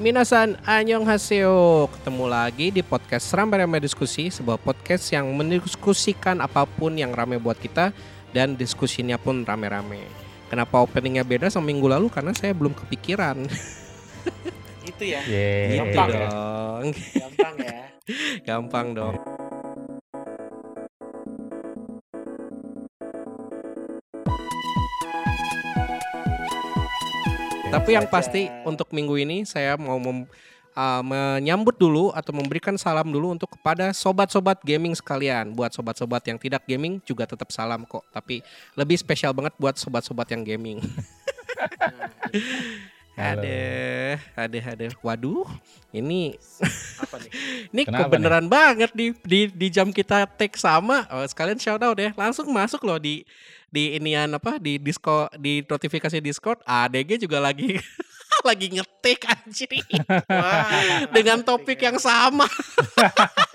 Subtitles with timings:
[0.00, 7.12] Minasan Annyeonghaseyo Ketemu lagi di podcast Rame-Rame Diskusi Sebuah podcast yang mendiskusikan apa pun yang
[7.12, 7.92] rame buat kita
[8.32, 10.00] Dan diskusinya pun rame-rame
[10.48, 12.08] Kenapa openingnya beda sama minggu lalu?
[12.08, 13.44] Karena saya belum kepikiran
[14.88, 15.20] Itu ya.
[15.20, 15.68] Yeay.
[15.68, 16.20] Gitu Gampang ya?
[16.32, 17.80] dong Gampang ya.
[18.48, 19.16] Gampang dong
[27.70, 30.26] Tapi yang pasti untuk minggu ini saya mau mem-
[30.74, 35.54] uh, menyambut dulu atau memberikan salam dulu untuk kepada sobat-sobat gaming sekalian.
[35.54, 38.02] Buat sobat-sobat yang tidak gaming juga tetap salam kok.
[38.10, 38.42] Tapi
[38.74, 40.82] lebih spesial banget buat sobat-sobat yang gaming.
[43.20, 44.86] Ada, ada, ada.
[45.04, 45.44] Waduh,
[45.92, 46.40] ini
[46.96, 47.32] Apa nih?
[47.76, 51.04] ini Kenapa kebenaran banget di, di di jam kita take sama.
[51.12, 52.16] Oh, sekalian shout out ya.
[52.16, 53.20] Langsung masuk loh di
[53.70, 56.58] di inian apa di Discord di notifikasi Discord.
[56.62, 57.78] ADG juga lagi
[58.48, 59.68] lagi ngetik anjir
[60.26, 62.46] Wah, dengan topik yang sama.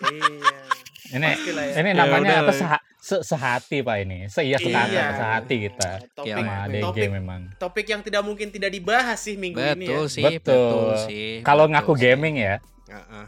[0.01, 0.57] Iya.
[1.05, 1.37] Ini ya.
[1.77, 2.43] ini Ya namanya udah.
[2.43, 4.25] apa seha, se- sehati Pak ini.
[4.25, 5.05] Seia sekata Iya.
[5.13, 7.41] sehati kita Topik, Ya, sama ADG topik, memang.
[7.55, 9.95] topik yang tidak mungkin tidak dibahas sih minggu ini ya.
[9.95, 10.89] Betul sih, betul, Betul.
[11.05, 11.29] sih.
[11.41, 12.01] Kalau betul ngaku sih.
[12.01, 12.55] gaming ya.
[12.85, 13.25] Heeh.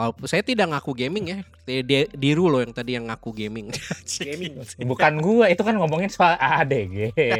[0.00, 1.38] Walaupun saya tidak ngaku gaming ya.
[1.62, 3.68] Di- di- Diru loh yang tadi yang ngaku gaming.
[4.24, 4.64] Gaming.
[4.80, 7.12] Bukan gua, itu kan ngomongin soal ADG.
[7.12, 7.36] Ya,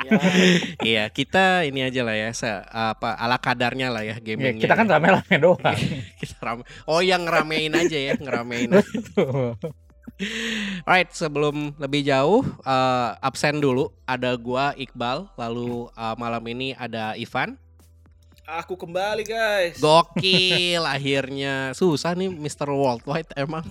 [0.80, 4.64] Iya, kita ini aja lah ya, se- apa ala kadarnya lah ya Ya, gamingnya.
[4.64, 4.96] kita kan ya.
[4.96, 5.76] rame-rame doang.
[6.20, 6.64] kita rame.
[6.84, 8.72] Oh, yang ngeramein aja ya, ngeramein.
[10.84, 13.90] Alright, sebelum lebih jauh, eh, absen dulu.
[14.04, 17.60] Ada gua Iqbal, lalu eh, malam ini ada Ivan.
[18.46, 19.80] Aku kembali guys.
[19.80, 22.68] Gokil, akhirnya susah nih Mr.
[22.68, 23.64] Worldwide emang.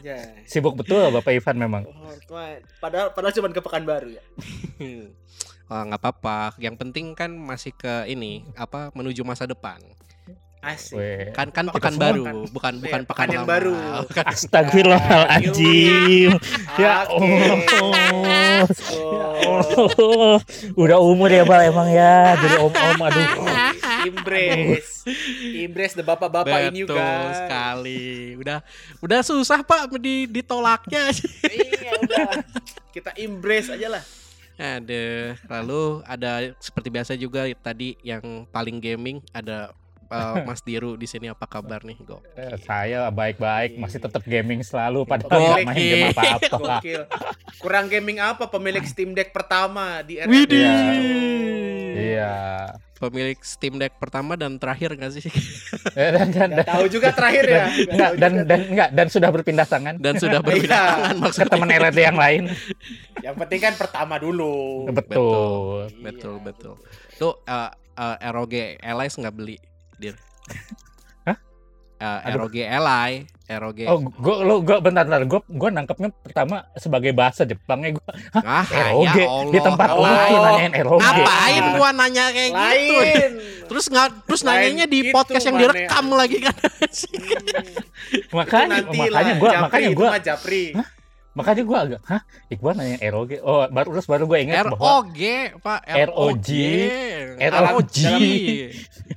[0.00, 0.38] Ya.
[0.44, 1.82] Sibuk betul Bapak Ivan memang.
[1.84, 2.62] Oh, tuan.
[2.78, 4.22] Padahal padahal cuma ke Pekanbaru ya.
[5.66, 6.54] Wah, nggak apa-apa.
[6.58, 9.82] Yang penting kan masih ke ini apa menuju masa depan.
[10.62, 10.94] Asik.
[10.94, 11.34] Weh.
[11.34, 12.36] Kan kan Oh, pekan baru, bukan.
[12.46, 13.50] bukan bukan Iya, pekan, pekan yang lama.
[13.50, 13.74] baru.
[14.06, 16.30] Bukan- Astagfirullahaladzim.
[16.78, 17.18] Ya Oke.
[17.18, 18.62] Allah.
[18.62, 18.62] Oh,
[19.42, 20.38] Oh,
[20.76, 23.26] udah umur ya Bal emang ya jadi om-om aduh.
[24.06, 24.86] Imbres.
[25.62, 27.08] Imbres the bapak-bapak ini Betul juga.
[27.38, 28.04] sekali.
[28.38, 28.58] Udah
[28.98, 31.10] udah susah Pak di ditolaknya.
[31.46, 32.26] Iya udah.
[32.90, 34.04] Kita imbres aja lah.
[34.52, 39.74] ada lalu ada seperti biasa juga tadi yang paling gaming ada
[40.06, 42.20] uh, Mas Diru di sini apa kabar nih, Go?
[42.36, 45.66] Eh, Saya baik-baik masih tetap gaming selalu padahal Gokil.
[45.66, 46.56] main game apa-apa.
[46.78, 47.02] Gokil.
[47.58, 50.68] Kurang gaming apa pemilik Steam Deck pertama di era Widih.
[51.92, 52.36] Iya.
[53.02, 55.26] Pemilik Steam Deck pertama dan terakhir nggak sih?
[55.92, 57.64] Eh, Dan dan Nggak tahu juga terakhir ya.
[57.90, 58.44] Nggak enggak dan juga.
[58.46, 60.78] dan enggak dan sudah berpindah tangan Dan sudah berbeda Iya.
[60.86, 61.50] tangan ke maksudnya.
[61.50, 62.42] teman RT yang lain.
[63.20, 64.86] yang penting kan pertama dulu.
[64.88, 65.90] Betul.
[65.98, 66.44] Betul, Iya.
[66.44, 66.74] betul.
[67.12, 69.58] Tuh uh, uh, ROG Allies nggak beli,
[69.98, 70.14] Dir.
[72.02, 72.18] Hah?
[72.26, 72.34] Uh.
[72.34, 73.12] ROG Ally,
[73.46, 73.78] ROG.
[73.86, 78.10] Oh, gua lo gua bentar bentar gua gua nangkepnya pertama sebagai bahasa Jepangnya gua
[78.42, 79.52] ah, ROG ya Allah.
[79.54, 80.10] di tempat Allah.
[80.26, 80.98] tuh nanyain ROG.
[80.98, 82.94] Ngapain gua nanya kayak gitu?
[82.98, 83.30] Lain.
[83.70, 86.56] Terus nggak terus Lain nanyanya di gitu, podcast yang direkam lagi kan.
[88.36, 90.64] Makanya nanti makanya gua Japri, makanya itu gua mah Japri.
[91.32, 93.40] Makanya gua agak hah Iqbal nanya ROG.
[93.40, 95.20] Oh, baru terus baru gua ingat bahwa ROG,
[95.58, 95.80] Pak.
[96.12, 96.48] ROG.
[97.40, 97.98] ROG.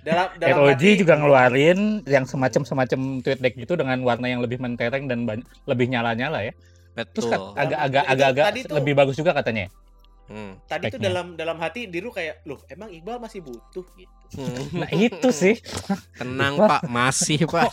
[0.01, 4.39] Dalam dalam ROG hati- juga ngeluarin yang semacam semacam tweet deck gitu dengan warna yang
[4.39, 5.25] lebih mentereng dan
[5.65, 6.53] lebih nyala-nyala ya.
[6.95, 7.31] Terus Betul.
[7.31, 9.67] kan agak-agak agak-agak tuh- lebih bagus juga katanya.
[10.25, 10.58] Hmm.
[10.63, 11.06] Tadi tuh speknya.
[11.08, 14.09] dalam dalam hati Diru kayak, "Loh, emang Iqbal masih butuh?" gitu.
[14.36, 14.58] Hmm.
[14.81, 15.62] Nah, itu sih.
[16.12, 16.58] Tenang.
[16.58, 17.69] Pak, masih Pak.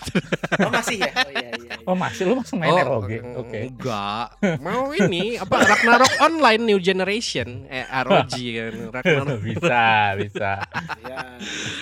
[0.61, 1.11] Oh, masih ya?
[1.17, 1.53] Oh iya iya.
[1.57, 1.75] iya.
[1.83, 3.09] Oh, masih lu masih main ROG.
[3.11, 3.61] mm, Oke.
[3.67, 4.27] Enggak.
[4.63, 8.31] Mau ini apa Ragnarok Online New Generation eh ROG
[8.61, 8.75] kan.
[8.93, 9.84] Ragnarok bisa,
[10.15, 10.53] bisa.
[11.03, 11.19] Iya.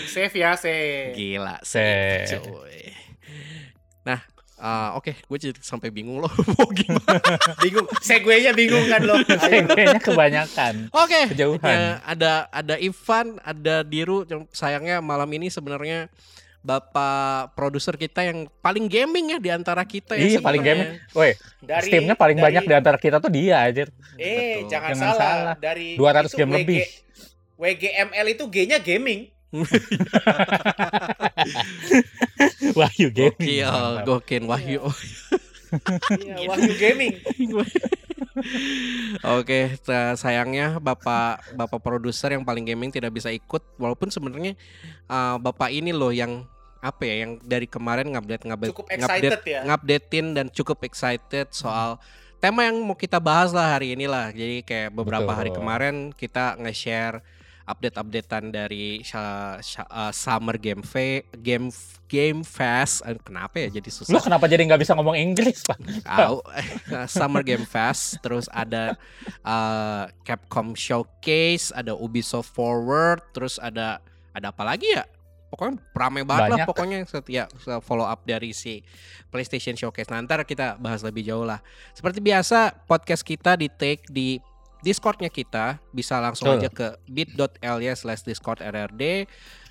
[0.06, 1.12] Save ya, save.
[1.12, 2.38] gila Se- sih.
[2.38, 2.78] cuy.
[4.02, 4.22] Nah,
[4.60, 7.16] eh, oke, gue jadi sampai bingung loh mau gimana.
[7.58, 7.88] Bingung.
[7.98, 9.16] Segway-nya bingung kan lo.
[9.24, 10.74] Kayaknya kebanyakan.
[10.92, 11.32] Oke.
[11.32, 11.64] Kejauhan.
[11.64, 14.22] ya, ada ada Ivan, ada Diru.
[14.24, 16.12] yang Sayangnya malam ini sebenarnya
[16.60, 20.28] Bapak produser kita yang paling gaming ya di antara kita ya.
[20.28, 21.00] Iya, paling sebenarnya.
[21.00, 21.16] gaming.
[21.16, 23.88] Woi, Dari Steamnya paling dari- banyak di antara kita tuh dia aja.
[24.14, 24.68] Eh, Betul.
[24.68, 25.16] jangan, Jangan salah.
[25.16, 25.54] salah.
[25.56, 26.80] Dari 200 itu game WG lebih.
[27.56, 29.20] WGML itu G-nya gaming.
[32.78, 33.34] Wahyu Gaming.
[33.38, 34.06] Gokil, Mantap.
[34.06, 34.82] gokil Wahyu.
[36.18, 37.14] Iya, Wahyu Gaming.
[39.36, 44.56] Oke, sa- sayangnya bapak bapak produser yang paling gaming tidak bisa ikut, walaupun sebenarnya
[45.10, 46.46] uh, bapak ini loh yang
[46.80, 49.60] apa ya, yang dari kemarin ngupdate ngupdate Cukup excited ya.
[49.68, 52.00] ngupdatein dan cukup excited soal
[52.40, 54.32] tema yang mau kita bahas lah hari ini lah.
[54.32, 55.36] Jadi kayak beberapa Betul.
[55.36, 57.20] hari kemarin kita nge-share
[57.70, 59.58] update-updatean dari uh,
[60.10, 61.70] Summer Game Fe Game
[62.10, 63.06] Game Fest.
[63.06, 64.10] Uh, kenapa ya jadi susah?
[64.10, 65.78] Lo kenapa jadi nggak bisa ngomong Inggris, Pak?
[67.14, 68.98] Summer Game Fest, terus ada
[69.46, 74.02] uh, Capcom Showcase, ada Ubisoft Forward, terus ada
[74.34, 75.06] ada apa lagi ya?
[75.50, 76.58] Pokoknya ramai banget Banyak.
[76.62, 77.50] lah pokoknya setiap
[77.82, 78.86] follow up dari si
[79.34, 80.06] PlayStation Showcase.
[80.06, 81.58] Nanti kita bahas lebih jauh lah.
[81.90, 84.38] Seperti biasa podcast kita di take di
[84.80, 86.56] Discordnya kita bisa langsung oh.
[86.56, 89.28] aja ke bit.ly slash discord rrd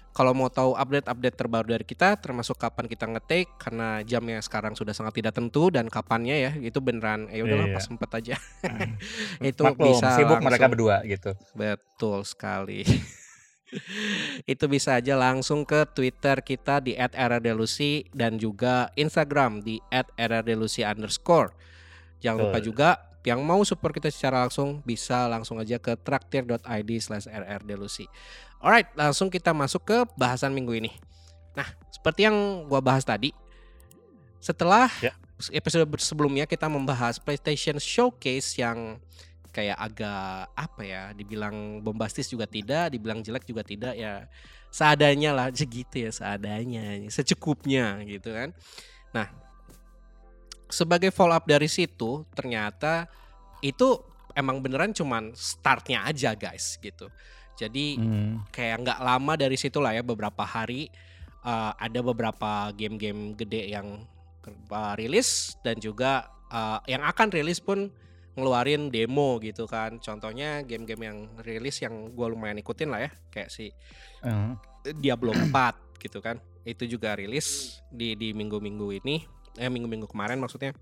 [0.10, 4.92] kalau mau tahu update-update terbaru dari kita termasuk kapan kita ngetik karena jamnya sekarang sudah
[4.92, 7.76] sangat tidak tentu dan kapannya ya itu beneran ya udahlah iya.
[7.78, 8.36] pas sempet aja
[8.66, 8.98] hmm.
[9.54, 12.84] itu Maklum, bisa sibuk langsung, mereka berdua gitu betul sekali
[14.52, 21.54] itu bisa aja langsung ke Twitter kita di @rrdelusi dan juga Instagram di @rrdelusi underscore.
[22.18, 22.90] Jangan lupa juga
[23.30, 28.10] yang mau support kita secara langsung bisa langsung aja ke traktir.id slash rrdelusi.
[28.58, 30.92] Alright, langsung kita masuk ke bahasan minggu ini.
[31.54, 33.32] Nah, seperti yang gua bahas tadi,
[34.42, 35.14] setelah ya.
[35.54, 38.98] episode sebelumnya kita membahas PlayStation Showcase yang
[39.54, 44.26] kayak agak apa ya, dibilang bombastis juga tidak, dibilang jelek juga tidak ya
[44.70, 48.52] seadanya lah segitu ya seadanya secukupnya gitu kan.
[49.14, 49.49] Nah,
[50.70, 53.10] sebagai follow up dari situ ternyata
[53.60, 54.00] itu
[54.38, 57.10] emang beneran cuman startnya aja guys gitu.
[57.60, 58.54] Jadi hmm.
[58.56, 60.88] kayak nggak lama dari situ lah ya beberapa hari
[61.44, 64.08] uh, ada beberapa game-game gede yang
[64.72, 67.92] uh, rilis dan juga uh, yang akan rilis pun
[68.40, 70.00] ngeluarin demo gitu kan.
[70.00, 73.76] Contohnya game-game yang rilis yang gue lumayan ikutin lah ya kayak si
[74.24, 74.56] uh.
[74.96, 75.52] Diablo 4
[76.00, 76.40] gitu kan.
[76.64, 80.76] Itu juga rilis di di minggu-minggu ini eh minggu-minggu kemarin maksudnya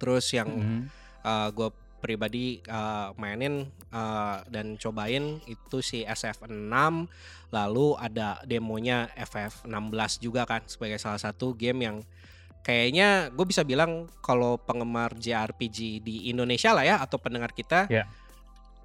[0.00, 0.82] terus yang mm -hmm.
[1.26, 1.68] uh, gue
[2.00, 6.72] pribadi uh, mainin uh, dan cobain itu si SF6
[7.52, 11.96] lalu ada demonya FF16 juga kan sebagai salah satu game yang
[12.64, 18.08] kayaknya gue bisa bilang kalau penggemar JRPG di Indonesia lah ya atau pendengar kita yeah.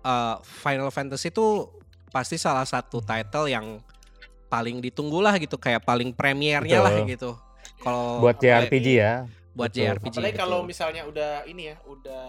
[0.04, 1.72] uh, Final Fantasy itu
[2.12, 3.80] pasti salah satu title yang
[4.48, 7.36] paling ditunggu lah gitu kayak paling premiernya lah gitu
[7.82, 9.14] kalau buat JRPG ya.
[9.56, 9.84] Buat betul.
[9.88, 10.16] JRPG.
[10.20, 12.26] Apalagi kalau misalnya udah ini ya, udah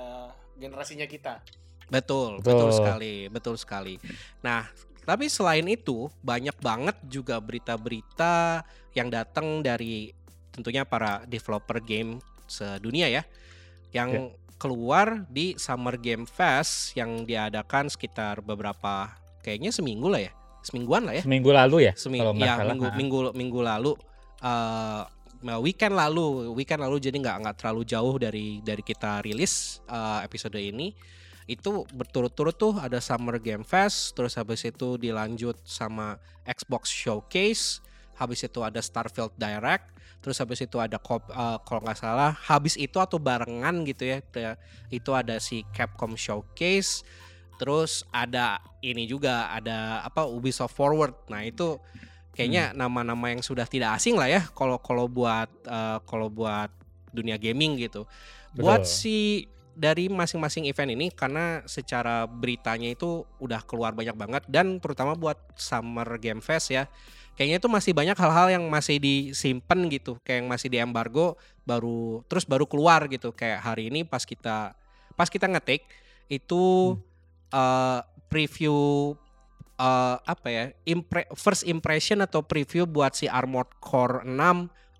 [0.56, 1.42] generasinya kita.
[1.86, 3.94] Betul, betul, betul sekali, betul sekali.
[4.42, 4.66] Nah,
[5.06, 8.66] tapi selain itu banyak banget juga berita-berita
[8.98, 10.10] yang datang dari
[10.50, 12.18] tentunya para developer game
[12.50, 13.22] sedunia ya,
[13.94, 14.30] yang yeah.
[14.58, 19.14] keluar di Summer Game Fest yang diadakan sekitar beberapa
[19.46, 20.32] kayaknya seminggu lah ya,
[20.66, 21.22] semingguan lah ya.
[21.22, 21.92] Seminggu lalu ya?
[21.94, 23.92] Seminggu, ya, minggu, minggu minggu lalu.
[24.42, 25.06] Uh,
[25.60, 30.56] weekend lalu weekend lalu jadi nggak nggak terlalu jauh dari dari kita rilis uh, episode
[30.56, 30.96] ini.
[31.46, 37.84] Itu berturut-turut tuh ada Summer Game Fest terus habis itu dilanjut sama Xbox Showcase
[38.16, 39.94] habis itu ada Starfield Direct
[40.24, 44.18] terus habis itu ada uh, kalau nggak salah habis itu atau barengan gitu ya
[44.90, 47.06] itu ada si Capcom Showcase
[47.56, 51.16] terus ada ini juga ada apa Ubisoft Forward.
[51.32, 51.80] Nah itu
[52.36, 52.76] kayaknya hmm.
[52.76, 56.68] nama-nama yang sudah tidak asing lah ya kalau kalau buat uh, kalau buat
[57.16, 58.04] dunia gaming gitu.
[58.52, 58.60] Betul.
[58.60, 64.80] Buat si dari masing-masing event ini karena secara beritanya itu udah keluar banyak banget dan
[64.80, 66.84] terutama buat Summer Game Fest ya.
[67.36, 71.36] Kayaknya itu masih banyak hal-hal yang masih disimpan gitu, kayak yang masih di embargo
[71.68, 73.32] baru terus baru keluar gitu.
[73.36, 74.72] Kayak hari ini pas kita
[75.12, 75.84] pas kita ngetik
[76.32, 77.52] itu hmm.
[77.52, 78.00] uh,
[78.32, 79.12] preview
[79.80, 84.36] uh, apa ya impre first impression atau preview buat si Armored Core 6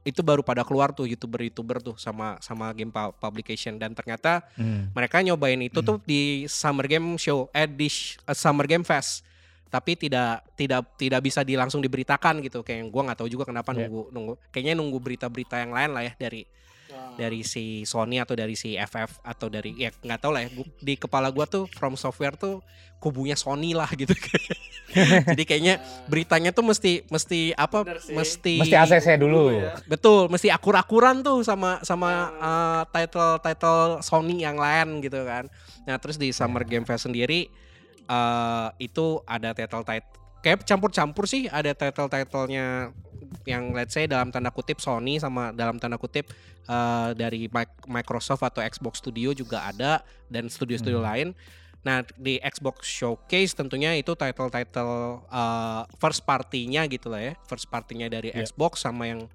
[0.07, 4.95] itu baru pada keluar tuh youtuber-youtuber tuh sama sama game publication dan ternyata hmm.
[4.95, 5.89] mereka nyobain itu hmm.
[5.91, 9.27] tuh di Summer Game Show eh di uh, Summer Game Fest
[9.67, 13.75] tapi tidak tidak tidak bisa di langsung diberitakan gitu kayak gue nggak tahu juga kenapa
[13.75, 13.91] yeah.
[13.91, 16.47] nunggu nunggu kayaknya nunggu berita-berita yang lain lah ya dari
[17.17, 20.51] dari si Sony atau dari si FF atau dari ya nggak tahu lah ya
[20.81, 22.61] di kepala gua tuh From Software tuh
[23.01, 24.13] kubunya Sony lah gitu.
[25.29, 29.53] Jadi kayaknya beritanya tuh mesti mesti apa mesti mesti ACC dulu.
[29.53, 29.77] Ya.
[29.85, 35.49] betul mesti akur-akuran tuh sama sama uh, title title Sony yang lain gitu kan.
[35.85, 37.51] Nah terus di Summer Game Fest sendiri
[38.09, 40.17] uh, itu ada title title
[40.47, 42.95] kayak campur-campur sih ada title-titlenya
[43.47, 46.29] yang let's say dalam tanda kutip Sony sama dalam tanda kutip
[46.67, 47.47] uh, dari
[47.87, 51.09] Microsoft atau Xbox Studio juga ada dan studio-studio hmm.
[51.09, 51.29] lain.
[51.87, 58.11] Nah di Xbox Showcase tentunya itu title-title uh, first partinya gitu lah ya, first partinya
[58.11, 58.43] dari yeah.
[58.43, 59.31] Xbox sama yang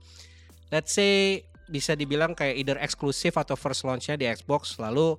[0.68, 4.76] let's say bisa dibilang kayak either eksklusif atau first launchnya di Xbox.
[4.76, 5.16] Lalu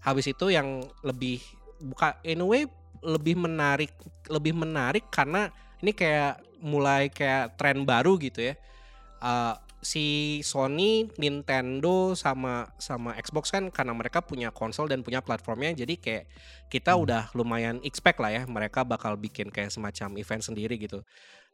[0.00, 1.44] habis itu yang lebih
[1.76, 2.64] buka in a way
[3.04, 3.92] lebih menarik
[4.32, 5.52] lebih menarik karena
[5.84, 8.54] ini kayak mulai kayak tren baru gitu ya.
[9.20, 15.72] Uh, si Sony, Nintendo sama sama Xbox kan karena mereka punya konsol dan punya platformnya
[15.72, 16.24] jadi kayak
[16.68, 17.02] kita hmm.
[17.08, 21.00] udah lumayan expect lah ya mereka bakal bikin kayak semacam event sendiri gitu.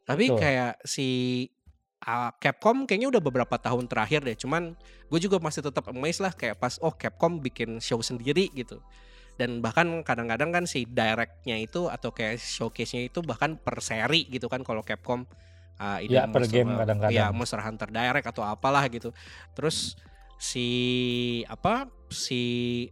[0.03, 0.39] Tapi Betul.
[0.43, 1.07] kayak si
[2.03, 4.35] uh, Capcom kayaknya udah beberapa tahun terakhir deh.
[4.35, 4.75] Cuman
[5.07, 8.83] gue juga masih tetap amazed lah kayak pas oh Capcom bikin show sendiri gitu.
[9.37, 14.49] Dan bahkan kadang-kadang kan si directnya itu atau kayak showcase-nya itu bahkan per seri gitu
[14.49, 15.23] kan kalau Capcom
[15.77, 17.13] uh, ini ya, per Monster, game kadang-kadang.
[17.13, 19.13] Ya, Monster Hunter Direct atau apalah gitu.
[19.53, 19.93] Terus
[20.37, 20.67] si
[21.49, 22.41] apa si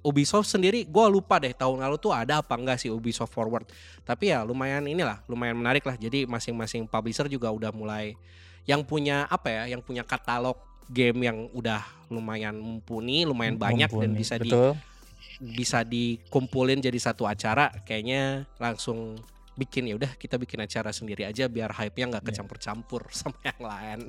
[0.01, 3.69] Ubisoft sendiri gue lupa deh tahun lalu tuh ada apa enggak si Ubisoft Forward
[4.01, 8.17] tapi ya lumayan inilah lumayan menarik lah jadi masing-masing publisher juga udah mulai
[8.65, 10.57] yang punya apa ya yang punya katalog
[10.89, 14.03] game yang udah lumayan mumpuni lumayan banyak mumpuni.
[14.03, 14.73] dan bisa Betul.
[14.73, 14.94] di
[15.39, 19.19] bisa dikumpulin jadi satu acara kayaknya langsung
[19.55, 22.29] bikin ya udah kita bikin acara sendiri aja biar hype-nya nggak iya.
[22.31, 23.99] kecampur-campur sama yang lain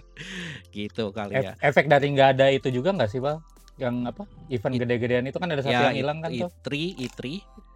[0.75, 1.55] gitu kali ya.
[1.63, 3.41] E efek dari nggak ada itu juga nggak sih, Bang?
[3.79, 4.23] Yang apa?
[4.51, 6.51] Event gede-gedean itu kan ada satu ya, yang hilang kan tuh.
[6.51, 7.21] I3, I3.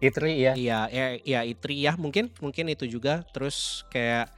[0.01, 0.53] I3 ya.
[0.57, 4.33] Iya, ya, ya I3 ya mungkin mungkin itu juga terus kayak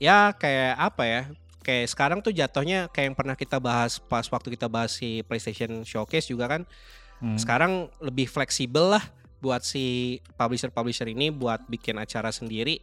[0.00, 1.22] ya kayak apa ya?
[1.62, 5.84] Kayak sekarang tuh jatuhnya kayak yang pernah kita bahas pas waktu kita bahas si PlayStation
[5.84, 6.62] Showcase juga kan.
[7.22, 7.38] Hmm.
[7.38, 9.04] Sekarang lebih fleksibel lah
[9.42, 12.78] buat si publisher-publisher ini buat bikin acara sendiri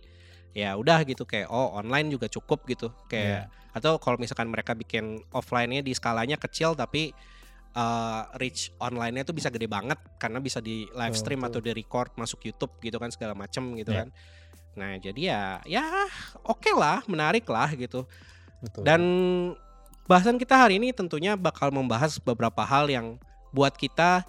[0.51, 3.71] ya udah gitu kayak oh online juga cukup gitu kayak yeah.
[3.71, 7.13] atau kalau misalkan mereka bikin offline-nya di skalanya kecil tapi
[7.77, 11.71] uh, reach online-nya itu bisa gede banget karena bisa di live stream oh, atau di
[11.71, 14.03] record masuk YouTube gitu kan segala macem gitu yeah.
[14.03, 14.09] kan
[14.75, 15.85] nah jadi ya ya
[16.43, 18.09] oke okay lah menarik lah gitu
[18.59, 18.83] Betul.
[18.83, 19.01] dan
[20.09, 24.25] bahasan kita hari ini tentunya bakal membahas beberapa hal yang buat kita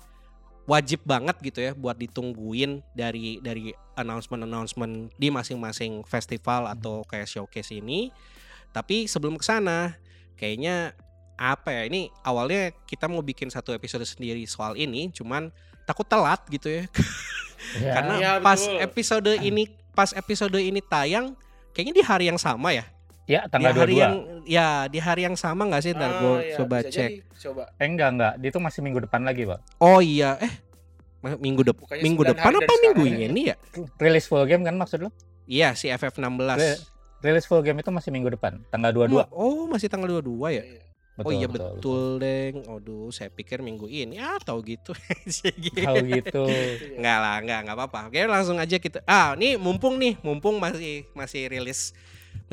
[0.71, 7.27] wajib banget gitu ya buat ditungguin dari dari announcement announcement di masing-masing festival atau kayak
[7.27, 8.15] showcase ini.
[8.71, 9.99] Tapi sebelum ke sana,
[10.39, 10.95] kayaknya
[11.35, 15.51] apa ya ini awalnya kita mau bikin satu episode sendiri soal ini, cuman
[15.85, 16.85] takut telat gitu ya.
[17.83, 17.93] ya.
[17.99, 21.35] Karena ya, pas episode ini pas episode ini tayang,
[21.75, 22.87] kayaknya di hari yang sama ya.
[23.31, 24.03] Ya, tanggal di hari 22.
[24.03, 25.95] yang ya di hari yang sama nggak sih?
[25.95, 27.11] Ntar ah, gue iya, coba cek.
[27.23, 27.63] Jadi, coba.
[27.79, 29.61] Eh enggak enggak, itu masih minggu depan lagi, Pak.
[29.79, 30.51] Oh iya, eh
[31.23, 33.57] minggu depan minggu depan apa minggu ini ya?
[34.03, 35.15] Rilis full game kan maksud lo?
[35.47, 36.59] Iya, si FF16.
[37.23, 39.31] Rilis full game itu masih minggu depan, tanggal 22.
[39.31, 40.65] Oh, masih tanggal 22 ya?
[41.21, 42.57] Betul, oh iya betul, betul, betul deng.
[42.65, 44.17] Aduh, saya pikir minggu ini.
[44.17, 44.97] Ah, tahu gitu.
[45.87, 46.49] tahu gitu.
[46.97, 48.09] Enggak lah, enggak, enggak apa-apa.
[48.09, 49.05] Oke, langsung aja kita.
[49.05, 51.93] Ah, ini mumpung nih, mumpung masih masih rilis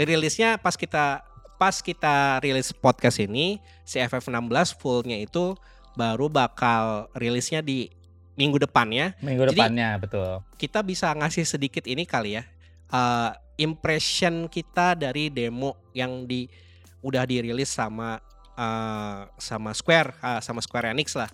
[0.06, 1.26] rilisnya pas kita
[1.58, 5.58] pas kita rilis podcast ini si FF16 fullnya itu
[5.98, 7.90] baru bakal rilisnya di
[8.38, 9.18] minggu depannya.
[9.20, 10.32] Minggu depannya Jadi, betul.
[10.62, 12.46] Kita bisa ngasih sedikit ini kali ya.
[12.94, 16.46] Uh, impression kita dari demo yang di
[17.02, 18.22] udah dirilis sama
[18.54, 21.28] uh, sama Square uh, sama Square Enix lah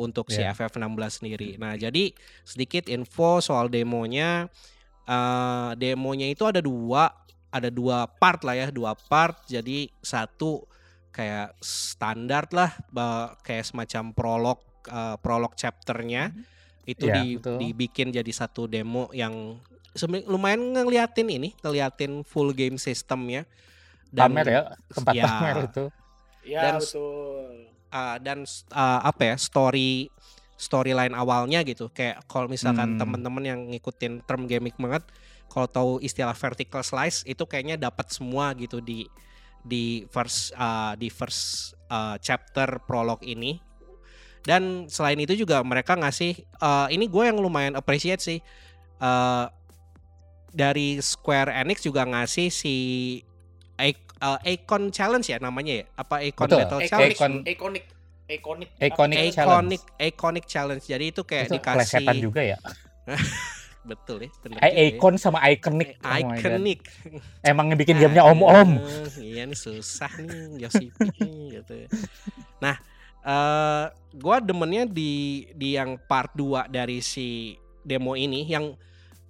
[0.00, 0.56] untuk yeah.
[0.56, 1.50] si FF16 sendiri.
[1.60, 4.48] Nah, jadi sedikit info soal demonya.
[5.06, 7.14] Uh, demonya itu ada dua
[7.50, 9.46] ada dua part lah ya dua part.
[9.46, 10.64] Jadi satu
[11.12, 12.70] kayak standar lah
[13.40, 14.58] kayak semacam prolog
[14.90, 16.30] uh, prolog chapternya.
[16.30, 16.54] Mm-hmm.
[16.86, 19.58] itu ya, di, dibikin jadi satu demo yang
[20.30, 23.42] lumayan ngeliatin ini ngeliatin full game sistemnya
[24.14, 24.62] dan pamer ya
[24.94, 25.84] tempat ya, pamer itu.
[26.46, 27.46] Ya dan, betul.
[27.90, 28.38] uh, dan
[28.70, 30.14] uh, apa ya story
[30.54, 31.90] storyline awalnya gitu.
[31.90, 33.00] Kayak kalau misalkan hmm.
[33.02, 35.02] teman-teman yang ngikutin term gaming banget
[35.46, 39.08] kalau tahu istilah vertical slice itu kayaknya dapat semua gitu di
[39.66, 43.58] di first uh, di first uh, chapter prolog ini.
[44.46, 48.38] Dan selain itu juga mereka ngasih uh, ini gue yang lumayan appreciate sih
[49.02, 49.50] uh,
[50.54, 52.74] dari Square Enix juga ngasih si
[54.22, 55.84] uh, Icon Challenge ya namanya ya?
[55.98, 56.58] Apa Icon Betul.
[56.62, 57.18] Battle Challenge?
[57.18, 57.84] Icon Iconic
[58.26, 60.84] Iconic Iconic Iconic Iconic Challenge.
[60.84, 62.58] Jadi itu kayak itu dikasih juga ya
[63.86, 65.20] betul ya bener Icon ya.
[65.22, 66.80] sama Iconic Iconic
[67.14, 68.82] oh emang bikin gamenya om-om
[69.22, 71.08] iya nih susah nih Yosipi
[71.54, 71.86] gitu
[72.58, 72.76] nah
[73.22, 73.88] uh,
[74.18, 77.54] gua demennya di di yang part 2 dari si
[77.86, 78.74] demo ini yang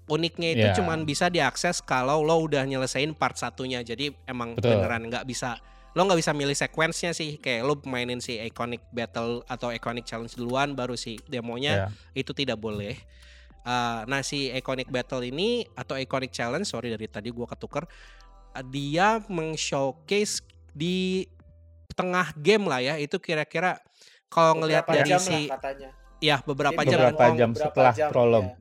[0.06, 0.76] uniknya itu yeah.
[0.76, 4.78] cuman bisa diakses kalau lo udah nyelesain part satunya jadi emang Betul.
[4.78, 5.58] beneran nggak bisa
[5.96, 10.38] lo nggak bisa milih sequence sih kayak lo mainin si iconic battle atau iconic challenge
[10.38, 11.90] duluan baru si demonya yeah.
[12.14, 12.94] itu tidak boleh
[13.66, 17.82] Uh, nah si Iconic Battle ini atau Iconic Challenge, sorry dari tadi gue ketuker,
[18.54, 21.26] uh, dia meng-showcase di
[21.98, 22.94] tengah game lah ya.
[22.94, 23.82] Itu kira-kira
[24.30, 25.90] kalau ngelihat dari si, katanya.
[26.22, 28.44] ya beberapa jam, beberapa jam, beberapa setelah jam, prolog.
[28.46, 28.54] Ya.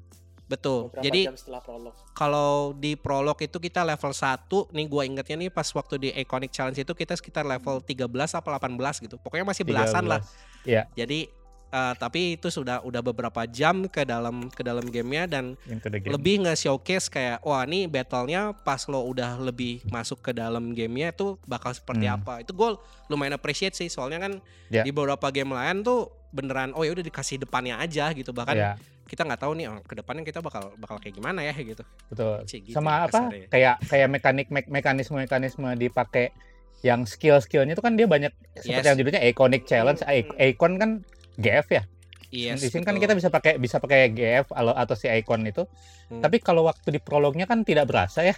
[0.45, 0.79] Betul.
[0.89, 1.93] Beberapa Jadi jam setelah prolog.
[2.17, 6.49] kalau di prolog itu kita level 1 nih gua ingetnya nih pas waktu di Iconic
[6.49, 9.21] Challenge itu kita sekitar level 13 apa 18 gitu.
[9.21, 10.21] Pokoknya masih belasan lah.
[10.65, 10.65] 13.
[10.65, 15.45] Iya, Jadi eh, tapi itu sudah udah beberapa jam ke dalam ke dalam gamenya dan
[15.63, 16.07] game.
[16.07, 21.09] lebih nge showcase kayak wah ini battlenya pas lo udah lebih masuk ke dalam gamenya
[21.09, 22.17] itu bakal seperti Hmm.
[22.17, 22.33] apa.
[22.39, 22.75] Itu gue
[23.07, 24.33] lumayan appreciate sih soalnya kan
[24.67, 24.81] Ya.
[24.81, 28.71] di beberapa game lain tuh beneran oh ya udah dikasih depannya aja gitu bahkan Iya,
[29.05, 31.85] kita nggak tahu nih oh, ke depannya kita bakal bakal kayak gimana ya gitu.
[32.05, 32.43] betul.
[32.43, 33.09] Cik, gitu Sama ya apa?
[33.23, 33.47] kasarnya.
[33.47, 36.33] Kayak kayak mekanik me- mekanisme-mekanisme dipakai
[36.81, 38.85] yang skill-skillnya itu kan dia banyak seperti Yes.
[38.85, 40.01] yang judulnya Iconic Challenge.
[40.01, 40.37] Hmm.
[40.39, 40.89] Icon kan
[41.37, 41.83] GF ya.
[42.27, 43.03] Yes, di sini kan betul.
[43.05, 45.63] kita bisa pakai bisa pakai GF atau si Icon itu.
[46.07, 46.19] Hmm.
[46.19, 48.35] Tapi kalau waktu di prolognya kan tidak berasa ya.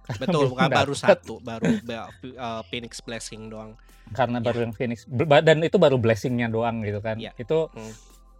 [0.00, 3.74] Karena betul bukan baru satu baru ba- uh, Phoenix Blessing doang.
[4.10, 4.44] karena Ya.
[4.44, 5.06] baru yang Phoenix
[5.40, 7.30] dan itu baru blessingnya doang gitu kan Ya.
[7.32, 7.94] itu Hmm.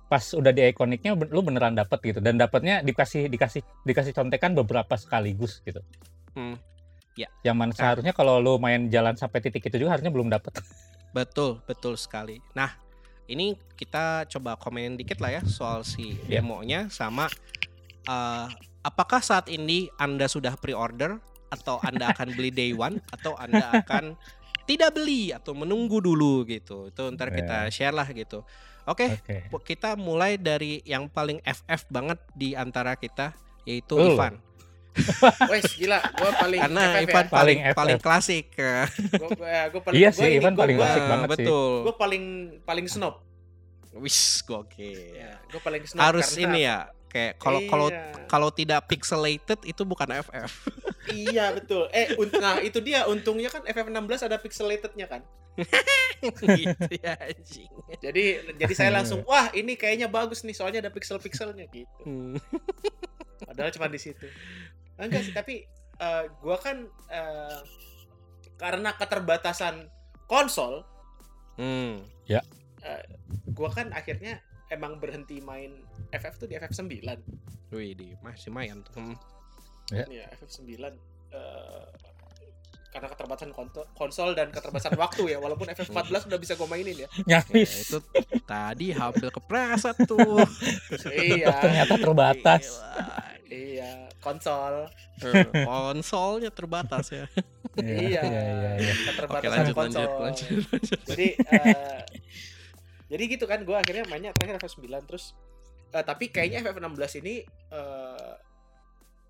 [0.04, 4.50] pas udah di iconicnya be- lu beneran dapet gitu dan dapetnya dikasih dikasih dikasih contekan
[4.52, 5.78] beberapa sekaligus gitu
[6.32, 6.58] Hmm.
[7.40, 10.58] yang mana seharusnya kalau lu main jalan sampai titik itu juga harusnya belum dapet
[11.10, 12.42] Betul, betul sekali.
[12.50, 12.74] Nah,
[13.30, 16.42] ini kita coba komenin dikit lah ya soal si Ya.
[16.42, 17.30] demonya sama
[18.02, 18.46] eh,
[18.82, 24.14] apakah saat ini Anda sudah pre-order atau Anda akan beli day one atau Anda akan
[24.64, 26.88] tidak beli atau menunggu dulu gitu.
[26.88, 28.46] Itu ntar kita share lah gitu.
[28.84, 33.98] Oke, oke po- kita mulai dari yang paling FF banget di antara kita yaitu.
[33.98, 34.38] Ivan.
[35.52, 37.30] Wes gila, gua paling Karena FF Ivan ya.
[37.30, 38.02] paling Paling paling FF.
[38.02, 38.46] klasik.
[38.52, 41.34] Gua, gua, gua paling Iya gua sih, ini, Ivan gua- paling gua- klasik banget sih.
[41.38, 41.72] betul.
[41.82, 42.24] Gua paling
[42.62, 43.14] paling snob.
[43.92, 44.98] Wis, gokil.
[45.12, 48.02] Ya, gua paling snob Harus karena- ini ya, kayak kalau kalau Iya.
[48.24, 50.52] kalau tidak pixelated itu bukan FF.
[51.10, 51.90] Iya betul.
[51.90, 55.22] Eh, unt- nah itu dia untungnya kan FF16 ada pixelatednya kan.
[56.22, 57.66] gitu ya anjing.
[57.98, 62.38] Jadi jadi saya langsung wah ini kayaknya bagus nih soalnya ada pixel-pixelnya gitu.
[63.46, 64.26] Padahal cuma di situ.
[65.00, 65.64] Enggak sih, tapi
[66.00, 67.60] eh, gua kan eh,
[68.60, 69.88] karena keterbatasan
[70.28, 70.84] konsol,
[71.60, 72.00] Hmm.
[73.52, 74.40] gua kan akhirnya
[74.72, 77.04] emang berhenti main FF tuh di FF9.
[77.74, 78.96] Wih, di masih main tuh.
[78.96, 79.16] Hmm.
[79.92, 80.70] Ya, FF9
[81.34, 81.86] eh,
[82.90, 83.50] karena keterbatasan
[83.94, 87.08] konsol dan keterbatasan waktu ya, walaupun FF14 udah bisa gua mainin ya.
[87.24, 87.98] Ya, nyaris itu
[88.42, 90.42] tadi hampir kepleset tuh.
[91.14, 91.54] iya.
[91.56, 92.82] ternyata terbatas.
[93.46, 94.86] Iya, konsol.
[95.20, 97.26] Eh, Konsolnya terbatas ya.
[97.78, 98.22] Iya.
[98.22, 100.00] iya iya iya Oke, Keterbatasan lanjut konsol.
[100.02, 100.58] lanjut lanjut.
[100.70, 101.00] lanjut.
[101.06, 102.00] Jadi eh,
[103.06, 105.34] jadi gitu kan gue akhirnya mainnya terakhir FF9 terus
[105.90, 107.34] eh, tapi kayaknya FF16 ini
[107.70, 108.32] eh,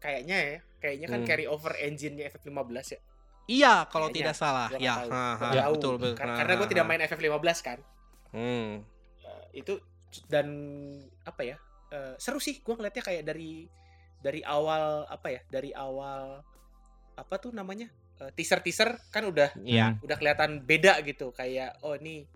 [0.01, 1.29] kayaknya ya, kayaknya kan Hmm.
[1.29, 3.01] carry over engine-nya FF15 ya.
[3.47, 4.19] Iya, kalau Kayaknya.
[4.21, 4.69] tidak salah.
[4.69, 5.73] Gua Ya, ha, ha, tahu.
[5.75, 6.15] betul betul.
[6.15, 7.79] Kar- Ha, Karena gue tidak main FF15 kan.
[8.31, 8.85] Hmm.
[9.21, 9.75] Eh, itu
[10.27, 10.47] dan
[11.23, 11.57] apa ya?
[11.89, 13.67] eh, seru sih gue ngeliatnya kayak dari
[14.17, 15.41] dari awal apa ya?
[15.45, 16.39] Dari awal
[17.15, 17.91] apa tuh namanya?
[18.31, 19.97] teaser teaser kan udah Iya.
[19.99, 22.29] udah kelihatan beda gitu kayak oh ini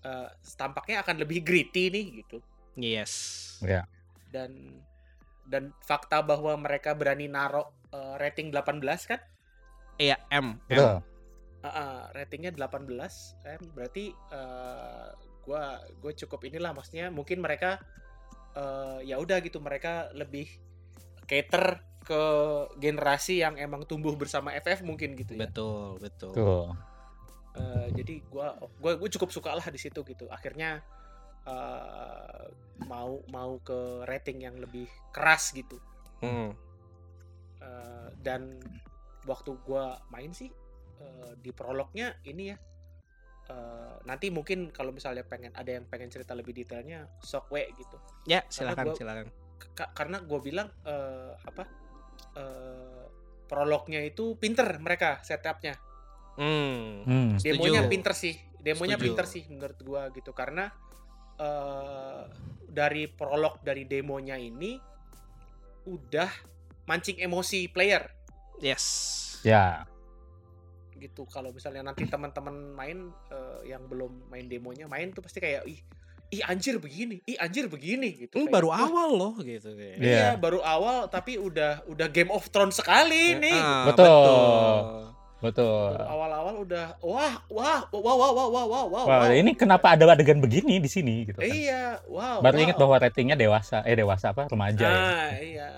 [0.00, 2.40] eh, tampaknya akan lebih gritty nih gitu
[2.72, 3.12] Yes.
[3.60, 3.84] ya
[4.26, 4.56] dan
[5.44, 9.20] dan fakta bahwa mereka berani narok eh, rating 18 kan
[9.98, 10.54] Iya, M.
[10.54, 10.54] M.
[10.70, 10.96] betul
[11.58, 12.86] Ah, ah, ratingnya 18
[13.42, 15.08] em berarti eh,
[15.42, 17.82] gua gue cukup inilah maksudnya mungkin mereka
[18.54, 20.46] eh, ya udah gitu mereka lebih
[21.26, 22.22] cater ke
[22.78, 26.32] generasi yang emang tumbuh bersama FF mungkin gitu ya Betul, betul.
[26.32, 26.70] tuh
[27.58, 30.78] Eh, jadi gua gua gue cukup suka lah di situ gitu akhirnya
[31.42, 32.44] eh,
[32.86, 35.74] mau mau ke rating yang lebih keras gitu
[36.22, 36.54] Hmm.
[37.58, 38.62] Eh, dan
[39.28, 40.48] waktu gua main sih
[40.98, 42.56] eh, di prolognya ini ya
[43.46, 47.96] eh, nanti mungkin kalau misalnya pengen ada yang pengen cerita lebih detailnya sok we gitu
[48.24, 49.26] Ya, silakan, gua- silakan.
[49.74, 51.64] Ka- karena gue bilang eh, apa
[52.34, 53.04] eh,
[53.44, 55.76] prolognya itu pinter mereka setupnya
[56.34, 57.02] Hmm.
[57.02, 57.30] hmm.
[57.38, 57.90] demonya Setuju.
[57.90, 59.04] pinter sih demonya Setuju.
[59.04, 60.70] pinter sih menurut gua gitu karena
[61.34, 62.22] eh
[62.68, 64.78] dari prolog dari demonya ini
[65.84, 66.30] udah
[66.84, 68.06] mancing emosi player
[68.60, 68.84] Yes.
[69.42, 69.86] ya
[70.98, 72.98] gitu kalau misalnya nanti teman-teman main
[73.30, 75.78] eh, yang belum main demonya main tuh pasti kayak ih
[76.28, 79.96] ih anjir begini ih anjir begini gitu Ini Kayak, baru "Wah, awal loh gitu kayak.
[79.96, 80.10] Iya.
[80.10, 84.74] iya baru awal tapi udah udah Game of Thrones sekali nih Ah, Betul.
[85.38, 89.54] betul Baru awal-awal udah wah wah wah wah wah wah wah wah wah Wah, ini
[89.54, 91.46] kenapa ada adegan begini di sini gitu kan.
[91.46, 92.64] iya wow Baru wow.
[92.66, 94.90] ingat bahwa ratingnya dewasa, eh dewasa apa remaja ya.
[94.90, 95.70] Nah, iya.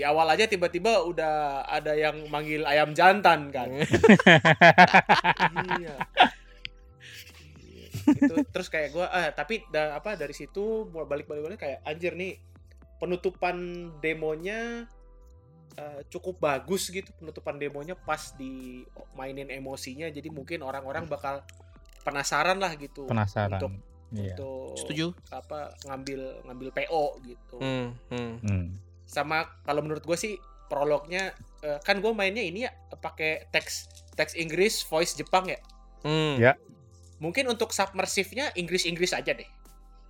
[0.00, 3.68] Di awal aja tiba-tiba udah ada yang manggil ayam jantan kan.
[3.68, 3.84] iya.
[5.76, 5.96] Iya.
[8.16, 12.16] Itu terus kayak gua ah tapi da, apa dari situ mau balik-balik balik kayak anjir
[12.16, 12.40] nih
[12.96, 13.56] penutupan
[14.00, 14.88] demonya
[15.76, 18.80] uh, cukup bagus gitu penutupan demonya pas di
[19.12, 21.44] mainin emosinya jadi mungkin orang-orang bakal
[22.00, 23.72] penasaran lah gitu penasaran untuk
[24.10, 24.34] Iya.
[24.34, 25.06] untuk Setuju.
[25.30, 28.32] apa ngambil ngambil PO gitu Hmm, hmm.
[28.42, 28.66] Hmm.
[29.10, 34.32] Sama kalau menurut gue sih prolognya eh, kan gue mainnya ini ya pakai teks teks
[34.34, 35.58] Inggris voice Jepang ya
[36.00, 36.38] Hmm.
[36.38, 36.54] Ya.
[37.18, 39.44] mungkin untuk submersifnya Inggris Inggris aja deh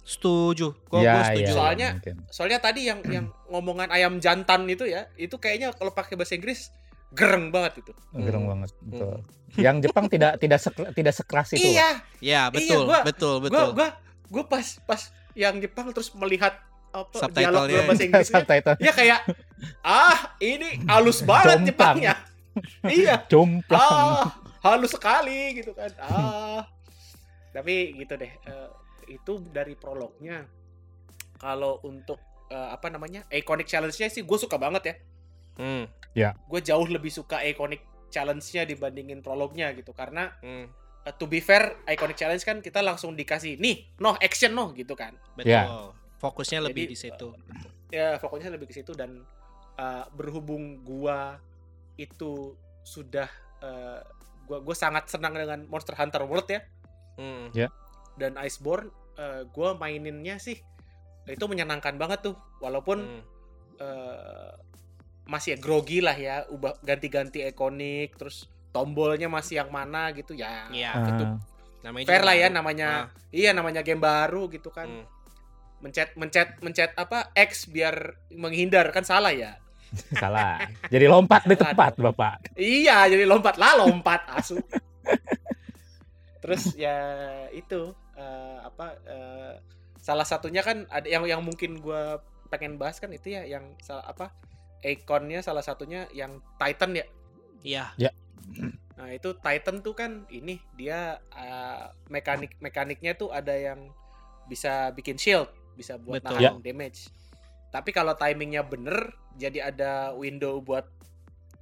[0.01, 0.73] Setuju.
[0.87, 1.43] Gua, Ya, gua setuju.
[1.43, 2.17] ya, Soalnya- mungkin.
[2.31, 6.73] soalnya tadi yang yang ngomongan ayam jantan itu ya itu kayaknya kalau pakai bahasa Inggris
[7.11, 8.53] gereng banget itu gereng Hmm.
[8.55, 9.17] banget betul.
[9.57, 11.67] Yang Jepang tidak tidak sek- tidak sekeras itu.
[11.69, 13.69] iya Ya, betul, gua- betul, gue betul.
[13.75, 13.89] gue
[14.31, 15.01] gue pas pas
[15.35, 16.55] yang Jepang terus melihat
[16.91, 17.71] apa Subtitle-nya.
[17.71, 18.03] dialog bahasa.
[18.03, 19.21] Inggrisnya Subtitle ya kayak
[19.87, 21.69] ah ini halus banget Jomplang.
[21.69, 22.15] Jepangnya
[22.91, 23.79] iya jomplang.
[23.81, 24.27] ah
[24.67, 26.67] halus sekali gitu kan ah
[27.55, 28.69] tapi gitu deh eh,
[29.11, 30.47] itu dari prolognya
[31.39, 32.19] kalau untuk
[32.51, 34.97] eh, apa namanya iconic challenge-nya sih gue suka banget ya
[35.61, 35.85] Hmm,
[36.49, 40.67] gue jauh lebih suka iconic challenge-nya dibandingin prolognya gitu karena hmm.
[41.05, 44.97] eh, to be fair iconic challenge kan kita langsung dikasih nih no action no gitu
[44.97, 45.53] kan Betul.
[45.53, 45.69] Ya.
[46.21, 47.29] Fokusnya lebih Jadi, di situ.
[47.91, 49.25] ya fokusnya lebih ke situ dan
[49.75, 51.41] uh, berhubung gua
[51.97, 53.27] itu sudah
[53.59, 53.99] uh,
[54.45, 56.61] gua gua sangat senang dengan Monster Hunter World ya
[57.17, 57.51] Hmm.
[58.15, 60.57] dan Iceborne uh, gua maininnya sih
[61.27, 63.23] itu menyenangkan banget tuh walaupun Hmm.
[63.77, 64.53] uh,
[65.25, 70.67] masih ya grogi lah ya ubah ganti-ganti ikonik terus tombolnya masih yang mana gitu ya
[70.69, 70.91] Iya.
[70.91, 71.25] Ah, itu
[71.81, 72.57] Namanya fair lah ya baru.
[72.57, 75.05] namanya Ah, iya namanya game baru gitu kan hmm.
[75.81, 79.61] Mencet mencet mencet apa X biar menghindar kan salah ya
[80.23, 80.71] salah.
[80.87, 82.55] Jadi lompat di tempat, Bapak.
[82.55, 84.59] Iya, jadi lompat lah lompat asu.
[86.41, 86.97] Terus ya
[87.53, 89.55] itu eh, apa eh,
[90.01, 94.03] salah satunya kan ada yang yang mungkin gua pengen bahas kan itu ya yang salah
[94.07, 94.35] apa
[94.83, 97.07] ikonnya salah satunya yang Titan ya.
[97.61, 97.85] Iya.
[98.97, 103.93] Nah itu Titan tuh kan ini dia eh, mekanik mekaniknya tuh ada yang
[104.49, 105.47] bisa bikin shield,
[105.81, 106.37] bisa buat Betul.
[106.37, 107.09] nahan damage.
[107.73, 110.85] Tapi kalau timingnya bener, jadi ada window buat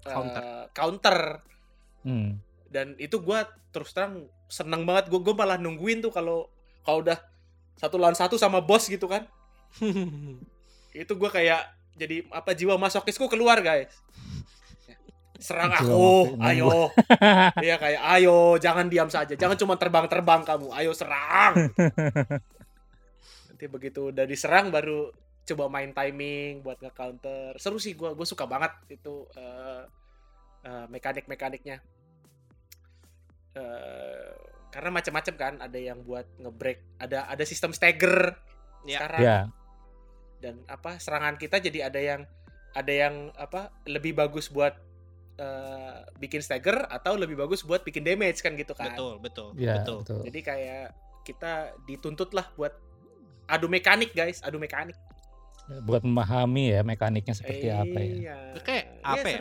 [0.02, 0.42] eh, Counter.
[0.74, 1.18] counter.
[2.02, 2.42] Hmm.
[2.66, 5.06] Dan itu gua terus terang seneng banget.
[5.12, 6.50] Gue malah nungguin tuh kalau
[6.82, 7.20] kalau udah
[7.78, 9.28] satu lawan satu sama bos gitu kan.
[10.96, 11.62] Itu gua kayak
[11.94, 13.92] jadi apa jiwa masokisku keluar guys.
[15.38, 16.90] Serang aku, ayo.
[17.62, 19.38] Iya kayak ayo, jangan diam saja.
[19.38, 20.74] Jangan cuma terbang-terbang kamu.
[20.74, 21.54] Ayo serang.
[23.58, 25.10] Nanti begitu udah diserang baru
[25.42, 27.58] coba main timing buat nge-counter.
[27.58, 29.82] Seru sih gua, gua suka banget itu eh,
[30.62, 31.82] eh, mekanik-mekaniknya.
[33.58, 34.30] Eh,
[34.70, 38.38] karena macam-macam kan, ada yang buat ngebreak, ada ada sistem stagger
[38.86, 39.02] Ya.
[39.02, 39.38] sekarang Ya,
[40.38, 42.22] dan apa serangan kita jadi ada yang
[42.78, 44.78] ada yang apa lebih bagus buat
[45.38, 48.94] eh, bikin stagger atau lebih bagus buat bikin damage kan gitu kan.
[48.94, 50.06] betul, betul, ya, betul.
[50.06, 50.20] betul.
[50.30, 50.86] Jadi kayak
[51.26, 52.72] kita dituntut lah buat
[53.48, 54.94] adu mekanik guys, adu mekanik.
[55.84, 58.08] Buat memahami ya mekaniknya seperti apa ya.
[58.08, 58.36] Iya.
[58.62, 59.40] Kayak Iya, apa ya?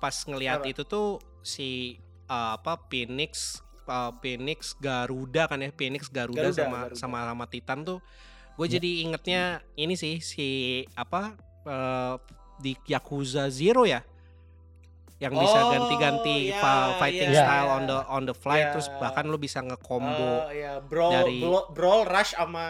[0.00, 0.70] Pas ngelihat Apa?
[0.72, 1.08] itu tuh
[1.42, 6.96] si uh, apa Phoenix uh, Phoenix Garuda kan ya, Phoenix Garuda, Garuda, sama Garuda.
[6.98, 7.98] sama sama Titan tuh
[8.58, 8.76] gue Ya.
[8.76, 10.48] jadi ingetnya ini sih si
[10.92, 11.32] apa
[11.64, 12.20] uh,
[12.60, 14.04] di Yakuza Zero ya
[15.20, 17.44] yang bisa Oh, ganti-ganti ya, fa- fighting ya.
[17.44, 18.72] style on the on the fly Ya.
[18.72, 22.64] terus bahkan lu bisa nge-combo Oh, ya, brawl, dari- brawl, brawl rush sama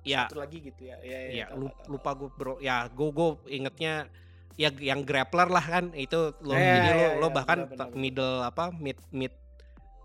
[0.00, 0.24] Ya.
[0.24, 0.96] satu lagi gitu ya.
[0.98, 1.90] Iya, iya, ya tahu, lu- tahu, tahu.
[1.92, 4.08] lupa gue bro ya gue gue ingetnya
[4.56, 7.58] ya yang grappler lah kan itu lo Ya, jadi ya, lo ya, lo ya, bahkan
[7.64, 9.32] benar, benar, middle apa mid mid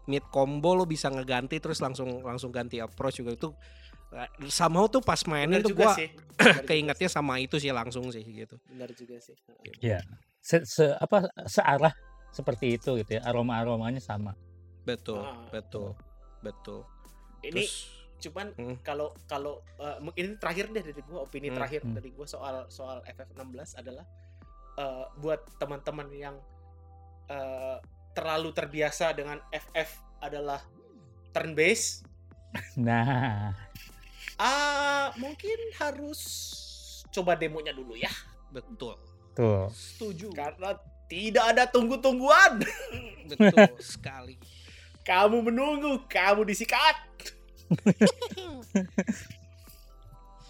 [0.06, 3.50] mid combo lo bisa ngeganti terus langsung langsung ganti approach juga itu
[4.12, 5.96] eh, somehow tuh pas mainin Benar tuh gua
[6.70, 8.60] keingetnya sama itu sih langsung sih gitu.
[8.68, 9.32] Benar juga sih.
[10.46, 11.90] Se, se- apa searah
[12.30, 13.26] seperti itu gitu ya.
[13.26, 14.38] Aroma-aromanya sama.
[14.86, 15.50] betul Ah.
[15.50, 15.98] betul
[16.40, 16.86] betul
[17.42, 17.90] Ini terus
[18.22, 18.78] cuman Hmm.
[18.80, 21.96] kalau kalau eh, ini terakhir deh dari gua opini Hmm, terakhir hmm.
[21.98, 24.06] dari gua soal soal FF16 adalah
[24.78, 26.38] eh, buat teman-teman yang
[27.26, 27.78] eh,
[28.14, 29.90] terlalu terbiasa dengan FF
[30.22, 30.62] adalah
[31.34, 32.06] turn based
[32.78, 33.52] Nah,
[34.38, 36.22] ah mungkin harus
[37.10, 38.14] coba demonya dulu ya
[38.48, 38.96] betul
[39.36, 39.68] tuh.
[39.70, 42.64] setuju karena tidak ada tunggu-tungguan
[43.30, 44.40] betul sekali
[45.04, 46.98] kamu menunggu kamu disikat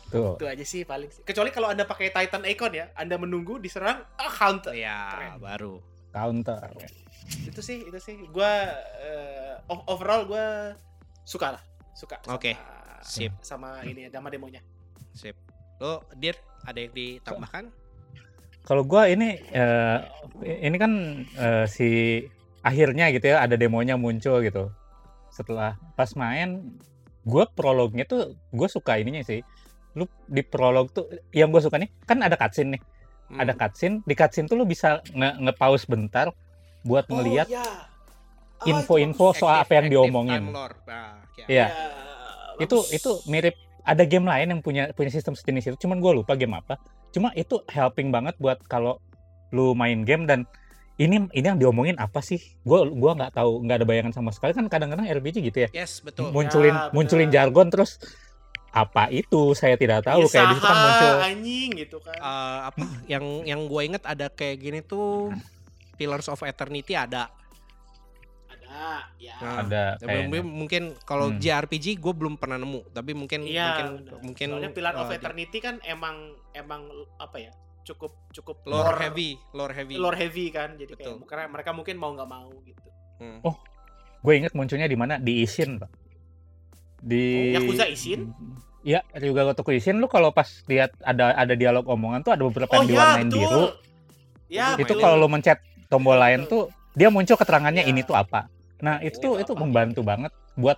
[0.06, 0.38] Tuh.
[0.40, 4.32] itu aja sih paling kecuali kalau anda pakai Titan Icon ya anda menunggu diserang ah
[4.32, 5.42] counter ya Keren.
[5.42, 5.76] baru
[6.14, 6.72] Counter.
[7.28, 8.52] itu sih itu sih gue
[9.90, 10.46] overall gue
[11.26, 12.54] suka lah suka sama- Oke,
[13.02, 13.34] sip.
[13.42, 14.62] sama ini sama demonya
[15.12, 15.36] sip
[15.82, 17.68] Lo Dir ada yang ditambahkan?
[18.66, 20.00] Kalau gua ini eh,
[20.42, 20.92] ini kan
[21.38, 22.22] eh, si
[22.66, 24.74] akhirnya gitu ya ada demonya muncul gitu.
[25.30, 26.76] Setelah pas main
[27.26, 29.46] gua prolognya tuh gue suka ininya sih.
[29.94, 32.82] Lu di prolog tuh yang gue suka nih kan ada cutscene nih.
[33.26, 33.42] Hmm.
[33.42, 36.30] Ada cutscene, di cutscene tuh lu bisa nge- nge-pause bentar
[36.86, 37.66] buat ngelihat oh, ya.
[37.66, 40.42] Ah, info-info itu soal Active- apa yang active diomongin.
[40.54, 41.46] Nah, ya.
[41.50, 41.68] Iya.
[41.70, 42.64] bagus.
[42.64, 46.34] itu itu mirip ada game lain yang punya punya sistem sejenis itu cuman gue lupa
[46.34, 46.80] game apa
[47.16, 49.00] cuma itu helping banget buat kalau
[49.50, 50.44] lu main game dan
[50.96, 54.52] ini ini yang diomongin apa sih gue gua nggak tahu nggak ada bayangan sama sekali
[54.52, 56.30] kan kadang-kadang RPG gitu ya Yes, betul.
[56.30, 56.92] munculin Ya, bener.
[56.92, 58.00] munculin jargon terus
[58.70, 62.16] apa itu saya tidak tahu Iya, kayak di situ kan muncul anjing gitu kan.
[62.18, 65.32] Eh, apa yang yang gue inget ada kayak gini tuh
[65.96, 67.32] Pillars of Eternity ada.
[68.76, 69.36] Ada, ya.
[69.38, 70.44] Nah, ada Tapi kayaknya.
[70.44, 71.40] mungkin kalau Hmm.
[71.40, 74.14] JRPG gue belum pernah nemu, tapi mungkin Iya, mungkin benar.
[74.22, 76.16] mungkin Soalnya Pillar of eh, Eternity kan emang
[76.52, 76.86] emang
[77.16, 77.52] apa ya?
[77.84, 79.96] Cukup cukup lore heavy, lore heavy.
[79.96, 80.74] lore heavy kan.
[80.74, 81.16] Jadi Betul.
[81.16, 82.90] kayak karena mereka mungkin mau nggak mau gitu.
[83.16, 83.40] Hmm.
[83.42, 83.56] Oh,
[84.20, 85.88] gue inget munculnya di mana di Ishin pak
[86.98, 88.34] di Oh, Yakuza Ishin?
[88.82, 92.70] Iya, Ryuga Gotoku Ishin lu kalau pas lihat ada ada dialog omongan tuh ada beberapa
[92.72, 93.40] Oh yang ya, diwarnain betul.
[93.40, 93.64] biru.
[94.46, 95.58] Ya, Itu kalau lu mencet
[95.88, 97.92] tombol lain tuh dia muncul keterangannya Iya.
[97.92, 98.46] ini tuh apa.
[98.86, 100.78] Nah, itu tuh Itu membantu banget buat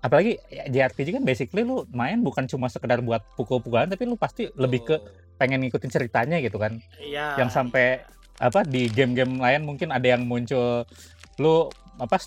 [0.00, 4.48] apalagi ya, JRPG kan basically lu main bukan cuma sekedar buat pukul-pukulan tapi lu pasti
[4.54, 4.96] lebih ke
[5.36, 6.80] pengen ngikutin ceritanya gitu kan.
[6.96, 7.36] Iya.
[7.36, 8.00] yang sampai
[8.36, 10.84] apa di game-game lain mungkin ada yang muncul
[11.40, 12.20] lu apa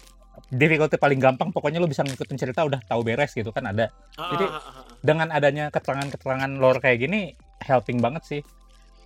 [0.50, 3.90] difficulty paling gampang pokoknya lu bisa ngikutin cerita udah tahu beres gitu kan ada.
[4.18, 4.84] Ah, jadi- ah, ah, ah.
[5.00, 8.42] Dengan adanya keterangan-keterangan lore kayak gini helping banget sih.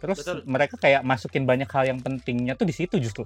[0.01, 0.43] Terus Betul.
[0.49, 3.23] mereka kayak masukin banyak hal yang pentingnya tuh di situ justru.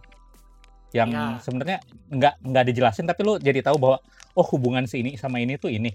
[0.90, 1.26] Yang Iya.
[1.40, 3.98] sebenarnya nggak nggak dijelasin tapi lu jadi tahu bahwa
[4.34, 5.92] oh hubungan si ini sama ini tuh ini.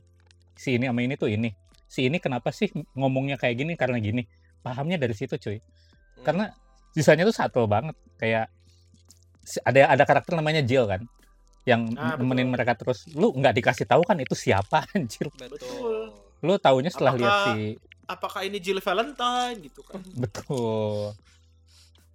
[0.52, 1.48] Si ini sama ini tuh ini.
[1.86, 4.24] Si ini kenapa sih ngomongnya kayak gini karena gini.
[4.60, 5.56] Pahamnya dari situ cuy.
[5.56, 5.64] Hmm.
[6.22, 6.44] Karena
[6.90, 8.52] sisanya tuh subtle banget kayak
[9.60, 11.02] ada ada karakter namanya Jill kan
[11.62, 12.52] yang Ah, nemenin betul.
[12.52, 16.10] mereka terus lu nggak dikasih tahu kan itu siapa anjir betul.
[16.40, 17.62] lu taunya setelah lihat Apakah- si
[18.04, 20.02] Apakah ini Jill Valentine gitu kan?
[20.12, 21.14] betul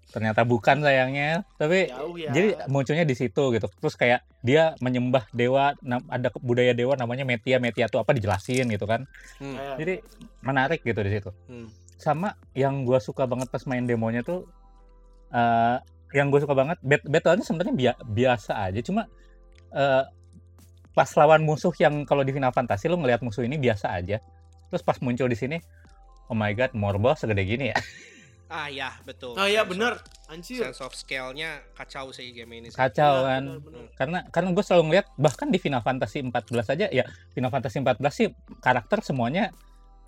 [0.10, 1.44] ternyata bukan sayangnya.
[1.60, 2.32] Tapi Jauh ya.
[2.32, 3.68] jadi munculnya di situ gitu.
[3.68, 5.76] Terus kayak dia menyembah dewa
[6.08, 9.04] ada budaya dewa namanya Metia Metia tuh apa dijelasin gitu kan.
[9.40, 9.78] Hmm.
[9.80, 10.00] Jadi
[10.44, 11.32] menarik gitu di situ.
[11.48, 11.70] Hmm.
[11.98, 14.46] sama yang gua suka banget pas main demonya tuh
[15.34, 15.82] eh
[16.14, 18.80] yang gue suka banget bat battle-nya sebenarnya bia- biasa aja.
[18.86, 19.10] Cuma
[19.74, 20.06] eh
[20.94, 24.22] pas lawan musuh yang kalau di Final Fantasy lu ngelihat musuh ini biasa aja.
[24.70, 25.58] Terus pas muncul di sini
[26.28, 27.78] oh my god Morbo segede gini ya
[28.48, 29.34] Ah ya, betul.
[29.34, 30.60] Ah ya Sense bener, of- anjir.
[30.62, 32.68] Sense of scale-nya kacau sih game ini.
[32.68, 32.76] sih.
[32.76, 33.86] kacau Bener, kan bener, bener.
[33.94, 36.34] karena karena gue selalu ngeliat bahkan di Final Fantasy 14
[36.70, 39.52] aja ya Final Fantasy 14 sih karakter semuanya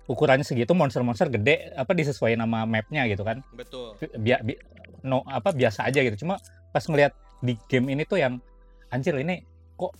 [0.06, 3.94] ukurannya segitu monster-monster gede apa disesuaikan nama mapnya gitu kan Betul.
[4.16, 4.60] Bi- bi-
[5.00, 8.40] no apa biasa aja gitu cuma pas ngeliat di game ini tuh yang
[8.88, 9.92] anjir ini kok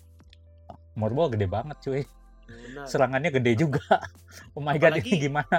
[0.94, 2.02] Morbo gede banget cuy
[2.44, 2.84] Bener.
[2.84, 3.84] serangannya gede juga
[4.54, 5.58] oh my god Apalagi- ini gimana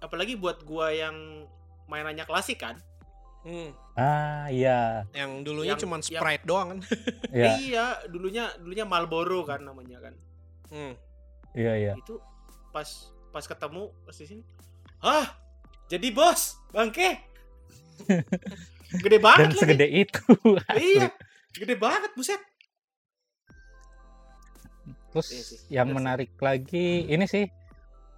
[0.00, 1.44] Apalagi buat gua yang
[1.90, 2.78] mainannya klasik kan.
[3.40, 3.72] Hmm.
[3.96, 6.78] ah iya Yang dulunya Yang- cuma yang- sprite doang kan.
[7.32, 10.14] iya Iya, dulunya dulunya Marlboro kan namanya kan.
[10.68, 10.92] Hmm.
[11.52, 12.20] iya iya Itu
[12.70, 12.86] pas
[13.28, 14.42] pas ketemu pas di sini.
[15.00, 15.24] Hah?
[15.88, 17.16] Jadi bos, bangke.
[18.96, 19.58] Gede dan banget lagi.
[19.58, 20.22] segede itu
[20.92, 21.08] Iya.
[21.50, 22.38] Gede banget, buset.
[25.10, 25.94] Terus Iya sih, yang sih.
[25.96, 27.50] menarik lagi ini sih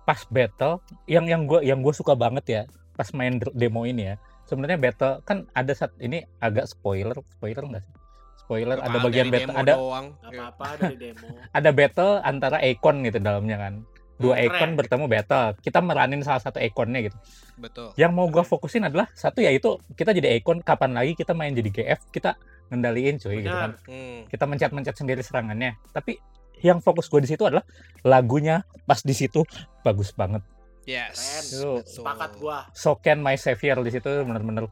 [0.03, 4.15] pas battle yang yang gue yang gue suka banget ya pas main demo ini ya
[4.45, 7.95] sebenarnya battle kan ada saat ini agak spoiler spoiler enggak sih
[8.43, 10.07] spoiler ada Apa, bagian dari battle demo ada doang.
[10.21, 11.27] Gak apa-apa dari demo.
[11.59, 13.75] ada battle antara Icon gitu dalamnya kan
[14.21, 14.79] dua Hmm, Icon keren.
[14.79, 17.19] bertemu battle kita meranin salah satu Iconnya gitu
[17.59, 17.91] Betul.
[17.97, 21.71] yang mau gue fokusin adalah satu yaitu kita jadi Icon kapan lagi kita main jadi
[21.71, 22.37] GF kita
[22.71, 23.77] ngendaliin cuy gitu kan.
[23.85, 24.25] Hmm.
[24.33, 25.77] kita mencet-mencet sendiri serangannya.
[25.93, 26.17] Tapi
[26.63, 27.67] yang fokus gue di situ adalah
[28.01, 29.43] lagunya pas di situ
[29.83, 30.41] bagus banget.
[30.83, 31.17] Yes.
[31.17, 31.45] Keren.
[31.45, 31.93] Itu betul.
[31.93, 32.59] Sepakat gua.
[32.73, 34.67] So can my savior di situ bener-bener.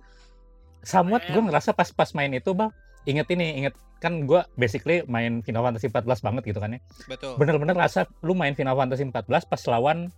[0.80, 1.46] Somewhat gue Keren.
[1.46, 2.72] ngerasa pas pas main itu bang,
[3.04, 6.80] inget ini, inget kan gue basically main Final Fantasy 14 banget gitu kan ya.
[7.06, 7.36] Betul.
[7.36, 10.08] Bener-bener rasa lu main Final Fantasy 14 pas lawan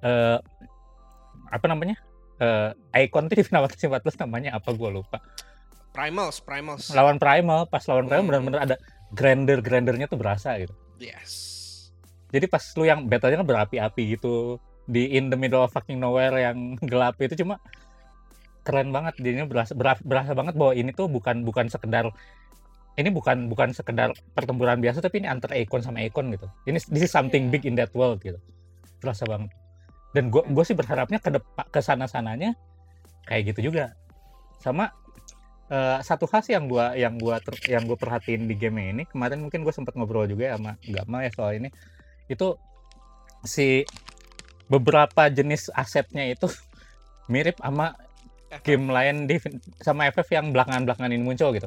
[0.00, 0.38] eh
[1.50, 1.98] apa namanya?
[2.38, 2.70] Eh
[3.04, 5.18] icon tuh di Final Fantasy 14 namanya apa gue lupa.
[5.90, 6.90] Primals, primals.
[6.90, 8.30] Lawan Primal, pas lawan Primal Hmm.
[8.30, 8.76] bener-bener ada
[9.14, 10.74] grander grandernya tuh berasa gitu.
[10.98, 11.52] Yes.
[12.30, 16.36] jadi pas lu yang battle-nya kan berapi-api gitu di in the middle of fucking nowhere
[16.36, 17.60] yang gelap itu cuma
[18.64, 19.16] keren banget.
[19.20, 22.08] Jadinya berasa berasa, berasa banget bahwa ini tuh bukan bukan sekedar
[22.94, 26.46] ini bukan bukan sekedar pertempuran biasa tapi ini antara Icon sama Icon gitu.
[26.64, 27.52] Ini this is something Iya.
[27.52, 28.38] big in that world gitu.
[29.02, 29.50] Terasa banget.
[30.14, 32.54] Dan gue gue sih berharapnya ke depan ke sana sananya
[33.26, 33.98] kayak gitu juga.
[34.62, 34.94] Sama
[35.74, 39.42] eh, satu sih yang gua yang gua ter- yang gue perhatiin di game ini kemarin
[39.42, 41.68] mungkin gue sempat ngobrol juga ya sama Gama ya soal ini.
[42.30, 42.62] Itu
[43.42, 43.82] si
[44.68, 46.48] beberapa jenis asetnya itu
[47.32, 47.96] mirip sama
[48.62, 49.42] game lain di
[49.82, 51.66] sama FF yang belakangan-belakangan ini muncul gitu.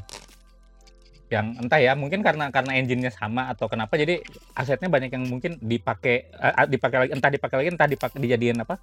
[1.27, 4.23] Yang entah ya, mungkin karena karena engine-nya sama atau kenapa jadi
[4.55, 8.79] asetnya banyak yang mungkin dipakai eh, dipakai lagi entah dipakai lagi entah dipakai dijadiin apa?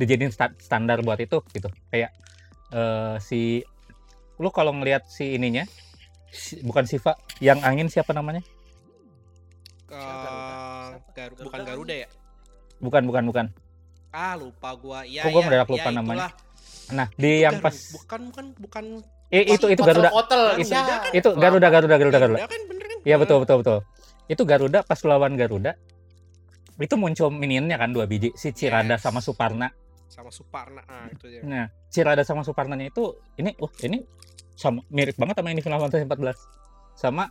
[0.00, 1.68] Dijadiin sta- standar buat itu gitu.
[1.92, 2.16] Kayak
[2.72, 3.60] eh, si
[4.40, 5.68] lu kalau ngelihat si ininya
[6.32, 7.12] si- bukan Siva
[7.44, 8.40] yang angin siapa namanya?
[9.92, 12.08] Eh, Garu- bukan Garuda ya?
[12.82, 13.46] Bukan bukan bukan.
[14.10, 15.06] Ah lupa gua.
[15.06, 16.18] Ya, Kok gua ya, mendadak ya, lupa namanya?
[16.28, 16.32] itulah.
[16.92, 18.84] Nah, di Itu yang pas bukan bukan bukan
[19.32, 20.10] eh, itu itu Garuda.
[20.12, 20.80] Garuda iya.
[20.82, 21.00] kan?
[21.14, 22.38] Itu Garuda Garuda Garuda Garuda.
[22.44, 22.98] Kan bener kan?
[23.02, 23.22] Iya Hmm.
[23.24, 23.78] betul betul betul.
[24.28, 25.72] Itu Garuda pas lawan Garuda
[26.76, 29.06] itu muncul minionnya kan dua biji si Cirada Yes.
[29.06, 29.70] sama Suparna.
[30.08, 31.40] sama Suparna ah itu dia.
[31.40, 34.04] Nah, Cirada sama Suparnanya itu ini wah ini
[34.52, 36.36] sama mirip banget sama yang di Final Fantasy 14.
[36.92, 37.24] Sama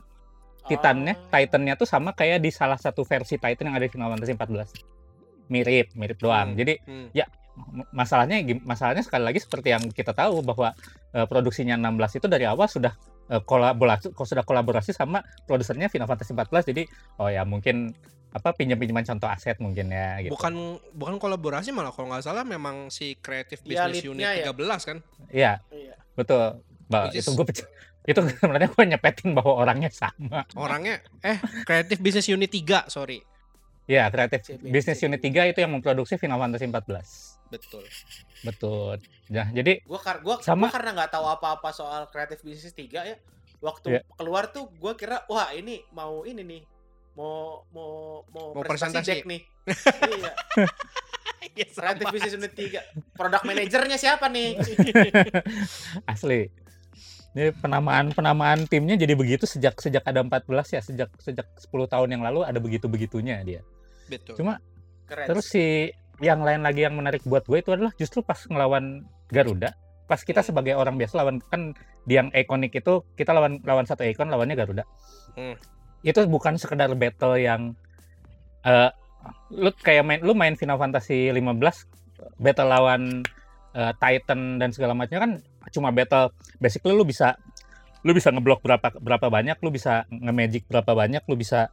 [0.61, 1.29] Titannya, Oh.
[1.29, 4.73] Titannya tuh sama kayak di salah satu versi Titan yang ada di Final Fantasy 14.
[5.51, 6.55] Mirip, mirip doang.
[6.55, 7.11] Hmm, Jadi hmm.
[7.75, 10.71] m- masalahnya masalahnya sekali lagi seperti yang kita tahu bahwa
[11.11, 12.95] eh, produksinya 16 itu dari awal sudah
[13.27, 16.83] eh, kolaborasi kok sudah kolaborasi sama produsernya Final Fantasy 14 jadi
[17.17, 17.91] oh ya mungkin
[18.31, 20.31] apa pinjam-pinjaman contoh aset mungkin ya gitu.
[20.31, 20.55] Bukan
[20.95, 24.55] bukan kolaborasi malah kalau nggak salah memang si Creative Business lead-nya Unit ya.
[24.55, 24.97] 13 kan.
[25.27, 25.95] Iya, Iya.
[26.15, 26.63] betul.
[26.87, 27.45] Bah, Which is- itu gue
[28.01, 30.47] itu sebenarnya gue nyepetin bahwa orangnya sama.
[30.55, 31.37] Orangnya eh
[31.67, 33.19] Creative Business Unit 3, sorry.
[33.91, 34.39] Ya, kreatif.
[34.63, 37.43] Business Unit 3 itu yang memproduksi Final Fantasy 14.
[37.49, 37.83] Betul.
[38.41, 38.95] Betul.
[39.27, 43.03] Nah, jadi Gua kar gua, Sama- gua karena nggak tahu apa-apa soal kreatif bisnis 3
[43.03, 43.19] ya.
[43.59, 44.01] Waktu Iya.
[44.15, 46.61] keluar tuh gua kira wah ini mau ini nih.
[47.11, 49.11] Mau mau mau, Mau presentasi presentasi.
[49.11, 49.41] deck nih.
[50.15, 50.31] iya,
[51.51, 52.79] Iya, kreatif bisnis unit 3.
[53.11, 54.55] Produk manajernya siapa nih?
[56.07, 56.47] asli.
[57.31, 62.09] Ini penamaan penamaan timnya jadi begitu sejak sejak ada 14 ya, sejak sejak 10 tahun
[62.09, 63.61] yang lalu ada begitu-begitunya dia.
[64.11, 64.35] Betul.
[64.35, 64.59] Cuma
[65.07, 65.27] Keren.
[65.27, 69.73] Terus si yang lain lagi yang menarik buat gue itu adalah justru pas ngelawan Garuda,
[70.05, 70.47] pas kita Hmm.
[70.53, 74.55] sebagai orang biasa lawan kan di yang ikonik itu kita lawan lawan satu ikon lawannya
[74.55, 74.83] Garuda.
[75.35, 75.55] Hmm.
[76.03, 77.75] Itu bukan sekedar battle yang
[78.67, 78.91] eh
[79.53, 81.41] lu kayak main lu main Final Fantasy 15
[82.41, 83.21] battle lawan
[83.73, 85.31] eh, Titan dan segala macamnya kan
[85.69, 87.37] cuma battle basically lu bisa
[88.01, 91.69] lu bisa ngeblok berapa berapa banyak, lu bisa nge-magic berapa banyak, lu bisa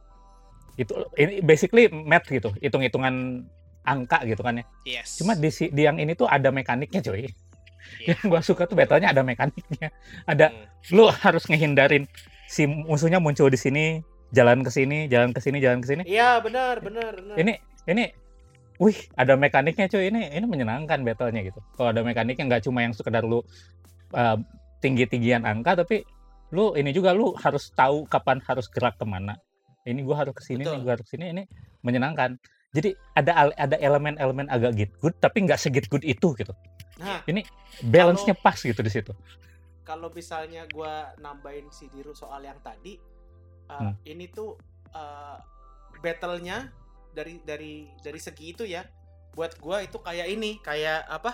[0.75, 3.45] itu ini basically math gitu, hitung-hitungan
[3.87, 4.65] angka gitu kan ya.
[4.85, 5.17] yes.
[5.17, 7.25] Cuma di, di yang ini tuh ada mekaniknya coy.
[7.25, 8.13] Iya.
[8.13, 9.89] Yang gua suka tuh battlenya ada mekaniknya.
[10.29, 10.95] Ada Hmm.
[10.95, 12.05] lu harus ngehindarin
[12.47, 14.01] si musuhnya muncul di sini,
[14.31, 16.03] jalan ke sini, jalan ke sini, jalan ke sini.
[16.05, 17.35] Iya, benar, benar, benar.
[17.35, 17.53] Ini
[17.89, 18.13] ini
[18.79, 20.07] wih, ada mekaniknya cuy.
[20.13, 21.59] Ini ini menyenangkan battlenya gitu.
[21.75, 23.41] Kalau ada mekaniknya nggak cuma yang sekedar lu
[24.13, 24.37] uh,
[24.79, 26.07] tinggi-tinggian angka tapi
[26.49, 29.37] lu ini juga lu harus tahu kapan harus gerak ke mana.
[29.89, 30.73] Ini gua harus ke sini, Betul.
[30.77, 31.25] ini gua harus ke sini.
[31.33, 31.43] Ini
[31.81, 32.37] menyenangkan.
[32.69, 36.53] Jadi ada ada elemen-elemen agak git good tapi nggak segit good itu gitu.
[37.01, 37.23] Nah,
[37.81, 39.15] Balance-nya pas gitu di situ.
[39.81, 43.01] kalau misalnya gua nambahin si Diru soal yang tadi
[43.65, 43.93] uh, Hmm.
[44.05, 44.53] ini tuh
[44.93, 45.37] uh,
[45.97, 46.69] battle-nya
[47.09, 48.85] dari dari dari segi itu ya
[49.33, 51.33] buat gua itu kayak ini kayak apa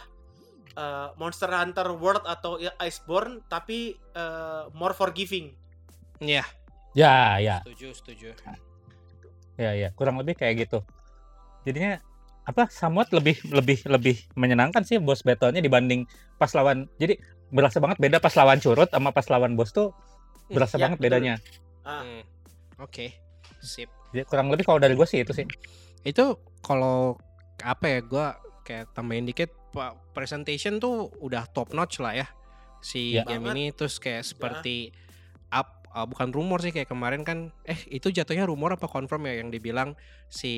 [0.79, 5.51] uh, Monster Hunter World atau Iceborne tapi uh, more forgiving
[6.23, 6.47] Iya,
[6.95, 7.59] Ya, ya.
[7.61, 8.29] setuju, setuju.
[9.55, 10.83] ya ya kurang lebih kayak gitu
[11.63, 12.03] jadinya
[12.43, 16.03] apa somewhat lebih lebih lebih menyenangkan sih boss battle-nya dibanding
[16.35, 17.15] pas lawan jadi
[17.49, 19.95] berasa banget beda pas lawan curut sama pas lawan bos tuh
[20.47, 21.07] berasa Ya, banget betul.
[21.09, 21.35] bedanya
[21.81, 22.03] Ah.
[22.03, 22.21] Hmm.
[22.77, 23.15] Oke.
[23.61, 23.87] Sip.
[24.11, 25.47] Jadi kurang lebih kalau dari gue sih itu sih
[26.03, 27.15] Itu kalau
[27.59, 32.27] apa ya gua kayak tambahin dikit Pak presentation tuh udah top notch lah ya
[32.77, 33.23] si Ya.
[33.23, 33.55] game Banget.
[33.55, 35.04] ini terus kayak seperti up
[35.95, 39.49] uh, bukan rumor sih kayak kemarin kan eh itu jatuhnya rumor apa confirm ya yang
[39.49, 39.95] dibilang
[40.27, 40.53] si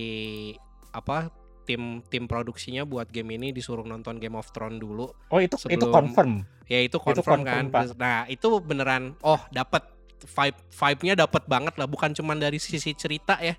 [0.91, 1.29] apa
[1.67, 5.77] tim tim produksinya buat game ini disuruh nonton Game of Thrones dulu oh itu itu
[5.77, 6.31] Sebelum- confirm?
[6.67, 7.71] Ya itu confirm, confirm, kan.
[7.71, 7.95] Pak.
[7.95, 9.87] nah itu beneran oh dapat
[10.19, 11.87] vibe vibe-nya dapat banget lah.
[11.87, 13.55] Bukan cuma dari sisi cerita ya.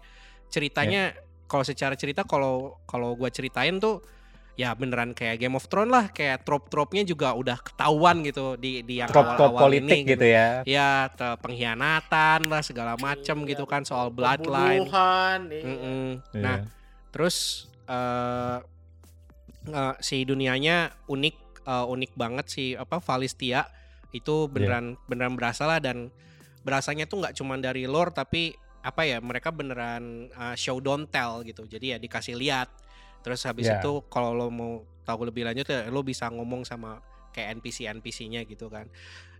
[0.53, 1.17] Ceritanya
[1.49, 4.05] kalau secara cerita kalau kalau gua ceritain tuh
[4.59, 8.99] ya beneran kayak Game of Thrones lah kayak trop-tropnya juga udah ketahuan gitu di di
[8.99, 9.07] yang
[9.39, 14.11] awal-awal politik ini gitu ya ya te- pengkhianatan lah segala macam Iya, gitu kan soal
[14.11, 15.63] bloodline pembunuhan, iya.
[15.63, 16.07] Mm-mm.
[16.35, 16.43] Iya.
[16.43, 16.57] nah
[17.15, 17.37] terus
[17.87, 18.59] eh
[19.71, 23.63] eh, si dunianya unik eh, unik banget sih apa Valistia
[24.11, 26.11] itu beneran beneran berasa lah dan
[26.65, 28.53] berasanya tuh nggak cuma dari lore tapi
[28.83, 32.69] apa ya mereka beneran eh, show don't tell gitu jadi ya dikasih lihat
[33.29, 33.77] Terus habis Ya.
[33.77, 34.73] itu kalau lo mau
[35.05, 38.89] tahu lebih lanjut ya lo bisa ngomong sama kayak NPC NPC-nya gitu kan.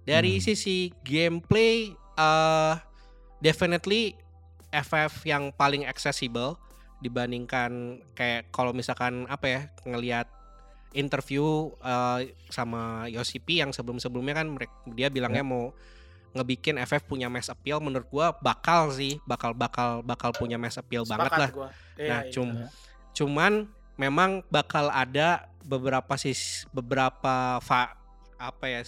[0.03, 0.45] Dari Hmm.
[0.45, 2.75] sisi gameplay eh
[3.39, 4.13] definitely
[4.69, 6.61] FF yang paling accessible
[6.99, 7.71] dibandingkan
[8.13, 10.27] kayak kalau misalkan apa ya ngelihat
[10.91, 11.45] interview
[11.79, 15.71] eh, sama Yosipi yang sebelum-sebelumnya kan mereka dia bilangnya mau
[16.29, 21.05] ngebikin FF punya mass appeal menurut gua bakal sih bakal bakal bakal punya mass appeal
[21.05, 21.69] banget Sepakat lah gua.
[21.95, 22.33] Iya, Nah, iya.
[22.33, 22.49] cum
[23.15, 23.53] cuman
[23.99, 27.93] memang bakal ada beberapa sis beberapa fa,
[28.39, 28.81] apa ya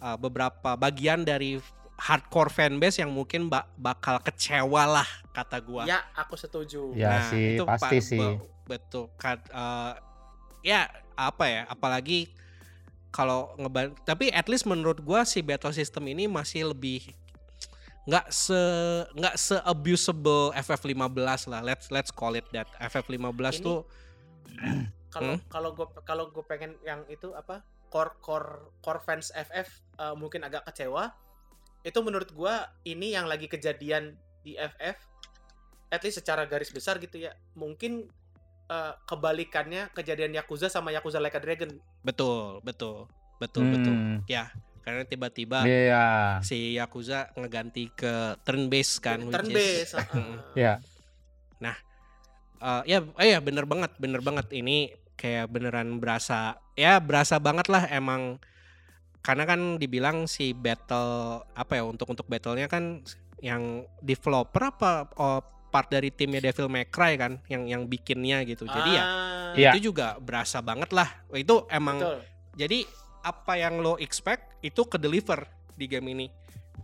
[0.00, 1.58] uh, beberapa bagian dari
[1.94, 5.82] hardcore fanbase yang mungkin ba- bakal kecewa lah kata gua.
[5.84, 6.94] Ya, aku setuju.
[6.94, 8.18] Ya sih, itu pasti pa- sih.
[8.22, 9.10] be- betul.
[9.18, 9.98] Kat, uh,
[10.62, 11.62] ya apa ya?
[11.66, 12.30] Apalagi
[13.10, 17.14] kalau ngeban tapi at least menurut gua si battle system ini masih lebih
[18.04, 18.58] nggak se
[19.14, 21.60] nggak se abusable FF15 lah.
[21.62, 22.66] Let's let's call it that.
[22.78, 23.86] FF15 Ini- tuh
[25.08, 25.40] Kalau Hmm?
[25.46, 27.62] kalau gue kalau gue pengen yang itu apa?
[27.86, 31.14] Core core core fans FF eh, mungkin agak kecewa.
[31.80, 34.96] Itu menurut gua ini yang lagi kejadian di FF
[35.88, 37.30] at least secara garis besar gitu ya.
[37.54, 38.10] Mungkin
[38.66, 41.70] eh, kebalikannya kejadian Yakuza sama Yakuza Like a Dragon.
[42.00, 43.06] betul, betul.
[43.36, 43.92] Betul, betul.
[43.92, 44.18] Hmm,
[44.80, 46.38] Karena tiba-tiba Iya.
[46.40, 49.94] si Yakuza ngeganti ke turn based kan Turn is- based.
[50.00, 50.34] heeh.
[50.56, 50.74] Ya.
[52.64, 54.88] Eh, ya eh, ya bener banget bener banget ini
[55.20, 58.40] kayak beneran berasa ya berasa banget lah emang
[59.20, 63.04] karena kan dibilang si battle apa ya untuk untuk battlenya kan
[63.44, 68.64] yang developer apa oh, part dari timnya Devil May Cry kan yang yang bikinnya gitu
[68.64, 69.70] jadi ya Ah, Iya.
[69.70, 72.18] itu juga berasa banget lah itu emang Betul.
[72.58, 72.78] jadi
[73.24, 76.26] apa yang lo expect itu ke deliver di game ini.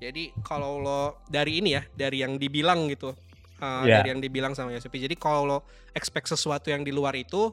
[0.01, 3.13] Jadi kalau lo dari ini ya, dari yang dibilang gitu,
[3.61, 4.01] uh, Iya.
[4.03, 4.99] dari yang dibilang sama Yosepi.
[4.99, 5.59] Jadi kalau lo
[5.93, 7.53] expect sesuatu yang di luar itu,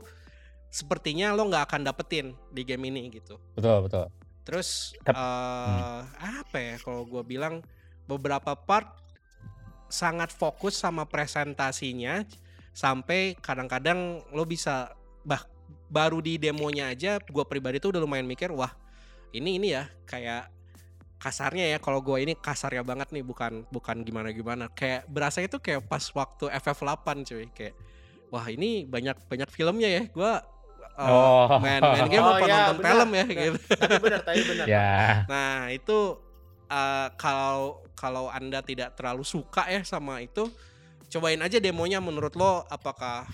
[0.72, 3.38] sepertinya lo nggak akan dapetin di game ini gitu.
[3.54, 4.08] Betul, betul.
[4.48, 7.60] Terus Tep- eh, apa ya kalau gue bilang
[8.08, 8.88] beberapa part
[9.88, 12.24] sangat fokus sama presentasinya
[12.72, 14.92] sampai kadang-kadang lo bisa
[15.24, 15.44] bah
[15.88, 18.72] baru di demonya aja gue pribadi tuh udah lumayan mikir wah
[19.32, 20.52] ini ini ya kayak
[21.18, 25.58] kasarnya ya kalau gue ini kasarnya banget nih bukan bukan gimana gimana kayak berasa itu
[25.58, 27.74] kayak pas waktu FF8 cuy kayak
[28.30, 30.34] wah ini banyak banyak filmnya ya gue
[30.98, 31.62] Oh.
[31.62, 32.90] main main game Oh, apa iya, nonton benar.
[32.90, 33.38] film ya Benar.
[33.38, 34.66] gitu Tapi benar, tapi benar.
[34.66, 34.98] Ya.
[35.30, 35.98] Nah itu
[36.66, 37.58] eh, kalau
[37.94, 40.50] kalau anda tidak terlalu suka ya sama itu,
[41.08, 42.02] cobain aja demonya.
[42.02, 43.30] Menurut lo apakah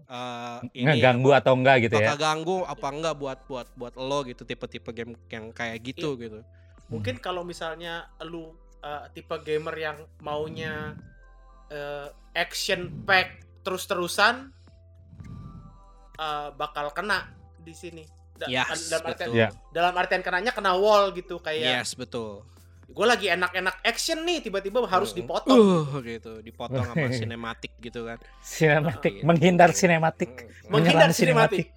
[0.00, 2.20] eh, ini Ngeganggu atau enggak gitu apakah ya.
[2.20, 6.40] ganggu apa enggak buat buat buat lo gitu tipe-tipe game yang kayak gitu gitu.
[6.86, 10.94] Mungkin kalau misalnya lu uh, tipe gamer yang maunya
[11.68, 14.52] uh, action pack terus-terusan
[16.16, 18.04] uh, bakal kena di sini.
[18.34, 19.38] Da- Yes, dalam artian betul.
[19.38, 19.48] Iya.
[19.70, 22.42] dalam artian kenanya kena wall gitu kayak Yes betul.
[22.84, 25.18] gue lagi enak-enak action nih tiba-tiba harus Mm.
[25.22, 25.56] dipotong.
[25.56, 28.18] Uh, gitu dipotong sama sinematik gitu kan.
[28.38, 29.24] Sinematik, Iya.
[29.24, 30.50] menghindar sinematik.
[30.68, 31.72] Menghindar sinematik.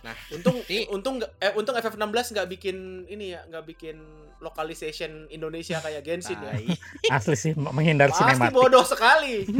[0.00, 2.76] Nah, Untung Ini- untung eh untung FF16 nggak bikin
[3.06, 3.96] ini ya, nggak bikin
[4.38, 6.52] localization Indonesia kayak Genshin ya.
[6.52, 6.64] tai.
[7.14, 8.54] Asli sih menghindar Pasti sinematik.
[8.54, 9.44] bodoh sekali.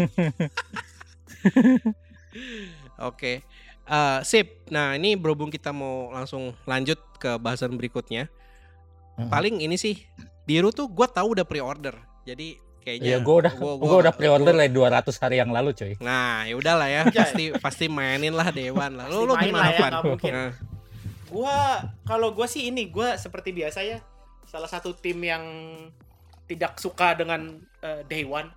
[3.01, 3.43] Oke.
[3.85, 4.63] Eh, sip.
[4.71, 8.31] Nah, ini berhubung kita mau langsung lanjut ke bahasan berikutnya.
[9.17, 9.29] Mhm.
[9.29, 9.99] Paling ini sih
[10.45, 11.95] Diru tuh gue tahu udah pre-order.
[12.25, 15.49] Jadi kayaknya Iya, gue udah gua- gua, gua- udah pre-order gua- dari 200 hari yang
[15.49, 15.93] lalu, coy.
[15.99, 17.03] Nah, ya udahlah ya.
[17.07, 19.07] Pasti pasti mainin lah Dewan lah.
[19.07, 20.33] Lu lu gimana, lah ya, mungkin.
[20.33, 20.53] Nah,
[21.27, 21.57] Gua
[22.03, 24.03] kalau gua sih ini gua seperti biasa ya
[24.45, 25.45] salah satu tim yang
[26.45, 28.51] tidak suka dengan eh, Day One.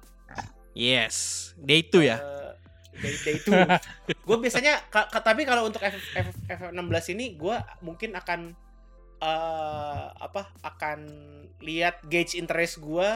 [0.73, 1.51] yes.
[1.55, 2.17] Day 2 ya.
[2.17, 2.51] Eh,
[2.95, 3.53] day day two.
[4.25, 6.73] gue biasanya ka- ka- tapi kalau untuk F, F, F16
[7.11, 8.53] ini gue mungkin akan
[9.19, 10.99] eh apa akan
[11.59, 13.09] lihat gauge interest gue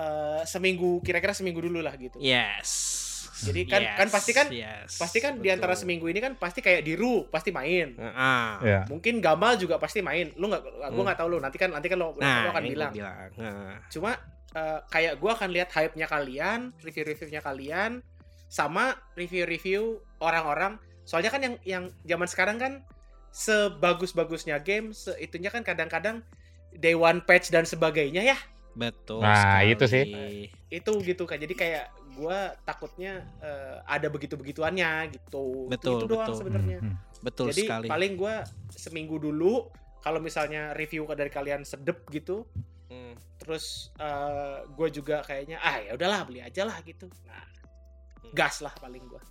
[0.00, 2.16] eh seminggu kira-kira seminggu dulu lah gitu.
[2.16, 2.96] Yes.
[3.40, 5.80] Jadi kan- Yes, kan pasti kan- yes, Pasti kan di antara betul.
[5.84, 7.96] seminggu ini kan pasti kayak Diru pasti main.
[7.96, 8.60] Ah.
[8.60, 8.80] Ya.
[8.84, 10.28] Mungkin Gamal juga pasti main.
[10.36, 11.04] Lu nggak gue Hmm.
[11.04, 11.38] nggak tahu lu.
[11.40, 12.92] Nanti kan nanti kan lo, lo Nah, akan ini bilang.
[12.92, 13.32] gua bilang.
[13.36, 13.76] Nah.
[13.88, 14.12] Cuma
[14.50, 18.02] eh, kayak gue akan lihat hype-nya kalian, review-reviewnya kalian,
[18.50, 20.74] sama review-review orang-orang.
[21.06, 22.72] Soalnya kan yang yang zaman sekarang kan
[23.30, 26.20] sebagus-bagusnya game, itunya kan kadang-kadang
[26.72, 28.38] day one patch dan sebagainya ya.
[28.72, 29.20] Betul.
[29.20, 29.72] Nah, sekali.
[29.72, 30.04] itu sih.
[30.68, 31.36] Itu gitu kan.
[31.36, 35.66] Jadi kayak gue takutnya eh, ada begitu-begituannya gitu.
[35.66, 36.38] Betul, itu doang betul.
[36.38, 36.78] sebenarnya.
[36.80, 37.86] Hmm, Betul Jadi sekali.
[37.86, 38.34] paling gue
[38.72, 39.68] seminggu dulu
[40.00, 42.48] kalau misalnya review dari kalian sedep gitu,
[42.90, 43.14] Hmm.
[43.38, 43.94] terus
[44.74, 47.46] gue juga kayaknya ah ya udahlah beli aja lah gitu nah
[48.34, 49.22] gas lah paling gue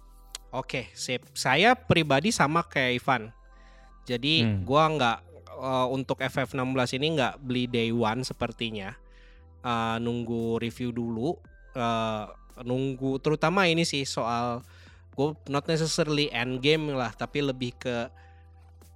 [0.50, 1.30] Oke, sip.
[1.36, 3.24] Saya pribadi sama kayak Ivan.
[4.02, 4.66] Jadi Hmm.
[4.66, 5.18] gua nggak
[5.60, 8.96] eh, untuk FF16 ini nggak beli day one sepertinya.
[9.60, 11.36] Eh, nunggu review dulu.
[11.76, 12.26] Eh,
[12.64, 14.64] nunggu terutama ini sih soal
[15.16, 18.08] gue not necessarily end game lah, tapi lebih ke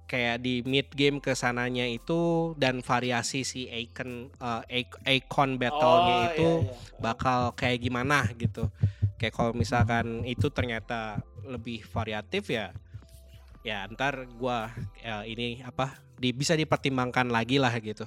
[0.04, 4.28] kayak di mid game ke sananya itu dan variasi si icon
[4.68, 7.00] ic- icon battle-nya Oh, itu iya, iya.
[7.00, 8.68] bakal kayak gimana gitu.
[9.16, 12.72] Kayak kalau misalkan itu ternyata lebih variatif ya
[13.64, 14.68] ya ntar gua
[15.00, 18.04] ya, ini apa di bisa dipertimbangkan lagi lah gitu.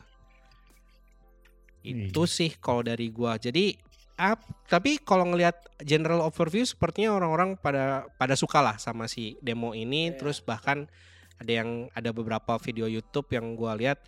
[1.87, 2.33] Itu Iya.
[2.35, 3.39] sih kalau dari gua.
[3.39, 3.77] Jadi
[4.17, 9.77] ap, tapi kalau ngelihat general overview sepertinya orang-orang pada pada suka lah sama si demo
[9.77, 10.17] ini Iya.
[10.17, 10.89] terus bahkan
[11.37, 14.01] ada yang ada beberapa video YouTube yang gua lihat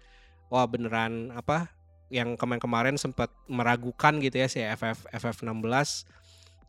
[0.49, 1.69] wah beneran apa
[2.09, 6.09] yang kemarin-kemarin sempat meragukan gitu ya si FF FF16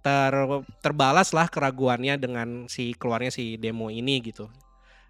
[0.05, 0.33] ter
[0.85, 4.53] terbalas lah keraguannya dengan si keluarnya si demo ini gitu.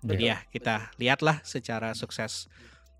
[0.00, 2.46] Jadi ya kita lihatlah secara sukses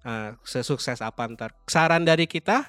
[0.03, 1.55] eh, sesukses apa ntar.
[1.71, 2.67] Saran dari kita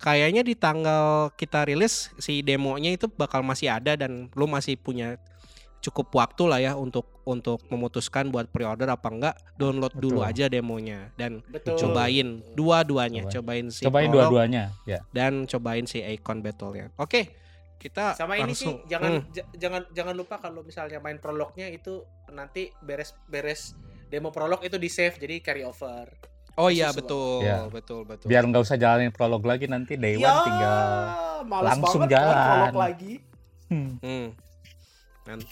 [0.00, 5.20] kayaknya di tanggal kita rilis si demonya itu bakal masih ada dan lu masih punya
[5.80, 10.28] cukup waktu lah ya untuk untuk memutuskan buat pre-order apa enggak download dulu Betul.
[10.28, 11.76] aja demonya dan Betul.
[11.80, 13.64] cobain dua-duanya Cobain.
[13.64, 15.00] cobain si Cobain dua-duanya, ya.
[15.12, 16.92] dan cobain si Icon Battle-nya.
[17.00, 17.32] Oke,
[17.80, 21.72] kita Sama ini sih langsung jangan Hmm, j- jangan jangan lupa kalau misalnya main prolognya
[21.72, 23.72] itu nanti beres-beres
[24.12, 26.12] demo prolog itu di save jadi carry over.
[26.54, 27.62] Oh iya betul, Ya.
[27.66, 28.26] betul, betul.
[28.26, 30.86] Biar nggak usah jalanin prolog lagi nanti day one Ya, tinggal.
[31.42, 32.36] males langsung banget kan jalan.
[32.36, 33.12] prolog lagi.
[33.66, 33.90] Hmm.
[33.98, 34.26] Hmm.
[35.24, 35.46] Nan-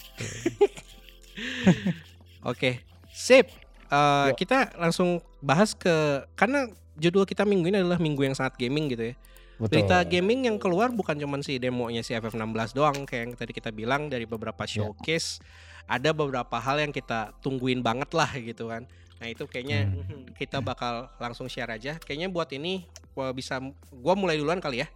[2.45, 2.79] Oke,
[3.09, 3.45] sip.
[3.89, 4.35] Eh, Yuk.
[4.37, 9.11] kita langsung bahas ke karena judul kita minggu ini adalah minggu yang sangat gaming gitu
[9.11, 9.13] ya.
[9.57, 9.83] Betul.
[9.83, 13.69] Berita gaming yang keluar bukan cuma si demonya si FF16 doang kayak yang tadi kita
[13.69, 14.83] bilang dari beberapa Ya.
[14.83, 15.39] showcase.
[15.83, 18.85] Ada beberapa hal yang kita tungguin banget lah gitu kan.
[19.19, 20.31] Nah, itu kayaknya Hmm.
[20.33, 21.95] kita bakal langsung share aja.
[21.97, 23.59] Kayaknya buat ini gua bisa
[23.91, 24.87] gua mulai duluan kali ya.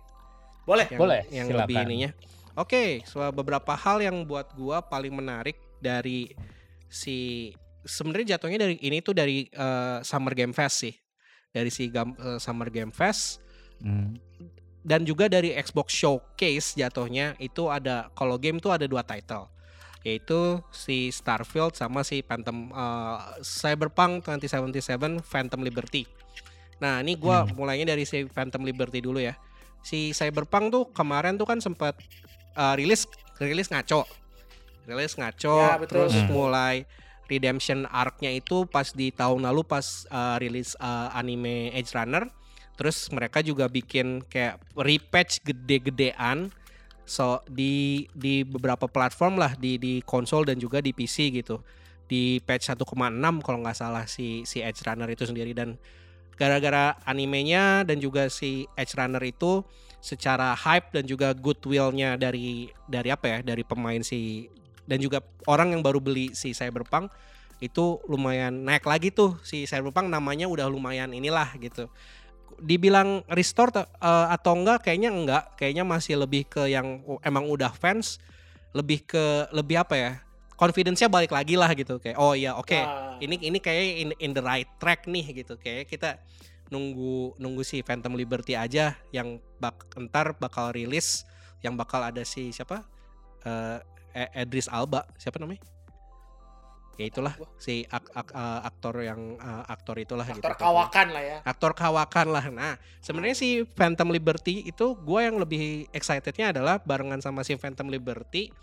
[0.64, 0.88] Boleh.
[0.88, 1.62] Yang, Boleh, yang silakan.
[1.62, 2.10] lebih ininya.
[2.54, 6.32] Oke, so beberapa hal yang buat gua paling menarik dari
[6.88, 7.50] si
[7.84, 10.96] sebenarnya jatuhnya dari ini tuh dari eh, Summer Game Fest sih.
[11.50, 13.44] Dari si gam- eh, Summer Game Fest
[13.78, 14.16] Hmm.
[14.80, 19.52] dan juga dari Xbox Showcase jatuhnya itu ada kalau game tuh ada dua title
[20.04, 26.04] yaitu si Starfield sama si Phantom eh, Cyberpunk 2077 Phantom Liberty.
[26.78, 27.56] Nah, ini gua Hmm.
[27.56, 29.40] mulainya dari si Phantom Liberty dulu ya.
[29.82, 31.96] Si Cyberpunk tuh kemarin tuh kan sempat
[32.54, 33.08] eh, rilis
[33.40, 34.04] rilis ngaco.
[34.84, 36.28] Rilis ngaco Ya, betul, terus betul.
[36.30, 36.84] mulai
[37.26, 42.28] redemption arc-nya itu pas di tahun lalu pas eh, rilis eh, anime Edge Runner.
[42.74, 46.50] Terus mereka juga bikin kayak repatch gede-gedean
[47.04, 51.60] so di di beberapa platform lah di di konsol dan juga di PC gitu.
[52.08, 52.84] Di patch 1,6
[53.42, 55.52] kalau nggak salah si si Edge Runner itu sendiri.
[55.56, 55.76] Dan
[56.36, 59.64] gara-gara animenya dan juga si Edge Runner itu
[60.04, 64.52] secara hype dan juga goodwill-nya dari dari apa ya dari pemain si
[64.84, 67.08] dan juga orang yang baru beli si Cyberpunk
[67.64, 70.12] itu lumayan naik lagi tuh si Cyberpunk.
[70.12, 71.88] Namanya udah lumayan inilah gitu
[72.62, 75.44] dibilang restore eh, atau enggak kayaknya enggak.
[75.58, 78.20] Kayaknya masih lebih ke yang emang udah fans
[78.74, 80.12] lebih ke lebih apa ya
[80.58, 81.98] confidence-nya balik lagi lah gitu.
[81.98, 85.58] Kayak oh ya oke Nah, ini ini kayak in, in the right track nih gitu.
[85.58, 86.22] Kayak kita
[86.70, 91.26] nunggu nunggu si Phantom Liberty aja yang bak entar bakal rilis
[91.62, 92.86] yang bakal ada si siapa?
[93.46, 93.80] Eh
[94.14, 95.10] E- Idris Alba.
[95.18, 95.73] Siapa namanya
[96.94, 101.24] ya itulah si ak- ak- eh, aktor yang eh, aktor itulah gitu aktor kawakan lah
[101.24, 101.38] ya.
[101.44, 102.46] aktor kawakan lah.
[102.48, 107.88] Nah, sebenarnya si Phantom Liberty itu gue yang lebih excitednya adalah barengan sama si Phantom
[107.88, 108.54] Liberty.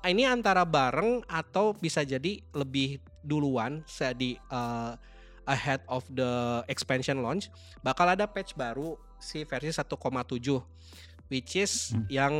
[0.00, 4.96] Ah, Ini antara bareng atau bisa jadi lebih duluan saya di uh,
[5.44, 6.30] ahead of the
[6.66, 10.00] expansion launch bakal ada patch baru si versi 1,7
[11.28, 12.06] which is Hmm.
[12.08, 12.34] yang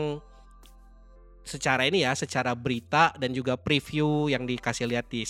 [1.45, 5.25] secara ini ya secara berita dan juga preview yang dikasih lihat di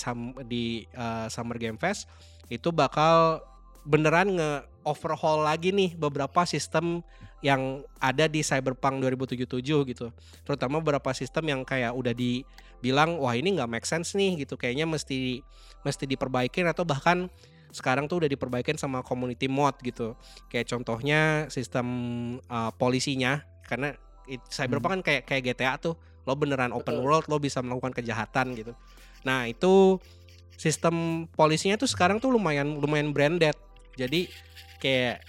[0.47, 2.11] di uh, Summer Game Fest
[2.51, 3.41] itu bakal
[3.87, 4.53] beneran nge
[4.85, 7.05] overhaul lagi nih beberapa sistem
[7.41, 10.07] yang ada di Cyberpunk 2077 gitu.
[10.45, 14.61] Terutama beberapa sistem yang kayak udah dibilang wah ini nggak make sense nih gitu.
[14.61, 15.41] Kayaknya mesti
[15.85, 17.33] mesti diperbaikin atau bahkan
[17.71, 20.17] sekarang tuh udah diperbaikin sama community mod gitu.
[20.53, 21.87] Kayak contohnya sistem
[22.53, 23.97] uh, polisinya karena
[24.31, 25.95] it- Cyberpunk kan kayak kayak GTA tuh.
[26.22, 27.05] Lo beneran open Betul.
[27.05, 28.72] world, lo bisa melakukan kejahatan gitu.
[29.22, 29.99] Nah, itu
[30.55, 33.57] sistem polisinya tuh sekarang tuh lumayan lumayan branded.
[33.97, 34.28] Jadi
[34.78, 35.24] kayak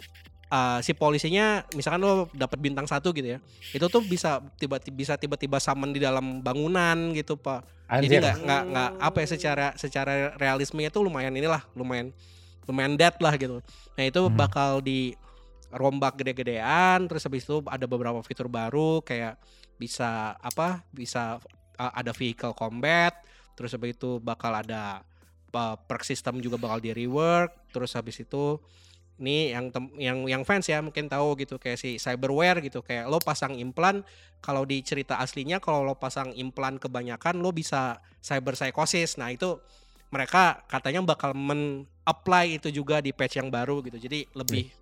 [0.47, 3.39] uh, si polisinya misalkan lo dapat bintang satu gitu ya.
[3.71, 7.63] Itu tuh bisa tiba-tiba bisa tiba-tiba summon di dalam bangunan gitu, Pak.
[7.99, 8.21] Jadi Anjir.
[8.23, 12.15] nggak nggak nggak apa ya secara secara realismenya tuh lumayan inilah lumayan
[12.63, 13.59] lumayan dead lah gitu.
[13.95, 14.35] Nah itu Hmm.
[14.37, 15.15] bakal di
[15.73, 19.39] rombak gede-gedean terus habis itu ada beberapa fitur baru kayak
[19.75, 21.41] bisa apa bisa
[21.79, 23.15] uh, ada vehicle combat
[23.57, 25.01] terus habis itu bakal ada
[25.55, 28.59] uh, perk system juga bakal di rework terus habis itu
[29.21, 33.05] ini yang tem- yang yang fans ya mungkin tahu gitu kayak si cyberware gitu kayak
[33.05, 34.01] lo pasang implan
[34.41, 39.21] kalau di cerita aslinya kalau lo pasang implan kebanyakan lo bisa cyber psychosis.
[39.21, 39.61] Nah itu
[40.09, 44.01] mereka katanya bakal men apply itu juga di patch yang baru gitu.
[44.01, 44.73] Jadi lebih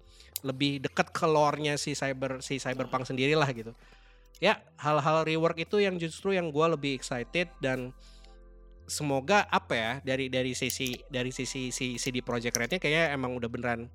[0.43, 3.75] lebih dekat ke lore-nya si cyber si cyberpunk sendiri lah gitu
[4.39, 7.91] ya hal-hal rework itu yang justru yang gue lebih excited dan
[8.89, 13.49] semoga apa ya dari dari sisi dari sisi si CD Projekt Red-nya kayaknya emang udah
[13.51, 13.85] beneran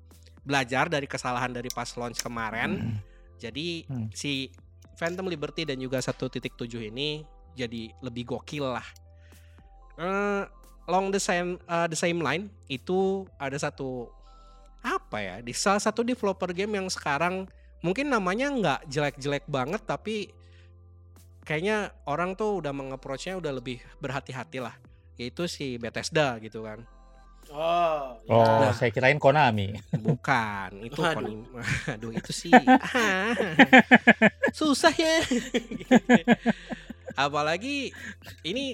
[0.45, 3.01] belajar dari kesalahan dari pas launch kemarin
[3.41, 4.07] jadi Hmm.
[4.15, 4.47] si
[4.95, 6.39] Phantom Liberty dan juga 1.7
[6.87, 8.87] ini jadi lebih gokil lah.
[9.99, 10.43] Eh,
[10.87, 14.07] along the same uh, the same line itu ada satu
[14.85, 17.49] apa ya di salah satu developer game yang sekarang
[17.81, 20.29] mungkin namanya nggak jelek-jelek banget tapi
[21.41, 24.73] kayaknya orang tuh udah mengapproachnya udah lebih berhati-hati lah
[25.17, 26.85] yaitu si Bethesda gitu kan
[27.45, 28.33] Oh, ya.
[28.33, 28.73] Oh, Nah.
[28.73, 29.77] saya kirain Konami.
[29.93, 31.13] Bukan, itu Waduh.
[31.13, 31.45] konim.
[31.93, 32.49] Aduh, itu sih.
[34.57, 35.21] Susah ya.
[37.13, 37.93] Apalagi
[38.41, 38.73] ini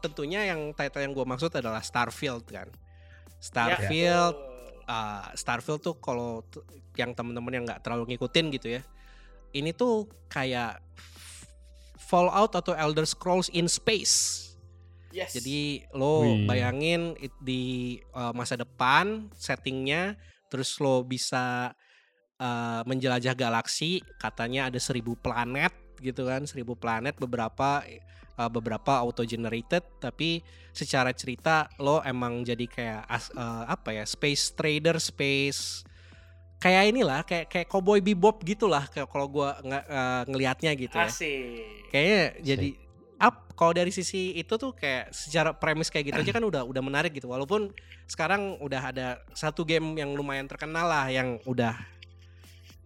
[0.00, 2.72] tentunya yang title yang gue maksud adalah Starfield kan.
[3.38, 4.55] Starfield, Ya.
[4.86, 6.42] Uh, Starfield tuh kalau
[6.96, 8.82] yang temen-temen yang nggak terlalu ngikutin gitu ya.
[9.52, 10.82] Ini tuh kayak
[11.96, 14.46] Fallout atau Elder Scrolls in space.
[15.10, 15.32] Yes.
[15.32, 16.44] Jadi lo Wih.
[16.44, 20.14] bayangin di uh, masa depan settingnya,
[20.52, 21.72] terus lo bisa
[22.36, 24.04] uh, menjelajah galaksi.
[24.20, 27.82] Katanya ada seribu planet gitu kan, seribu planet beberapa
[28.38, 29.82] uh, beberapa auto generated.
[29.98, 35.82] Tapi secara cerita lo emang jadi kayak as- uh, apa ya space trader, space
[36.56, 41.08] kayak inilah kayak kayak cowboy bebop gitulah kayak kalau gua nggak uh, ngelihatnya gitu ya
[41.08, 41.92] Asik.
[41.92, 42.68] kayaknya jadi
[43.20, 46.82] up kalau dari sisi itu tuh kayak secara premis kayak gitu aja kan udah udah
[46.84, 47.72] menarik gitu walaupun
[48.04, 51.76] sekarang udah ada satu game yang lumayan terkenal lah yang udah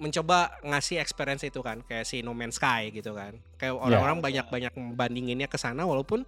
[0.00, 4.26] mencoba ngasih experience itu kan kayak si No Man's Sky gitu kan kayak orang-orang betul.
[4.26, 6.24] banyak-banyak membandinginnya ke sana walaupun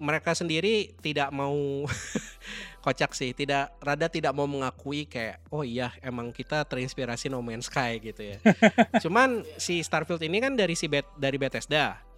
[0.00, 1.84] mereka sendiri tidak mau
[2.84, 7.72] kocak sih tidak rada tidak mau mengakui kayak oh iya emang kita terinspirasi No Man's
[7.72, 8.38] Sky gitu ya
[9.04, 12.10] cuman si Starfield ini kan dari si Bet dari Bethesda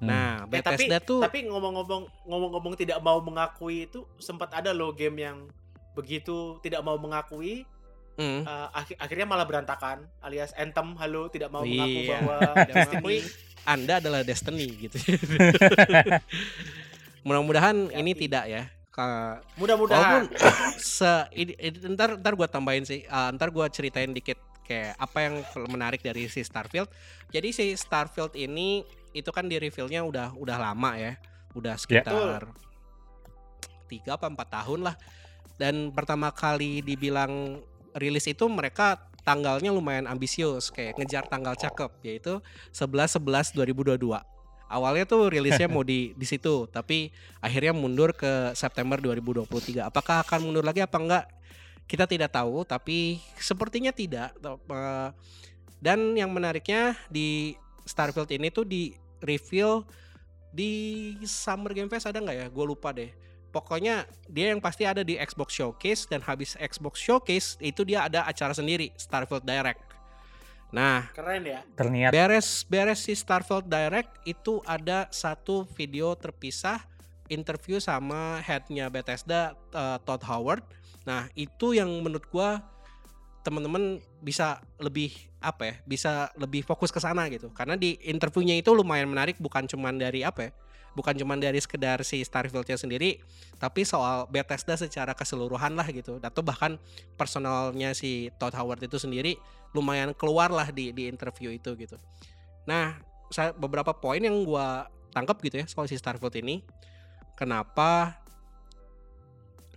[0.00, 0.08] Hmm.
[0.08, 5.28] Nah, tapi Bethesda tuh tapi ngomong-ngomong ngomong-ngomong tidak mau mengakui itu sempat ada loh game
[5.28, 5.44] yang
[5.92, 7.68] begitu tidak mau mengakui
[8.14, 11.78] Hmm, eh, akhi- akhirnya malah berantakan alias Anthem halo tidak mau Iya.
[11.78, 13.16] mengaku bahwa Tidak Destiny.
[13.62, 14.96] Anda adalah Destiny gitu.
[17.22, 18.62] Mudah-mudahan ini tidak ya.
[19.54, 20.28] Mudah-mudahan
[20.76, 25.18] se ini- ini- ntar ntar gua tambahin sih, uh, ntar gua ceritain dikit kayak apa
[25.20, 25.34] yang
[25.66, 26.88] menarik dari si Starfield.
[27.28, 31.12] Jadi si Starfield ini itu kan di reveal-nya udah udah lama ya,
[31.52, 32.44] udah sekitar
[33.86, 34.96] tiga apa empat tahun lah.
[35.56, 37.60] Dan pertama kali dibilang
[37.94, 42.40] rilis itu mereka tanggalnya lumayan ambisius kayak ngejar tanggal cakep yaitu
[42.72, 44.00] 11 11 2022.
[44.70, 47.10] Awalnya tuh rilisnya mau di di situ, tapi
[47.42, 49.82] akhirnya mundur ke September 2023.
[49.82, 51.24] Apakah akan mundur lagi apa enggak?
[51.90, 54.30] Kita tidak tahu, tapi sepertinya tidak.
[54.38, 55.10] Eh,
[55.80, 57.56] Dan yang menariknya di
[57.88, 58.92] Starfield ini tuh di
[59.24, 59.82] reveal
[60.52, 62.46] di Summer Game Fest ada nggak ya?
[62.52, 63.10] Gue lupa deh.
[63.50, 68.22] Pokoknya dia yang pasti ada di Xbox Showcase dan habis Xbox Showcase itu dia ada
[68.24, 69.82] acara sendiri Starfield Direct.
[70.70, 76.78] Nah, keren ya Terniat beres beres si Starfield Direct itu ada satu video terpisah
[77.26, 80.62] interview sama headnya Bethesda uh, Todd Howard.
[81.06, 82.62] Nah itu yang menurut gua
[83.42, 88.76] teman-teman bisa lebih apa ya bisa lebih fokus ke sana gitu karena di interviewnya itu
[88.76, 90.52] lumayan menarik bukan cuman dari apa ya
[90.94, 93.22] bukan cuman dari sekedar si Starfieldnya sendiri
[93.62, 96.80] tapi soal Bethesda secara keseluruhan lah gitu atau bahkan
[97.14, 99.38] personalnya si Todd Howard itu sendiri
[99.70, 101.94] lumayan keluar lah di di interview itu gitu.
[102.66, 102.98] Nah,
[103.30, 106.62] saya beberapa poin yang gua tangkap gitu ya soal si Starfield ini.
[107.38, 108.20] Kenapa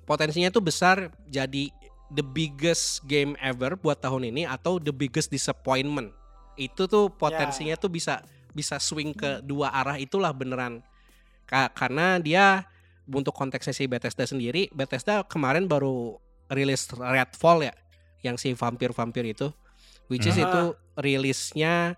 [0.03, 1.71] potensinya tuh besar jadi
[2.11, 6.11] the biggest game ever buat tahun ini atau the biggest disappointment.
[6.59, 8.21] Itu tuh potensinya tuh bisa
[8.53, 10.85] bisa swing ke dua arah itulah beneran.
[11.53, 12.65] Ka- karena dia
[13.05, 16.17] untuk konteksnya si Bethesda sendiri, Bethesda kemarin baru
[16.49, 17.73] rilis Redfall ya,
[18.25, 19.53] yang si vampir-vampir itu,
[20.09, 20.49] which is Hmm.
[20.49, 20.61] itu
[20.97, 21.93] rilisnya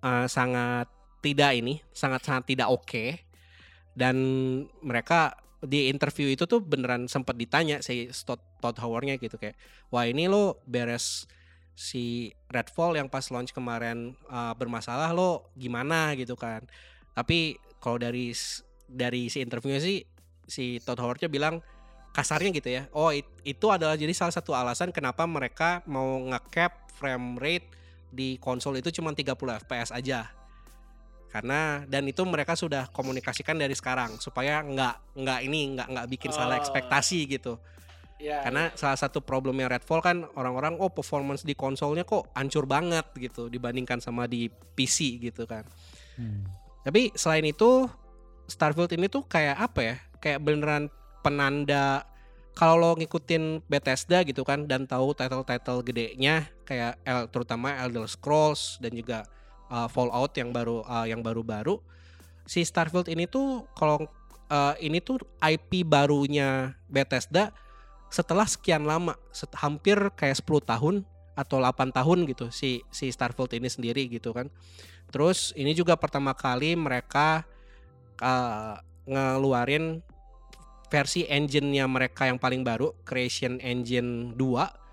[0.00, 0.88] uh, sangat
[1.20, 3.20] tidak ini, sangat-sangat tidak oke.
[3.94, 4.16] dan
[4.82, 9.54] mereka di interview itu tuh beneran sempat ditanya si Todd, Todd Howard-nya gitu kayak
[9.88, 11.30] wah ini lo beres
[11.78, 16.66] si Redfall yang pas launch kemarin uh, bermasalah lo gimana gitu kan
[17.14, 18.34] tapi kalau dari
[18.88, 20.04] dari si interviewnya sih
[20.44, 21.64] si Todd Howard-nya bilang
[22.14, 26.94] kasarnya gitu ya oh it, itu adalah jadi salah satu alasan kenapa mereka mau ngecap
[26.94, 27.68] frame rate
[28.14, 29.34] di konsol itu cuma 30
[29.66, 30.30] fps aja
[31.34, 36.30] karena dan itu mereka sudah komunikasikan dari sekarang supaya nggak nggak ini nggak nggak bikin
[36.30, 36.38] oh.
[36.38, 37.58] salah ekspektasi gitu
[38.22, 38.78] ya, karena ya.
[38.78, 43.98] salah satu problemnya Redfall kan orang-orang oh performance di konsolnya kok hancur banget gitu dibandingkan
[43.98, 45.66] sama di PC gitu kan
[46.22, 46.46] hmm.
[46.86, 47.90] tapi selain itu
[48.46, 50.92] Starfield ini tuh kayak apa ya kayak beneran
[51.24, 52.04] penanda
[52.54, 58.78] kalau lo ngikutin Bethesda gitu kan dan tahu title-title gedenya kayak El, terutama Elder Scrolls
[58.78, 59.26] dan juga
[59.72, 61.82] uh, Fallout yang baru uh, yang baru-baru
[62.44, 64.06] si Starfield ini tuh kalau
[64.52, 67.50] uh, ini tuh IP barunya Bethesda
[68.12, 70.94] setelah sekian lama set, hampir kayak 10 tahun
[71.34, 74.46] atau 8 tahun gitu si si Starfield ini sendiri gitu kan.
[75.10, 77.42] Terus ini juga pertama kali mereka
[78.22, 80.02] uh, ngeluarin
[80.92, 84.84] versi engine-nya mereka yang paling baru, Creation Engine 2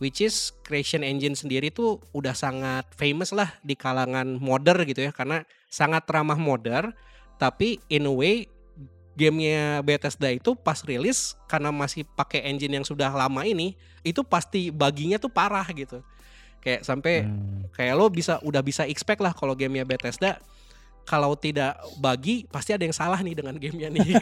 [0.00, 5.12] which is Creation Engine sendiri tuh udah sangat famous lah di kalangan modder gitu ya
[5.12, 6.96] karena sangat ramah modder
[7.36, 8.48] tapi in a way
[9.12, 14.72] gamenya Bethesda itu pas rilis karena masih pakai engine yang sudah lama ini itu pasti
[14.72, 16.00] baginya tuh parah gitu
[16.64, 17.68] kayak sampai hmm.
[17.76, 20.40] kayak lo bisa udah bisa expect lah kalau gamenya Bethesda
[21.04, 24.14] kalau tidak bagi pasti ada yang salah nih dengan gamenya nih.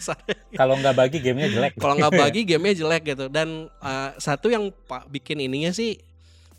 [0.58, 1.72] Kalau nggak bagi gamenya jelek.
[1.78, 3.26] Kalau nggak bagi gamenya jelek gitu.
[3.30, 5.98] Dan uh, satu yang pak bikin ininya sih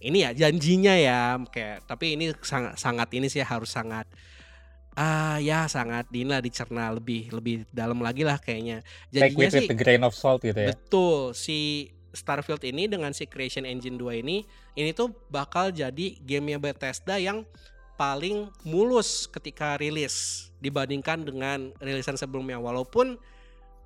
[0.03, 4.03] ini ya janjinya ya kayak tapi ini sangat sangat ini sih harus sangat
[4.93, 8.85] ah uh, ya sangat dina dicerna lebih lebih dalam lagi lah kayaknya.
[9.09, 10.69] Janjinya sih with grain of salt gitu ya?
[10.71, 11.33] Betul.
[11.33, 14.45] Si Starfield ini dengan si Creation Engine 2 ini
[14.77, 17.41] ini tuh bakal jadi gamenya Bethesda yang
[17.93, 23.19] paling mulus ketika rilis dibandingkan dengan rilisan sebelumnya walaupun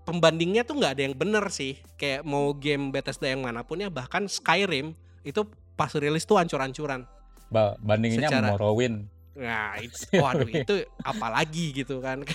[0.08, 3.92] pembandingnya tuh nggak ada yang bener sih kayak mau game Bethesda yang mana pun ya
[3.92, 4.96] bahkan Skyrim
[5.28, 5.44] itu
[5.76, 7.04] pas rilis tuh ancur-ancuran
[7.52, 12.26] ba bandinginnya Secara, Morrowind Nah, itu, waduh itu apalagi gitu kan.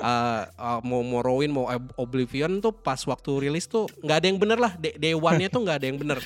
[0.00, 1.68] uh, uh, mau Morrowind mau
[2.00, 4.72] Oblivion tuh pas waktu rilis tuh nggak ada yang bener lah.
[4.80, 6.18] Day one-nya tuh nggak ada yang bener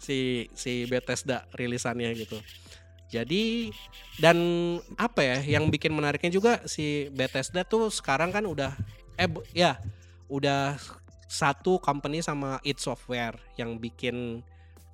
[0.00, 2.40] si si Bethesda rilisannya gitu.
[3.14, 3.70] Jadi
[4.18, 4.38] dan
[4.98, 8.74] apa ya yang bikin menariknya juga si Bethesda tuh sekarang kan udah
[9.14, 9.78] eh ya
[10.26, 10.74] udah
[11.30, 14.42] satu company sama id Software yang bikin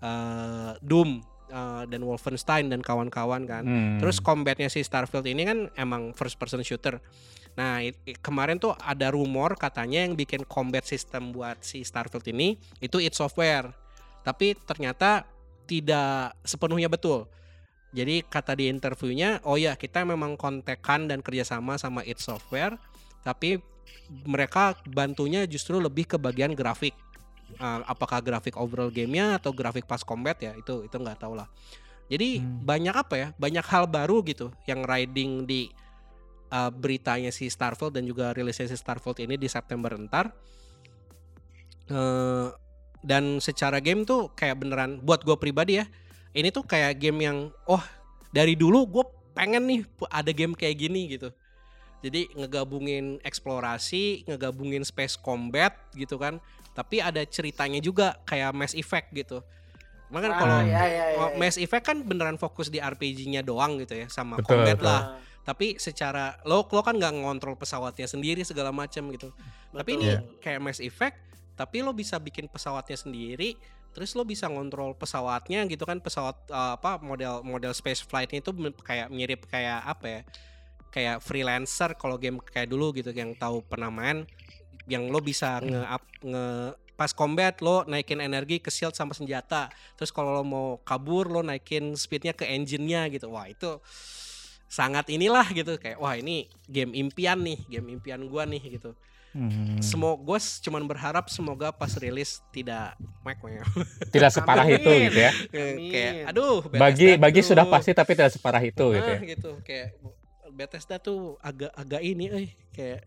[0.05, 3.65] uh, Doom uh, dan Wolfenstein dan kawan-kawan kan.
[3.65, 3.97] Hmm.
[3.97, 7.01] Terus combatnya si Starfield ini kan emang first person shooter.
[7.57, 12.29] Nah it, it, kemarin tuh ada rumor katanya yang bikin combat system buat si Starfield
[12.29, 13.73] ini itu id Software.
[14.21, 15.25] Tapi ternyata
[15.65, 17.25] tidak sepenuhnya betul
[17.91, 22.79] jadi kata di interviewnya, oh ya kita memang kontekan dan kerjasama sama It Software,
[23.27, 23.59] tapi
[24.23, 26.95] mereka bantunya justru lebih ke bagian grafik.
[27.59, 31.51] Uh, apakah grafik overall gamenya atau grafik pas combat ya itu itu nggak tahu lah.
[32.07, 32.63] Jadi hmm.
[32.63, 33.29] banyak apa ya?
[33.35, 35.67] Banyak hal baru gitu yang riding di
[36.55, 40.31] uh, beritanya si Starfield dan juga rilisnya si Starfield ini di September ntar.
[41.91, 42.55] Uh,
[43.03, 45.91] dan secara game tuh kayak beneran buat gue pribadi ya
[46.35, 47.83] ini tuh kayak game yang oh
[48.31, 49.05] dari dulu gue
[49.35, 51.31] pengen nih ada game kayak gini gitu
[52.01, 56.39] jadi ngegabungin eksplorasi ngegabungin space combat gitu kan
[56.73, 59.43] tapi ada ceritanya juga kayak Mass Effect gitu
[60.11, 63.95] Makanya ah, kalau ya, ya, ya, Mass Effect kan beneran fokus di RPG-nya doang gitu
[63.95, 64.91] ya sama betul, combat betul.
[64.91, 65.03] lah.
[65.47, 69.31] Tapi secara lo lo kan nggak ngontrol pesawatnya sendiri segala macam gitu.
[69.31, 69.79] Betul.
[69.79, 70.21] Tapi ini yeah.
[70.43, 71.17] kayak Mass Effect
[71.55, 73.55] tapi lo bisa bikin pesawatnya sendiri
[73.91, 78.51] terus lo bisa ngontrol pesawatnya gitu kan pesawat uh, apa model model space flight itu
[78.87, 80.21] kayak mirip kayak apa ya
[80.91, 84.27] kayak freelancer kalau game kayak dulu gitu yang tahu pernah main
[84.91, 85.67] yang lo bisa hmm.
[85.71, 86.47] nge up nge
[86.99, 91.41] pas combat lo naikin energi ke shield sama senjata terus kalau lo mau kabur lo
[91.41, 93.81] naikin speednya ke engine-nya gitu wah itu
[94.71, 98.95] sangat inilah gitu kayak wah ini game impian nih game impian gua nih gitu
[99.31, 99.79] Hmm.
[99.79, 102.99] Semoga gue cuman berharap semoga pas rilis tidak
[104.11, 105.33] tidak separah itu gitu ya.
[105.55, 109.19] Kayak aduh bagi bagi sudah pasti tapi tidak separah itu nah, gitu ya.
[109.23, 109.89] gitu kayak
[110.51, 113.07] Bethesda tuh agak agak ini eh kayak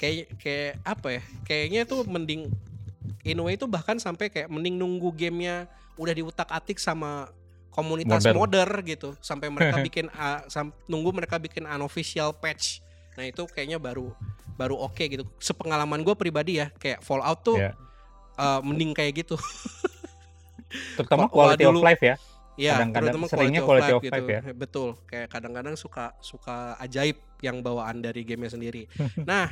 [0.00, 1.22] kayak kayak apa ya?
[1.44, 2.48] Kayaknya tuh mending
[3.20, 5.68] in way itu bahkan sampai kayak mending nunggu gamenya
[6.00, 7.28] udah diutak-atik sama
[7.70, 12.82] komunitas modder, modder gitu sampai mereka bikin uh, sam, nunggu mereka bikin unofficial patch.
[13.18, 14.10] Nah, itu kayaknya baru
[14.54, 15.24] baru oke gitu.
[15.40, 17.72] Sepengalaman gue pribadi ya, kayak Fallout tuh Iya.
[18.36, 19.36] eh, mending kayak gitu.
[20.96, 22.16] Terutama quality of dulu- life ya.
[22.60, 24.12] Iya, Kadang-kadang seringnya quality of gitu.
[24.12, 24.40] life ya.
[24.52, 24.88] Betul.
[25.08, 28.84] Kayak kadang-kadang suka suka ajaib yang bawaan dari gamenya sendiri.
[29.30, 29.48] nah,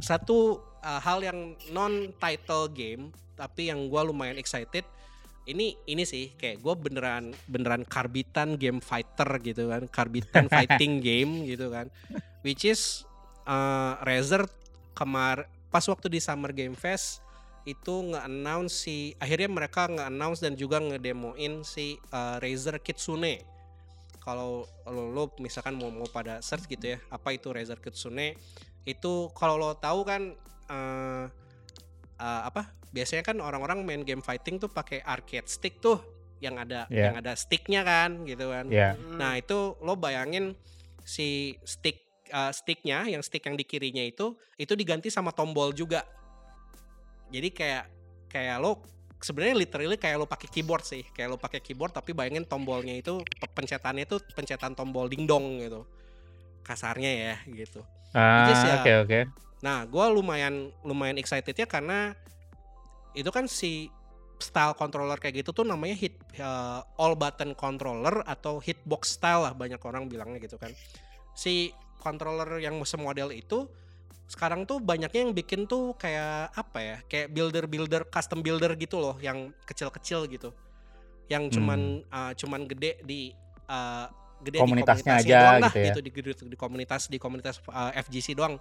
[0.00, 4.84] satu uh, hal yang non title game tapi yang gua lumayan excited
[5.48, 11.48] ini ini sih kayak gue beneran beneran karbitan game fighter gitu kan karbitan fighting game
[11.48, 11.88] gitu kan
[12.44, 13.04] which is
[13.48, 14.44] uh, Razer
[14.92, 17.22] kemar pas waktu di Summer Game Fest
[17.68, 23.44] itu nge-announce si akhirnya mereka nge-announce dan juga ngedemoin si uh, Razer Kitsune.
[24.20, 28.36] Kalau lo, lo misalkan mau mau pada search gitu ya, apa itu Razer Kitsune?
[28.84, 30.32] Itu kalau lo tahu kan
[30.72, 31.28] uh,
[32.20, 32.68] uh, apa?
[32.92, 35.98] Biasanya kan orang-orang main game fighting tuh pakai arcade stick tuh
[36.40, 37.10] yang ada Iya.
[37.12, 38.68] yang ada sticknya kan gitu kan.
[38.68, 39.16] Hmm.
[39.16, 40.52] Nah itu lo bayangin
[41.04, 42.00] si stick
[42.32, 46.04] uh, sticknya, yang stick yang di kirinya itu, itu diganti sama tombol juga.
[47.30, 47.84] Jadi kayak
[48.30, 48.82] kayak lo
[49.20, 53.20] sebenarnya literally kayak lo pakai keyboard sih, kayak lo pakai keyboard tapi bayangin tombolnya itu
[53.20, 55.84] pe- pencetannya itu pencetan tombol dingdong gitu,
[56.64, 57.84] kasarnya ya gitu.
[58.10, 58.82] Ah, ya.
[58.82, 59.20] oke oke.
[59.60, 62.16] Nah, gue lumayan lumayan excitednya karena
[63.12, 63.92] itu kan si
[64.40, 69.52] style controller kayak gitu tuh namanya hit uh, all button controller atau hitbox style lah
[69.52, 70.72] banyak orang bilangnya gitu kan.
[71.36, 73.68] Si controller yang semodel itu
[74.30, 76.96] sekarang tuh banyaknya yang bikin tuh kayak apa ya?
[77.04, 80.56] Kayak builder-builder custom builder gitu loh yang kecil-kecil gitu.
[81.28, 83.36] Yang cuman uh, cuman gede di
[83.68, 84.08] uh,
[84.40, 85.86] gede Komunitasnya di aja doang lah, gitu ya.
[85.92, 88.56] gitu di, di, di komunitas di komunitas uh, FGC doang.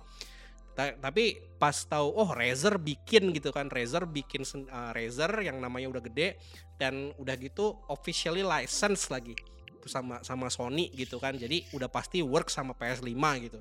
[0.79, 5.91] Ta- tapi pas tahu oh Razer bikin gitu kan Razer bikin uh, Razer yang namanya
[5.91, 6.39] udah gede
[6.79, 9.35] dan udah gitu officially license lagi
[9.83, 13.11] sama sama Sony gitu kan jadi udah pasti work sama PS5
[13.43, 13.59] gitu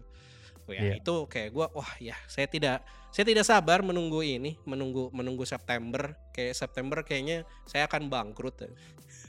[0.68, 0.94] Oh ya Iya.
[1.00, 6.12] itu kayak gua wah ya saya tidak saya tidak sabar menunggu ini menunggu menunggu September
[6.30, 8.70] kayak September kayaknya saya akan bangkrut ya.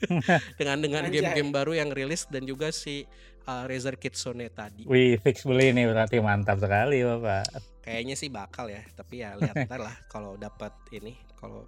[0.60, 3.08] dengan dengan game-game baru yang rilis dan juga si
[3.48, 7.48] uh, Razer Kitsune tadi Wih, fix beli nih berarti mantap sekali, Bapak.
[7.90, 11.66] Kayaknya sih bakal ya, tapi ya lihat ntar lah kalau dapat ini, kalau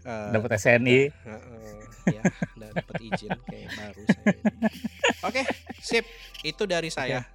[0.00, 1.00] eh, Dapat SNI.
[1.10, 1.78] heeh,
[2.08, 2.22] ya
[2.54, 4.38] udah dapat izin kayak baru saya.
[5.22, 5.42] Oke,
[5.80, 6.06] sip.
[6.40, 7.26] Itu dari saya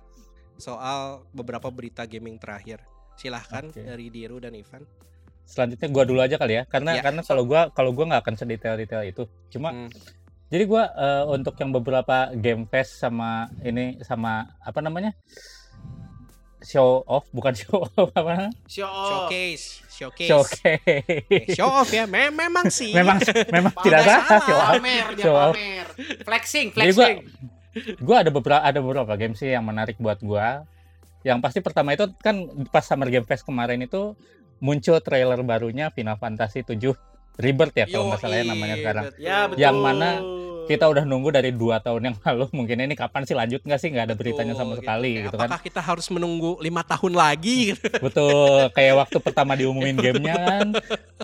[0.55, 2.79] soal beberapa berita gaming terakhir.
[3.15, 3.83] Silahkan Oke.
[3.83, 4.87] dari Diru dan Ivan.
[5.43, 6.63] Selanjutnya gua dulu aja kali ya.
[6.63, 7.01] Karena Ya.
[7.01, 9.23] karena kalau gua kalau gua nggak akan sedetail-detail itu.
[9.49, 9.89] Cuma Hmm.
[10.47, 15.17] jadi gua eh, untuk yang beberapa game fest sama ini sama apa namanya?
[16.61, 19.31] Show off bukan show off apa Show off.
[19.31, 20.29] Showcase, showcase.
[20.29, 22.91] showcase show off ya, Me- memang sih.
[22.91, 24.43] memang memang tidak salah salah.
[24.43, 25.53] show off Pamer, dia Show off.
[25.53, 25.85] pamer.
[26.21, 27.17] Flexing, flexing.
[27.95, 30.65] gue ada beberapa ada beberapa game sih yang menarik buat gua
[31.21, 32.35] yang pasti pertama itu kan
[32.67, 34.15] pas Summer Game Fest kemarin itu
[34.57, 36.79] muncul trailer barunya Final Fantasy 7
[37.39, 39.03] Rebirth ya kalau nggak salah ya namanya sekarang.
[39.15, 39.61] Ya, betul.
[39.63, 40.09] Yang mana
[40.69, 43.89] kita udah nunggu dari dua tahun yang lalu mungkin ini kapan sih lanjut nggak sih?
[43.89, 45.47] Nggak ada beritanya Betul, sama sekali Kayak gitu kan?
[45.49, 47.73] Apakah kita harus menunggu lima tahun lagi?
[48.05, 50.67] betul kayak waktu pertama diumumin gamenya kan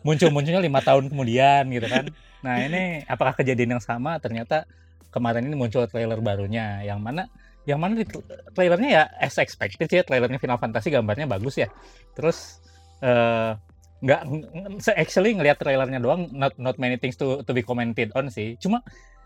[0.01, 2.09] muncul munculnya lima tahun kemudian gitu kan.
[2.41, 4.17] Nah ini apakah kejadian yang sama?
[4.17, 4.65] Ternyata
[5.13, 6.81] kemarin ini muncul trailer barunya.
[6.81, 7.23] Yang mana
[7.65, 11.59] yang mana di tra- trailernya ya as expected sih ya, trailernya Final Fantasy gambarnya bagus
[11.61, 11.69] ya.
[12.17, 12.61] Terus
[13.03, 13.51] eh
[14.03, 14.21] nggak
[14.99, 18.59] actually ngelihat trailernya doang not not many things to to be commented on sih.
[18.59, 18.83] Cuma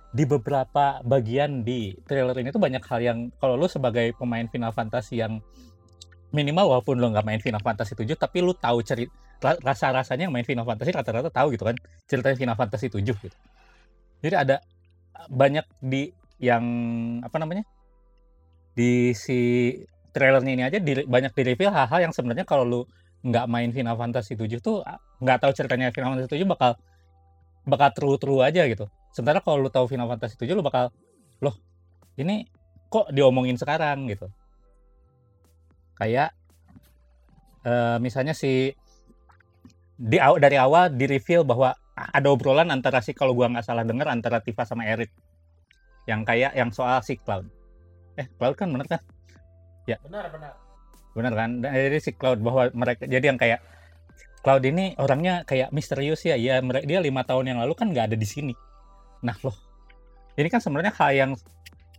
[0.10, 4.74] di beberapa bagian di trailer ini tuh banyak hal yang kalau lu sebagai pemain Final
[4.74, 5.38] Fantasy yang
[6.34, 9.14] minimal walaupun lo nggak main Final Fantasy 7 tapi lu tahu cerita
[9.62, 11.78] rasa rasanya yang main Final Fantasy rata-rata tahu gitu kan
[12.10, 13.38] ceritanya Final Fantasy 7 gitu.
[14.20, 14.58] Jadi ada
[15.30, 16.10] banyak di
[16.42, 16.64] yang
[17.22, 17.66] apa namanya
[18.74, 19.76] di si
[20.16, 22.82] trailernya ini aja di, banyak di reveal hal-hal yang sebenarnya kalau lu
[23.20, 24.80] nggak main Final Fantasy 7 tuh
[25.20, 26.72] nggak tahu ceritanya Final Fantasy 7 bakal
[27.68, 28.88] bakal true-true aja gitu.
[29.12, 30.94] Sementara kalau lu tahu Final Fantasy 7 lu bakal
[31.44, 31.56] loh
[32.16, 32.48] ini
[32.88, 34.08] kok diomongin sekarang?
[34.08, 34.32] gitu.
[36.00, 36.32] Kayak
[37.68, 38.72] eh, misalnya si
[40.00, 44.08] di dari awal di reveal bahwa ada obrolan antara si kalau gua nggak salah dengar
[44.08, 45.12] antara Tifa sama Erit
[46.08, 47.52] yang kayak yang soal si Cloud.
[48.16, 49.04] Eh Cloud kan bener kan?
[50.08, 50.69] Benar, benar.
[51.20, 51.60] Bener kan?
[51.60, 53.60] Dan jadi si Cloud bahwa mereka jadi yang kayak
[54.40, 56.40] Cloud ini orangnya kayak misterius ya.
[56.40, 58.56] Ya mere- dia lima tahun yang lalu kan nggak ada di sini.
[59.20, 59.56] Nah loh.
[60.40, 61.32] Ini kan sebenarnya hal yang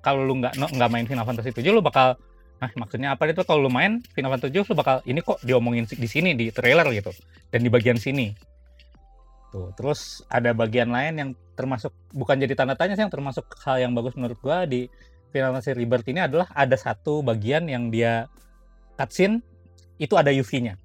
[0.00, 2.16] kalau lu nggak nggak main Final Fantasy 7 lu bakal
[2.60, 3.44] nah maksudnya apa itu?
[3.44, 6.88] Kalau lu main Final Fantasy 7 lu bakal ini kok diomongin di sini di trailer
[6.96, 7.12] gitu.
[7.52, 8.32] Dan di bagian sini.
[9.52, 13.76] Tuh terus ada bagian lain yang termasuk bukan jadi tanda tanya sih yang termasuk hal
[13.76, 14.88] yang bagus menurut gua di
[15.30, 18.26] Final Fantasy Rebirth ini adalah ada satu bagian yang dia
[19.00, 19.40] cutscene
[19.96, 20.76] itu ada UV-nya.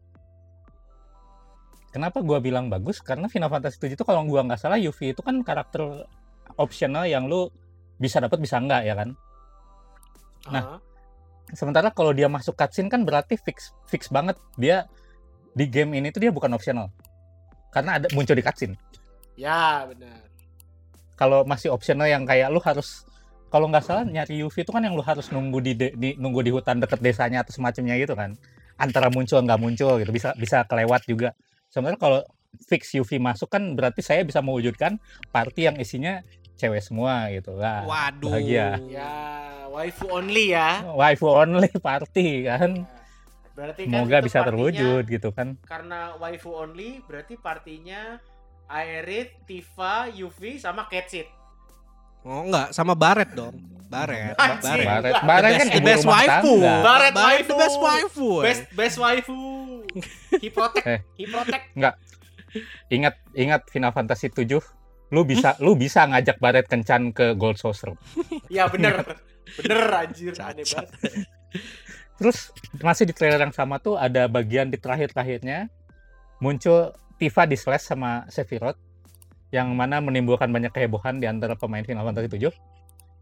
[1.92, 3.00] Kenapa gua bilang bagus?
[3.04, 6.08] Karena Final Fantasy 7 itu kalau gua nggak salah UV itu kan karakter
[6.56, 7.52] optional yang lu
[8.00, 9.10] bisa dapat bisa enggak ya kan.
[10.52, 10.80] Nah, Ah,
[11.54, 14.90] Sementara kalau dia masuk cutscene kan berarti fix fix banget dia
[15.54, 16.90] di game ini tuh dia bukan optional.
[17.70, 18.76] Karena ada muncul di cutscene.
[19.36, 20.26] ya benar.
[21.16, 23.04] Kalau masih optional yang kayak lu harus
[23.56, 26.44] kalau nggak salah nyari UV itu kan yang lu harus nunggu di, de- di nunggu
[26.44, 28.36] di hutan deket desanya atau semacamnya gitu kan.
[28.76, 31.32] Antara muncul nggak muncul gitu bisa bisa kelewat juga.
[31.72, 32.20] Sementara kalau
[32.68, 35.00] fix UV masuk kan berarti saya bisa mewujudkan
[35.32, 36.20] party yang isinya
[36.60, 37.88] cewek semua gitu lah.
[37.88, 38.28] Waduh.
[38.28, 38.76] bahagia.
[38.92, 39.12] Ya,
[39.72, 40.84] waifu only ya.
[40.92, 42.84] Waifu only party kan.
[43.56, 45.48] Berarti kan Semoga bisa partinya- terwujud gitu kan.
[45.64, 48.20] Karena waifu only berarti partinya
[48.68, 51.32] Aerith, Tifa, Yuffie sama Catsit.
[52.26, 53.54] Oh enggak, sama Baret dong.
[53.86, 54.34] Baret.
[54.36, 54.82] Anjing.
[54.82, 55.14] Baret.
[55.14, 56.54] Baret, Baret kan the best waifu.
[56.60, 58.30] Baret Baret the best waifu.
[58.42, 59.38] Best best waifu.
[60.44, 61.00] He protect, Eh.
[61.16, 61.70] he protect.
[62.92, 64.60] Ingat ingat Final Fantasy 7
[65.14, 67.94] lu bisa lu bisa ngajak Baret kencan ke Gold Saucer.
[68.50, 69.06] Ya bener.
[69.62, 70.90] bener anjir aneh banget.
[72.18, 72.50] Terus
[72.82, 75.70] masih di trailer yang sama tuh ada bagian di terakhir-terakhirnya
[76.42, 78.76] muncul Tifa di slash sama Sephiroth
[79.56, 82.52] yang mana menimbulkan banyak kehebohan di antara pemain Final Fantasy 7.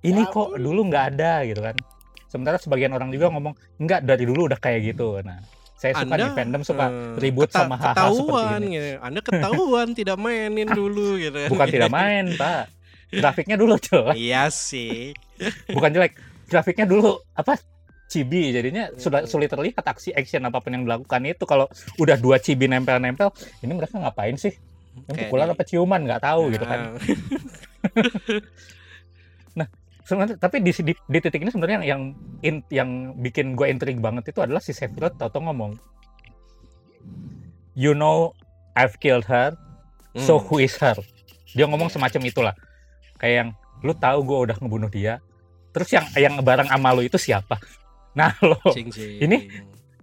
[0.03, 1.77] Ini Ya kok dulu nggak ada gitu kan.
[2.25, 5.21] Sementara sebagian orang juga ngomong enggak dari dulu udah kayak gitu.
[5.21, 5.37] Nah,
[5.75, 8.67] saya suka Anda, di fandom suka Eh, ribut keta- sama hal-hal seperti ini.
[8.73, 8.87] gitu.
[8.99, 11.37] Anda ketahuan tidak mainin dulu gitu.
[11.47, 12.63] Bukan tidak main, Pak.
[13.13, 15.13] Grafiknya dulu jelek, Iya sih.
[15.69, 16.17] bukan jelek.
[16.45, 17.61] Grafiknya dulu apa?
[18.03, 18.99] Cibi jadinya Hmm.
[18.99, 21.65] sudah sulit terlihat aksi action apa pun yang dilakukan itu kalau
[21.97, 24.53] udah dua cibi nempel-nempel ini mereka ngapain sih
[24.95, 26.01] yang Kayak pukulan di- apa ciuman?
[26.03, 26.79] Nggak tahu gitu kan.
[29.53, 29.67] Nah,
[30.01, 32.01] sebenarnya tapi di, di, di titik ini sebenarnya yang yang
[32.41, 35.77] in- yang bikin gue intrik banget itu adalah si Sephiroth tau ngomong
[37.73, 38.33] you know
[38.73, 39.53] I've killed her
[40.15, 40.45] so Hmm.
[40.47, 40.97] who is her?
[41.51, 41.95] Dia ngomong Iya.
[41.95, 42.55] semacam itulah.
[43.15, 43.49] Kayak yang
[43.81, 45.21] lu tahu gue udah ngebunuh dia
[45.69, 47.57] terus yang yang bareng sama lu itu siapa?
[48.13, 48.61] Nah lo.
[48.69, 49.37] Ini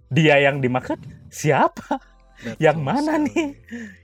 [0.07, 1.95] dia yang dimaksud siapa
[2.41, 3.25] Betul yang mana sekali.
[3.29, 3.47] nih?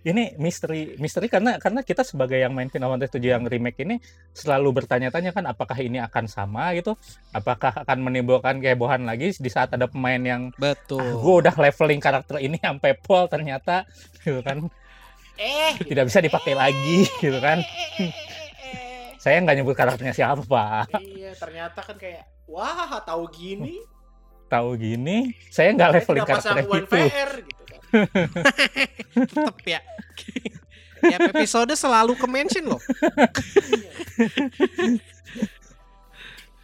[0.05, 3.97] Ini misteri misteri karena karena kita sebagai yang main Final Fantasy 7 yang remake ini
[4.31, 6.93] selalu bertanya-tanya kan apakah ini akan sama gitu?
[7.33, 11.01] Apakah akan menimbulkan kehebohan lagi di saat ada pemain yang Betul.
[11.17, 13.89] gue udah leveling karakter ini sampai pol ternyata
[14.21, 14.69] gitu kan
[15.37, 15.77] Eh.
[15.85, 17.61] tidak bisa dipakai lagi gitu kan.
[17.61, 18.13] Eh, eh, eh,
[18.73, 19.07] eh.
[19.21, 20.97] Saya nggak nyebut karakternya siapa pak.
[20.97, 23.77] Iya, ternyata kan kayak wah, tahu gini.
[24.47, 26.77] Tahu gini, saya nggak leveling karakter itu.
[26.87, 27.79] VR gitu kan.
[29.27, 29.81] Tetep ya.
[30.97, 32.81] Tiap episode selalu ke mention loh.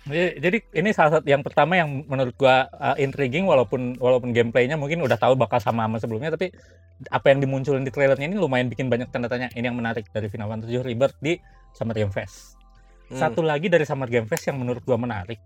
[0.03, 4.75] Jadi, jadi ini salah satu yang pertama yang menurut gua uh, intriguing walaupun walaupun gameplaynya
[4.75, 6.51] mungkin udah tahu bakal sama sama sebelumnya tapi
[7.07, 9.47] apa yang dimunculin di trailernya ini lumayan bikin banyak tanda tanya.
[9.55, 11.39] Ini yang menarik dari Final Fantasy VII Rebirth di
[11.71, 12.59] Summer Game Fest.
[13.07, 13.15] Hmm.
[13.15, 15.39] Satu lagi dari Summer Game Fest yang menurut gua menarik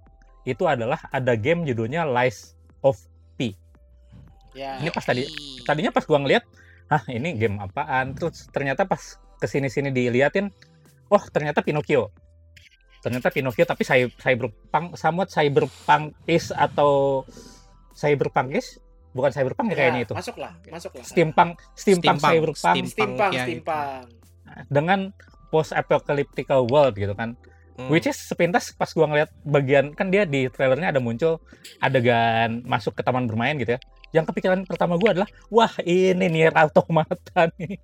[0.48, 2.96] itu adalah ada game judulnya Lies of
[4.58, 4.82] Ya.
[4.82, 5.30] Ini pas tadi
[5.70, 6.42] tadinya pas gua ngeliat,
[6.90, 8.18] ah ini game apaan?
[8.18, 10.50] Terus ternyata pas ke sini sini diliatin,
[11.14, 12.10] oh ternyata Pinocchio.
[13.06, 17.22] Ternyata Pinocchio tapi saya cyberpunk somewhat cyberpunkis atau
[17.94, 18.82] cyberpunkis
[19.14, 20.14] bukan cyberpunk ya kayaknya itu.
[20.18, 21.06] Masuk lah, masuk lah.
[21.06, 22.90] Steampunk, steampunk, Steampunk, cyberpunk steampunk.
[22.90, 24.04] Stimpang, ya, stimpang.
[24.74, 25.00] dengan
[25.54, 27.38] post apocalyptical world gitu kan.
[27.78, 27.94] Hmm.
[27.94, 31.38] Which is sepintas pas gua ngeliat bagian kan dia di trailernya ada muncul
[31.78, 33.80] adegan masuk ke taman bermain gitu ya.
[34.18, 37.78] Yang kepikiran pertama gua adalah wah ini nih Automata nih.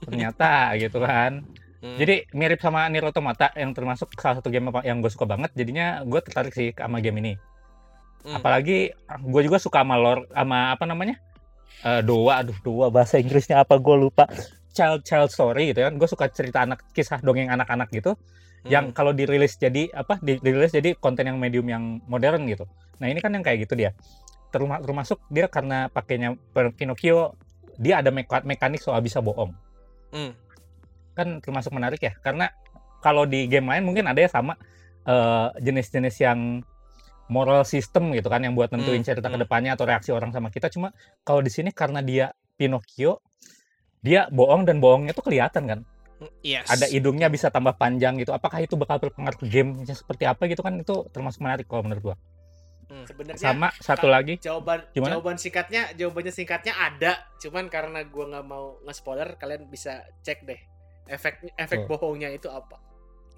[0.00, 1.44] Ternyata gitu kan.
[1.84, 2.00] Hmm.
[2.00, 5.52] Jadi mirip sama Nier Automata yang termasuk salah satu game yang gue suka banget.
[5.52, 7.32] Jadinya gue tertarik sih sama game ini.
[8.24, 8.40] Hmm.
[8.40, 11.20] Apalagi gue juga suka sama lore sama apa namanya?
[11.84, 14.24] Eh, doa, aduh doa bahasa Inggrisnya apa gue lupa.
[14.72, 15.92] Child child story gitu kan.
[16.00, 18.16] Gue suka cerita anak kisah dongeng anak-anak gitu
[18.64, 18.72] Hmm.
[18.72, 22.64] yang kalau dirilis jadi apa di- dirilis jadi konten yang medium yang modern gitu.
[22.96, 23.92] Nah ini kan yang kayak gitu dia.
[24.48, 26.32] Terma- Termasuk dia karena pakainya
[26.72, 27.36] Pinocchio
[27.76, 29.52] dia ada meka- mekanik soal bisa bohong.
[30.16, 30.32] Hmm.
[31.12, 32.48] Kan termasuk menarik ya karena
[33.04, 34.56] kalau di game lain mungkin ada ya sama
[35.04, 36.64] eh, jenis-jenis yang
[37.28, 39.36] moral system gitu kan yang buat nentuin Hmm, cerita hmm.
[39.36, 40.72] ke depannya atau reaksi orang sama kita.
[40.72, 43.20] Cuma kalau di sini karena dia Pinocchio
[44.00, 45.80] dia bohong dan bohongnya tuh kelihatan kan
[46.40, 46.66] Yes.
[46.66, 48.30] ada hidungnya bisa tambah panjang gitu.
[48.30, 52.02] Apakah itu bakal berpengaruh ke gamenya seperti apa gitu kan itu termasuk menarik kalau menurut
[52.04, 52.16] gua.
[52.84, 55.16] Sebenarnya Sama satu lagi jawaban Gimana?
[55.16, 60.60] jawaban singkatnya jawabannya singkatnya ada cuman karena gua nggak mau nge-spoiler kalian bisa cek deh
[61.04, 61.88] efek efek Tuh.
[61.90, 62.78] bohongnya itu apa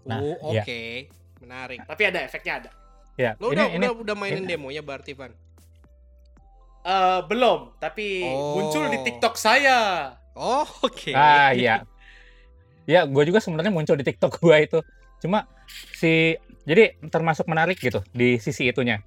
[0.05, 0.61] Nah, oh, iya.
[0.61, 0.83] oke.
[1.41, 1.79] Menarik.
[1.83, 2.71] tapi ada efeknya ada
[3.15, 5.33] ya Lo ini udah ini udah udah mainin ini- demonya berarti, Van?
[6.83, 8.55] Eh, belum, tapi Oh.
[8.55, 10.13] muncul di TikTok saya.
[10.33, 11.11] Oh, oke.
[11.11, 11.83] Ah iya.
[12.87, 14.79] Ya, gue juga sebenarnya muncul di TikTok gue itu.
[15.21, 15.51] Cuma
[15.93, 19.03] si jadi termasuk menarik gitu di sisi itunya.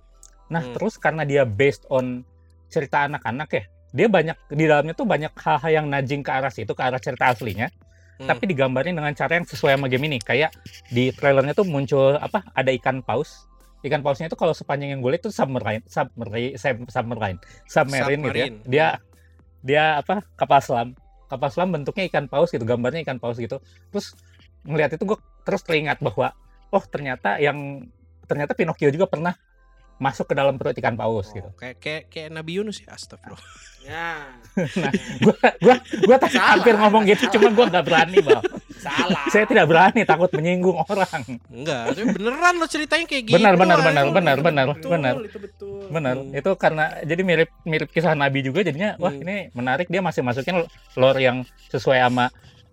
[0.47, 0.73] Nah, Hmm.
[0.75, 2.23] terus karena dia based on
[2.67, 6.71] cerita anak-anak ya, dia banyak di dalamnya tuh banyak hal-hal yang nudging ke arah situ,
[6.71, 7.69] ke arah cerita aslinya,
[8.17, 8.27] Hmm.
[8.27, 10.17] tapi digambarin dengan cara yang sesuai sama game ini.
[10.19, 10.55] Kayak
[10.89, 12.43] di trailernya tuh muncul apa?
[12.51, 13.45] Ada ikan paus.
[13.80, 18.36] Ikan pausnya itu kalau sepanjang yang gue lihat itu submarine, submarine, sub- submarine, submarine gitu
[18.36, 18.47] ya.
[18.49, 18.55] Submarine.
[18.67, 18.88] Dia
[19.59, 20.23] dia apa?
[20.36, 20.89] Kapal selam.
[21.30, 23.61] Kapal selam bentuknya ikan paus gitu, gambarnya ikan paus gitu.
[23.93, 24.17] Terus
[24.65, 26.34] ngelihat itu gue terus teringat bahwa
[26.73, 27.86] oh ternyata yang
[28.25, 29.34] ternyata Pinocchio juga pernah
[30.00, 31.50] masuk ke dalam perut ikan paus Oh, gitu.
[31.56, 33.43] kayak kayak kayak Nabi Yunus ya, astagfirullah.
[33.89, 34.22] Nah,
[35.24, 36.52] Gua gua gua tadi Salah.
[36.54, 38.43] hampir ngomong gitu, cuma gua nggak berani, Bang.
[38.78, 39.24] salah.
[39.28, 41.24] Saya tidak berani, takut menyinggung orang.
[41.50, 43.36] Enggak, tapi beneran lo ceritanya kayak gitu.
[43.39, 45.16] Benar, benar, benar, benar, benar, betul, benar.
[45.20, 45.80] Itu betul.
[45.89, 46.16] Benar.
[46.16, 46.32] Hmm.
[46.34, 49.24] Itu karena jadi mirip mirip kisah Nabi juga jadinya wah Hmm.
[49.24, 50.60] ini menarik dia masih masukin
[50.93, 52.26] lore yang sesuai sama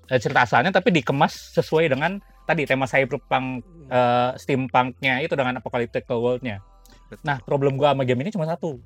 [0.07, 6.05] eh, cerita asalnya tapi dikemas sesuai dengan tadi tema cyberpunk eh, steampunknya itu dengan apocalyptic
[6.07, 6.61] world-nya.
[7.07, 7.23] Betul.
[7.23, 8.79] Nah, problem gua sama game ini cuma satu.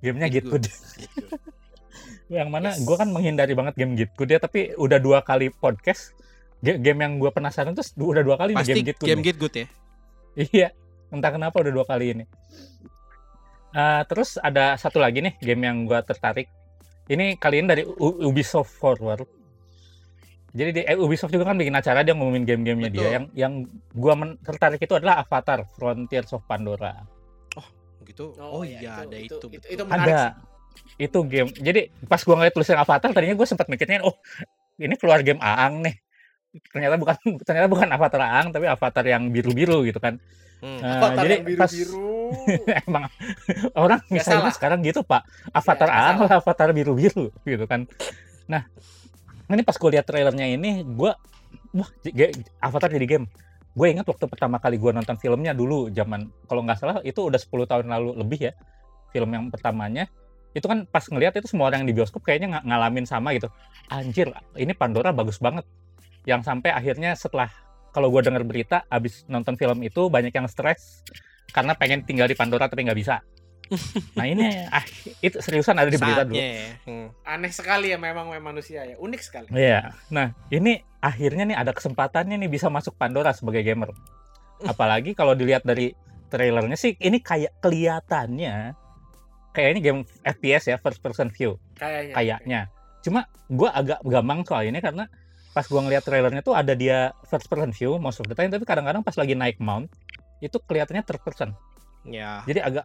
[0.00, 0.64] Gamenya Git Good.
[2.34, 2.80] Yang mana Yes.
[2.82, 6.16] gua kan menghindari banget game Git Good ya, tapi udah dua kali podcast
[6.58, 9.08] ga- game yang gua penasaran tuh udah dua kali nih Pasti game Git Good.
[9.08, 9.26] game nih.
[9.26, 9.66] Git Good ya.
[10.34, 10.68] Iya,
[11.08, 12.24] entah kenapa udah dua kali ini.
[13.70, 16.48] Eh, terus ada satu lagi nih game yang gua tertarik.
[17.04, 19.28] Ini kali ini dari U- Ubisoft Forward.
[20.54, 23.08] Jadi di eh, Ubisoft juga kan bikin acara dia ngumumin game-gamenya dia.
[23.10, 23.52] Yang yang
[23.90, 26.94] gua men- tertarik itu adalah Avatar Frontiers of Pandora.
[28.04, 28.36] Gitu.
[28.36, 29.36] Oh, Oh, iya, iya, ada itu- itu.
[29.36, 29.70] itu- betul.
[29.74, 30.22] itu menarik Ada.
[30.94, 31.50] Itu game.
[31.50, 34.14] Jadi pas gua ngeliat tulisan Avatar tadinya gua sempat mikirnya oh
[34.76, 35.98] ini keluar game Aang nih.
[36.70, 37.16] Ternyata bukan
[37.48, 40.22] ternyata bukan Avatar Aang tapi Avatar yang biru-biru gitu kan.
[40.62, 40.78] Hmm.
[40.78, 42.14] Nah, Avatar jadi yang pas biru-biru.
[42.88, 43.04] emang
[43.74, 47.84] orang misalnya sekarang gitu pak avatar nggak Aang lah avatar biru biru gitu kan
[48.44, 48.64] nah
[49.52, 51.12] ini pas gue lihat trailernya ini gue
[51.74, 51.90] wah
[52.64, 53.26] avatar jadi game.
[53.74, 57.36] Gue ingat waktu pertama kali gue nonton filmnya dulu zaman kalau nggak salah itu udah
[57.36, 58.52] 10 tahun lalu lebih ya
[59.10, 60.08] film yang pertamanya.
[60.54, 63.50] Itu kan pas ngelihat itu semua orang yang di bioskop kayaknya ng- ngalamin sama gitu.
[63.90, 65.66] Anjir ini Pandora bagus banget.
[66.24, 67.50] Yang sampai akhirnya setelah
[67.90, 71.02] kalau gue dengar berita abis nonton film itu banyak yang stres
[71.54, 73.22] karena pengen tinggal di Pandora tapi nggak bisa
[74.18, 74.84] nah ini ah
[75.24, 76.76] itu seriusan ada di berita dulu ya.
[76.84, 77.08] Hmm.
[77.24, 78.96] Aneh sekali ya memang memang manusia ya.
[79.00, 79.48] Unik sekali.
[79.50, 79.96] Iya.
[80.12, 83.90] Nah, ini akhirnya nih ada kesempatannya nih bisa masuk Pandora sebagai gamer.
[84.72, 85.96] Apalagi kalau dilihat dari
[86.28, 88.74] trailernya sih ini kayak kelihatannya
[89.54, 92.14] kayak ini game FPS ya, first person view Kayaknya.
[92.18, 92.60] kayaknya.
[93.06, 95.06] Cuma gua agak gampang soal ini karena
[95.54, 98.66] pas gua ngeliat trailernya tuh ada dia first person view most of the time tapi
[98.66, 99.86] kadang-kadang pas lagi naik mount
[100.42, 101.50] itu kelihatannya third person.
[102.04, 102.44] Ya.
[102.44, 102.84] Jadi agak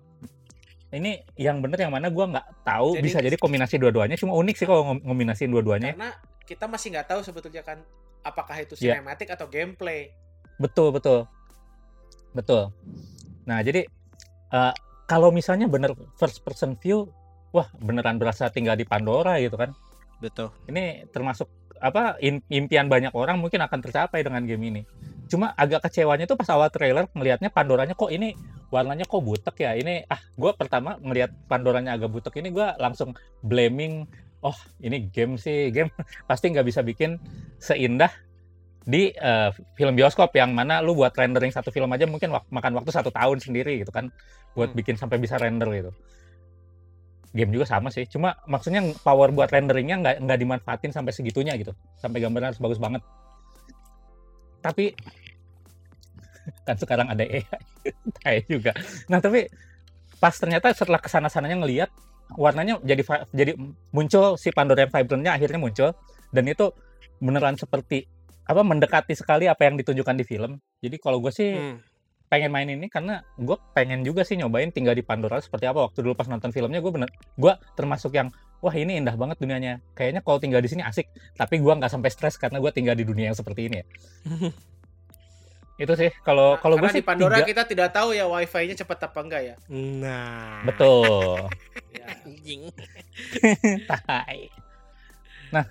[0.90, 4.56] ini yang bener yang mana gua nggak tahu Jadi- bisa jadi kombinasi dua-duanya cuma unik
[4.58, 6.12] sih kalau ngom- ngombinasiin dua-duanya Karena
[6.44, 7.78] kita masih nggak tahu sebetulnya kan
[8.20, 8.98] apakah itu Iya.
[8.98, 10.10] sinematik atau gameplay.
[10.58, 11.30] Betul, betul.
[12.32, 12.74] Betul.
[13.46, 13.86] Nah, jadi
[14.50, 14.74] eh,
[15.06, 17.06] kalau misalnya bener first person view,
[17.50, 19.78] wah beneran berasa tinggal di Pandora gitu kan.
[20.18, 20.50] Betul.
[20.66, 21.46] Ini termasuk
[21.80, 24.82] apa im- impian banyak orang mungkin akan tercapai dengan game ini.
[25.30, 28.34] Cuma agak kecewanya tuh pas awal trailer ngelihatnya Pandoranya kok ini
[28.70, 29.74] warnanya kok butek ya.
[29.76, 34.06] Ini ah gua pertama ngelihat Pandoranya agak butek ini gua langsung blaming
[34.40, 35.92] oh ini game sih game
[36.30, 37.20] pasti nggak bisa bikin
[37.60, 38.08] seindah
[38.88, 42.74] di eh, film bioskop yang mana lu buat rendering satu film aja mungkin wak- makan
[42.80, 44.10] waktu satu tahun sendiri gitu kan
[44.56, 44.80] buat Hmm.
[44.80, 45.92] bikin sampai bisa render gitu
[47.36, 51.76] game juga sama sih cuma maksudnya power buat renderingnya nggak nggak dimanfaatin sampai segitunya gitu
[52.02, 53.04] sampai gambarnya harus bagus banget
[54.66, 54.98] tapi
[56.64, 57.44] kan sekarang ada AI
[58.26, 58.72] AI juga.
[59.08, 59.50] Nah tapi
[60.20, 61.90] pas ternyata setelah ke sana sananya ngelihat
[62.36, 63.02] warnanya jadi
[63.32, 63.58] jadi
[63.90, 65.90] muncul si Pandora yang vibrantnya akhirnya muncul.
[66.30, 66.70] Dan itu
[67.18, 68.06] beneran seperti
[68.46, 70.58] apa mendekati sekali apa yang ditunjukkan di film.
[70.82, 71.78] Jadi kalau gue sih Hmm.
[72.30, 75.42] pengen main ini karena gue pengen juga sih nyobain tinggal di Pandora.
[75.42, 78.30] Seperti apa waktu dulu pas nonton filmnya gue bener gue termasuk yang
[78.62, 79.82] wah ini indah banget dunianya.
[79.98, 81.10] Kayaknya kalau tinggal di sini asik.
[81.34, 83.86] Tapi gue nggak sampai stres karena gue tinggal di dunia yang seperti ini ya
[85.80, 88.76] itu sih kalau Nah, kalau gue sih di Pandora tiga- kita tidak tahu ya wifi-nya
[88.76, 89.56] cepat apa enggak ya.
[89.72, 90.62] Nah.
[90.64, 91.48] betul
[91.96, 92.06] Ya.
[92.20, 92.68] Anjing.
[95.50, 95.66] Nah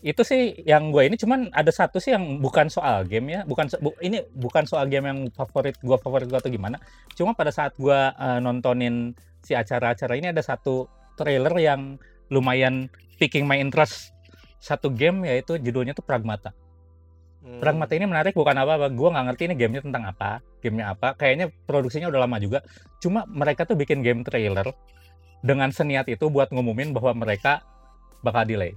[0.00, 3.66] itu sih yang gue ini cuman ada satu sih yang bukan soal game ya bukan
[3.66, 6.76] so- bu- ini bukan soal game yang favorit gue favorit gue atau gimana
[7.12, 10.84] cuma pada saat gue eh, nontonin si acara-acara ini ada satu
[11.14, 11.96] trailer yang
[12.28, 14.12] lumayan piquing my interest
[14.58, 16.52] satu game yaitu judulnya tuh Pragmata
[17.44, 17.60] Hmm.
[17.60, 21.52] Pragmata ini menarik bukan apa-apa gue nggak ngerti ini gamenya tentang apa gamenya apa kayaknya
[21.68, 22.64] produksinya udah lama juga
[23.04, 24.64] cuma mereka tuh bikin game trailer
[25.44, 27.60] dengan seniat itu buat ngumumin bahwa mereka
[28.24, 28.72] bakal delay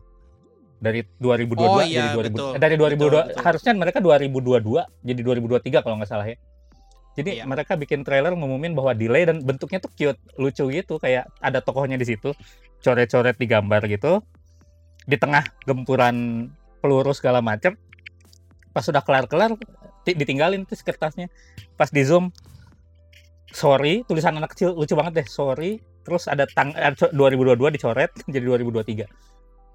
[0.78, 2.52] dari 2022 Oh, jadi iya, 2000 betul.
[2.54, 3.44] eh, dari 2022 Betul, betul.
[3.48, 6.38] harusnya mereka 2022 jadi 2023 kalau nggak salah ya.
[7.18, 7.50] Jadi Iya.
[7.50, 11.98] mereka bikin trailer ngumumin bahwa delay dan bentuknya tuh cute, lucu gitu kayak ada tokohnya
[11.98, 12.30] di situ,
[12.78, 14.22] coret-coret di gambar gitu.
[15.10, 16.46] Di tengah gempuran
[16.78, 17.74] peluru segala macam.
[18.78, 19.58] Pas sudah kelar-kelar
[20.06, 21.34] ti- ditinggalin tuh kertasnya.
[21.74, 22.30] Pas di zoom
[23.50, 25.82] sorry, tulisan anak kecil lucu banget deh, sorry.
[26.06, 29.28] Terus ada tang eh, 2022 dicoret jadi 2023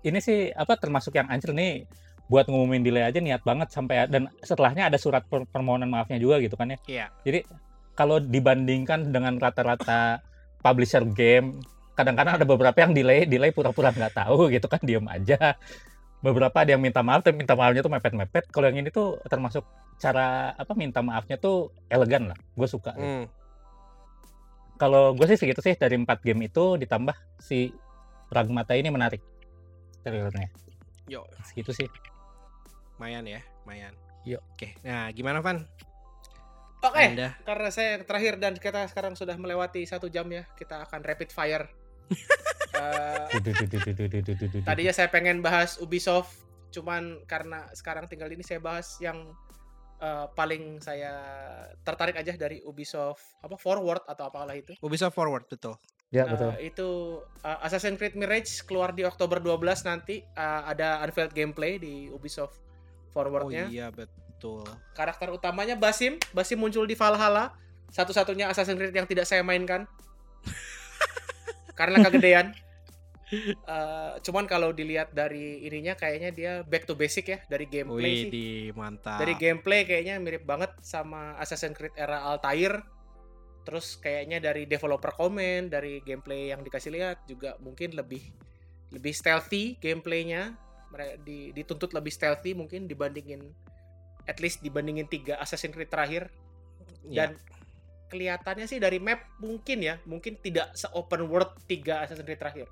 [0.02, 1.86] ini sih apa termasuk yang ancur nih
[2.26, 6.40] buat ngumumin delay aja niat banget sampai dan setelahnya ada surat per- permohonan maafnya juga
[6.40, 6.78] gitu kan ya.
[6.88, 7.06] Iya.
[7.22, 7.38] Jadi
[7.92, 10.24] kalau dibandingkan dengan rata-rata
[10.64, 11.60] publisher game,
[11.92, 15.60] kadang-kadang ada beberapa yang delay, delay pura-pura nggak tahu gitu kan, diem aja.
[16.23, 18.47] Beberapa ada yang minta maaf, tapi minta maafnya tuh mepet-mepet.
[18.55, 19.66] Kalau yang ini tuh termasuk
[19.99, 22.39] cara apa minta maafnya tuh elegan lah.
[22.55, 22.94] Gue suka.
[22.94, 23.27] Hmm.
[24.78, 27.74] Kalau gue sih segitu sih dari empat game itu ditambah si
[28.31, 29.20] Pragmata ini menarik
[30.03, 30.49] trailernya.
[31.11, 31.89] Yo, Segitu sih.
[32.97, 33.94] lumayan ya, lumayan.
[34.23, 34.39] Yuk.
[34.55, 35.66] Oke, nah gimana Van?
[36.82, 41.03] Oke, Anda karena saya terakhir dan kita sekarang sudah melewati satu jam ya, kita akan
[41.03, 41.66] rapid fire.
[42.72, 43.26] Eh,
[44.66, 46.34] tadinya saya pengen bahas Ubisoft,
[46.70, 49.30] cuman karena sekarang tinggal ini saya bahas yang
[49.98, 51.12] eh, paling saya
[51.80, 54.74] tertarik aja dari Ubisoft apa Forward atau apalah itu.
[54.80, 55.76] Ubisoft Forward betul.
[56.12, 56.50] Ya Eh, betul.
[56.60, 56.88] itu
[57.40, 62.56] eh, Assassin's Creed Mirage keluar di Oktober 12 nanti Eh, ada unveiled gameplay di Ubisoft
[62.56, 63.68] Oh Forwardnya.
[63.68, 64.64] iya betul.
[64.92, 67.52] Karakter utamanya Basim, Basim muncul di Valhalla,
[67.88, 69.84] satu-satunya Assassin's Creed yang tidak saya mainkan.
[71.74, 72.53] Karena kegedean.
[73.32, 78.23] Eh, cuman kalau dilihat dari ininya kayaknya dia back to basic ya dari gameplay Wih,
[78.28, 78.31] sih.
[78.31, 78.47] di
[78.77, 79.24] mantap.
[79.24, 82.85] Dari gameplay kayaknya mirip banget sama Assassin's Creed era Altair.
[83.65, 88.20] Terus kayaknya dari developer komen, dari gameplay yang dikasih lihat juga mungkin lebih
[88.93, 90.53] lebih stealthy gameplaynya.
[91.24, 93.49] Di- dituntut lebih stealthy mungkin dibandingin
[94.28, 96.28] at least dibandingin tiga Assassin's Creed terakhir.
[97.09, 97.32] Iya.
[97.32, 97.40] Dan
[98.12, 102.68] kelihatannya sih dari map mungkin ya, mungkin tidak se open world tiga Assassin's Creed terakhir.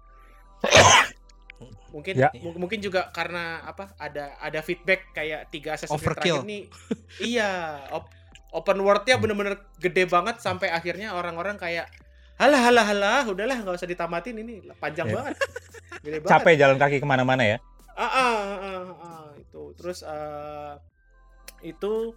[1.90, 2.30] mungkin Ya.
[2.38, 6.62] mu- mungkin juga karena apa ada ada feedback kayak tiga Assassin's Creed terakhir nih
[7.20, 7.50] iya
[7.90, 8.08] op-
[8.52, 11.90] open worldnya bener-bener gede banget sampai akhirnya orang-orang kayak
[12.36, 15.14] halah halah halah udahlah nggak usah ditamatin ini panjang Ya.
[15.14, 15.36] banget
[16.00, 17.58] gede banget Capek jalan kaki ke mana-mana ya.
[17.92, 20.72] ah, ah, ah, ah, itu terus eh,
[21.62, 22.16] itu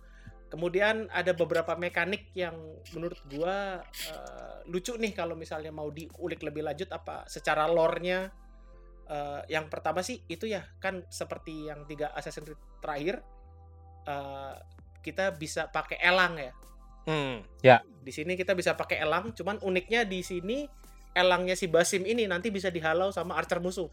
[0.53, 2.53] kemudian ada beberapa mekanik yang
[2.93, 8.29] menurut gua eh, lucu nih kalau misalnya mau diulik lebih lanjut apa secara lore-nya
[9.09, 13.15] eh, yang pertama sih itu ya kan seperti yang tiga Assassin's Creed terakhir
[14.05, 14.55] eh,
[15.01, 16.53] kita bisa pakai elang ya
[17.03, 17.43] Hmm.
[17.99, 20.63] di sini kita bisa pakai elang cuman uniknya di sini
[21.11, 23.91] elangnya si Basim ini nanti bisa dihalau sama archer musuh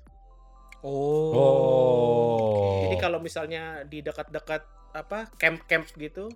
[0.80, 1.32] Oh.
[1.36, 2.80] Oh.
[2.88, 4.64] Jadi kalau misalnya di dekat-dekat
[4.96, 6.32] apa camp-camp gitu,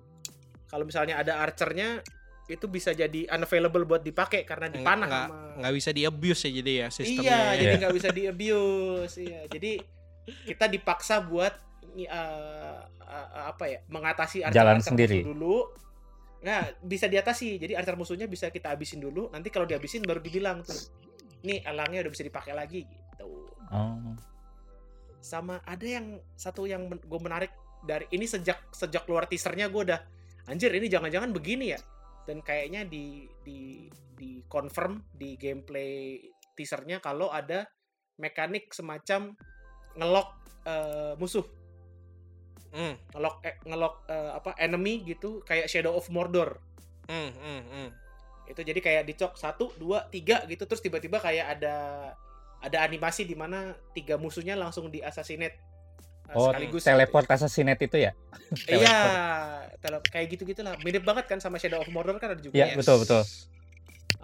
[0.74, 2.02] kalau misalnya ada archernya
[2.50, 6.50] itu bisa jadi unavailable buat dipakai karena dipanah nggak, sama nggak bisa di abuse ya
[6.60, 7.22] jadi ya sistemnya.
[7.22, 7.52] Iya, ya.
[7.62, 9.14] jadi nggak bisa di abuse.
[9.22, 9.72] Iya, jadi
[10.50, 11.54] kita dipaksa buat
[12.10, 15.22] uh, uh, apa ya mengatasi archer, Jalan archer sendiri.
[15.22, 15.56] musuh dulu.
[16.44, 17.56] Nah, bisa diatasi.
[17.56, 19.32] Jadi archer musuhnya bisa kita habisin dulu.
[19.32, 20.76] Nanti kalau dihabisin baru dibilang tuh,
[21.44, 23.28] nih elangnya udah bisa dipakai lagi gitu
[23.72, 23.96] Oh.
[25.24, 27.48] sama ada yang satu yang gue menarik
[27.80, 30.00] dari ini sejak sejak keluar teasernya gue udah
[30.48, 31.80] anjir ini jangan-jangan begini ya?
[32.24, 36.22] Dan kayaknya di di di confirm di gameplay
[36.54, 37.66] teasernya kalau ada
[38.16, 39.34] mekanik semacam
[39.98, 40.28] ngelok
[40.64, 41.46] eh, musuh.
[42.74, 46.58] Hmm, ngelok eh, ngelok eh, apa enemy gitu kayak Shadow of Mordor.
[47.06, 47.88] Hmm, hmm, hmm.
[48.44, 51.76] itu jadi kayak dicok satu dua tiga gitu terus tiba-tiba kayak ada
[52.60, 55.56] ada animasi di mana tiga musuhnya langsung di assassinate.
[55.56, 55.73] eh,
[56.32, 56.88] Oh, sekaligus gitu.
[56.88, 58.12] teleport assassinate itu ya?
[58.70, 58.98] Iya,
[59.82, 60.78] tele- kayak gitu gitulah.
[60.80, 62.56] Mirip banget kan sama Shadow of Mordor kan ada juga.
[62.56, 62.76] Iya, ya.
[62.78, 63.22] betul, betul.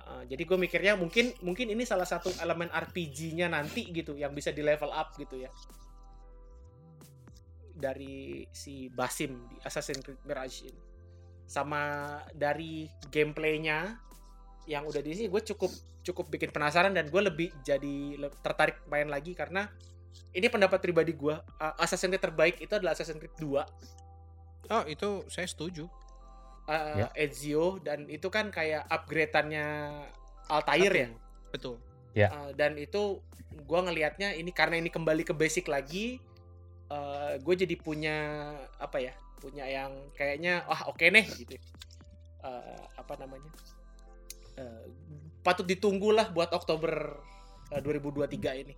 [0.01, 4.55] Uh, jadi gue mikirnya mungkin mungkin ini salah satu elemen RPG-nya nanti gitu yang bisa
[4.55, 5.51] di level up gitu ya.
[7.77, 10.81] Dari si Basim di Assassin's Creed Mirage ini.
[11.45, 13.99] Sama dari gameplaynya
[14.71, 19.11] yang udah di sini gue cukup cukup bikin penasaran dan gue lebih jadi tertarik main
[19.11, 19.69] lagi karena
[20.31, 23.63] ini pendapat pribadi gue uh, Assassin's Creed terbaik itu adalah Assassin's Creed 2
[24.71, 25.91] Oh, itu saya setuju.
[26.71, 27.07] uh, Ya.
[27.19, 29.91] Ezio dan itu kan kayak upgrade-annya
[30.47, 31.09] Altair ya.
[31.51, 31.83] Betul.
[32.15, 32.31] Ya.
[32.31, 33.19] Uh, dan itu
[33.67, 36.23] gua ngelihatnya ini karena ini kembali ke basic lagi
[37.43, 38.19] gue jadi punya
[38.79, 39.15] apa ya?
[39.43, 41.55] Punya yang kayaknya wah oke nih gitu.
[42.43, 43.51] Uh, apa namanya?
[44.55, 44.87] Uh,
[45.43, 47.19] patut ditunggulah buat Oktober
[47.75, 48.75] eh, 2023 ini.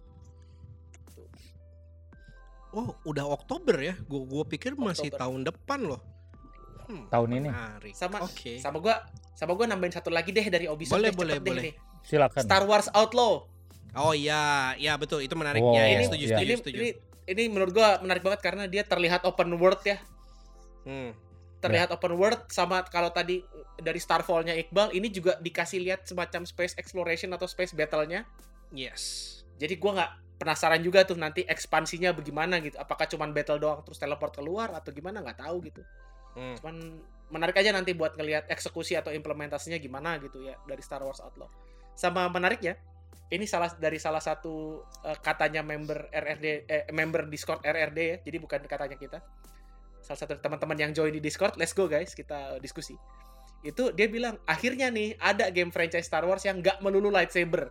[2.73, 3.95] Oh, udah Oktober ya?
[4.09, 5.21] Gue gua pikir masih Oktober.
[5.21, 6.01] tahun depan loh.
[6.89, 7.49] Hmm, Tahun ini.
[7.53, 7.93] menarik.
[7.95, 8.59] Sama Oke.
[8.59, 9.05] sama gua
[9.37, 11.63] sama gua nambahin satu lagi deh dari Ubisoft Boleh, deh, boleh, deh boleh.
[11.71, 11.75] nih.
[12.03, 12.43] Silakan.
[12.43, 13.45] Star Wars Outlaw.
[13.93, 15.61] Oh iya, ya betul itu menarik.
[15.61, 16.31] Oh, ya, ya, ini, setuju, iya.
[16.33, 16.77] setuju, ini, setuju.
[16.81, 16.89] ini
[17.29, 20.01] ini menurut gua menarik banget karena dia terlihat open world ya.
[20.89, 21.13] Hmm.
[21.63, 23.45] Terlihat open world sama kalau tadi
[23.79, 28.25] dari Starfall-nya Iqbal ini juga dikasih lihat semacam space exploration atau space battle-nya.
[28.73, 29.31] Yes.
[29.61, 30.13] Jadi gua nggak
[30.43, 32.75] penasaran juga tuh nanti ekspansinya bagaimana gitu.
[32.75, 35.87] Apakah cuman battle doang terus teleport keluar atau gimana nggak tahu gitu.
[36.35, 36.59] Hmm.
[36.59, 36.99] Cuman
[37.31, 41.47] menarik aja nanti buat ngelihat eksekusi atau implementasinya gimana gitu ya dari Star Wars Outlaw.
[41.95, 42.75] Sama menariknya,
[43.31, 48.17] ini salah dari salah satu eh, katanya member RRD eh, member Discord RRD ya.
[48.27, 49.23] Jadi bukan katanya kita.
[50.03, 52.99] Salah satu teman-teman yang join di Discord, let's go guys, kita diskusi.
[53.63, 57.71] Itu dia bilang, akhirnya nih ada game franchise Star Wars yang nggak melulu lightsaber.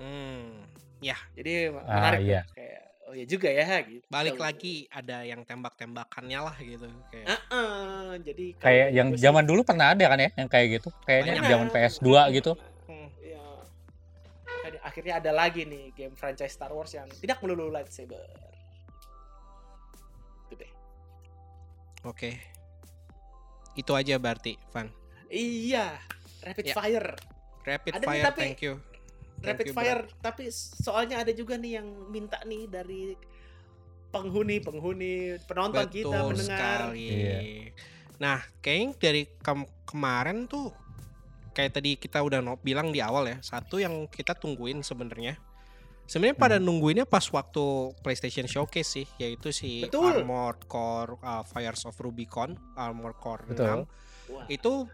[0.00, 0.69] Hmm.
[1.00, 2.40] Jadi Ah, menarik iya.
[2.44, 2.54] tuh.
[2.54, 4.04] Kayak oh ya juga ya gitu.
[4.06, 6.86] Balik lagi ada yang tembak-tembakannya lah gitu.
[7.10, 10.48] Kayak Heeh, jadi kalau Kayak yang gua sih- zaman dulu pernah ada kan ya yang
[10.48, 10.88] kayak gitu.
[11.02, 11.48] Kayaknya Banyak.
[11.48, 12.52] zaman PS2 gitu.
[12.86, 13.08] Hmm.
[13.20, 13.42] Ya.
[14.46, 18.20] Akhirnya- Akhirnya ada lagi nih game franchise Star Wars yang tidak melulu lightsaber.
[20.46, 20.70] Itu deh.
[22.02, 22.38] Oke.
[23.72, 24.90] Itu aja berarti, Van.
[25.26, 25.94] Iya,
[26.42, 26.74] rapid Ya.
[26.74, 27.10] fire.
[27.60, 28.74] Rapid Ada nih, fire, tapi- thank you.
[29.40, 33.16] Rapid you, fire, tapi soalnya ada juga nih yang minta nih dari
[34.10, 35.12] penghuni-penghuni
[35.44, 36.58] penonton kita Betul mendengar.
[36.90, 37.06] sekali.
[37.06, 37.38] Iya.
[38.18, 40.74] Nah, kayaknya dari kem- kemarin tuh
[41.50, 45.38] kayak tadi kita udah no- bilang di awal ya, satu yang kita tungguin sebenarnya.
[46.04, 46.66] Sebenarnya pada Hmm.
[46.66, 47.62] nungguinnya pas waktu
[48.02, 50.20] PlayStation Showcase sih, yaitu si Betul.
[50.20, 53.86] Armored Core uh, Fires of Rubicon, Armored Core Betul.
[53.86, 54.34] 6.
[54.34, 54.90] Wah, Itu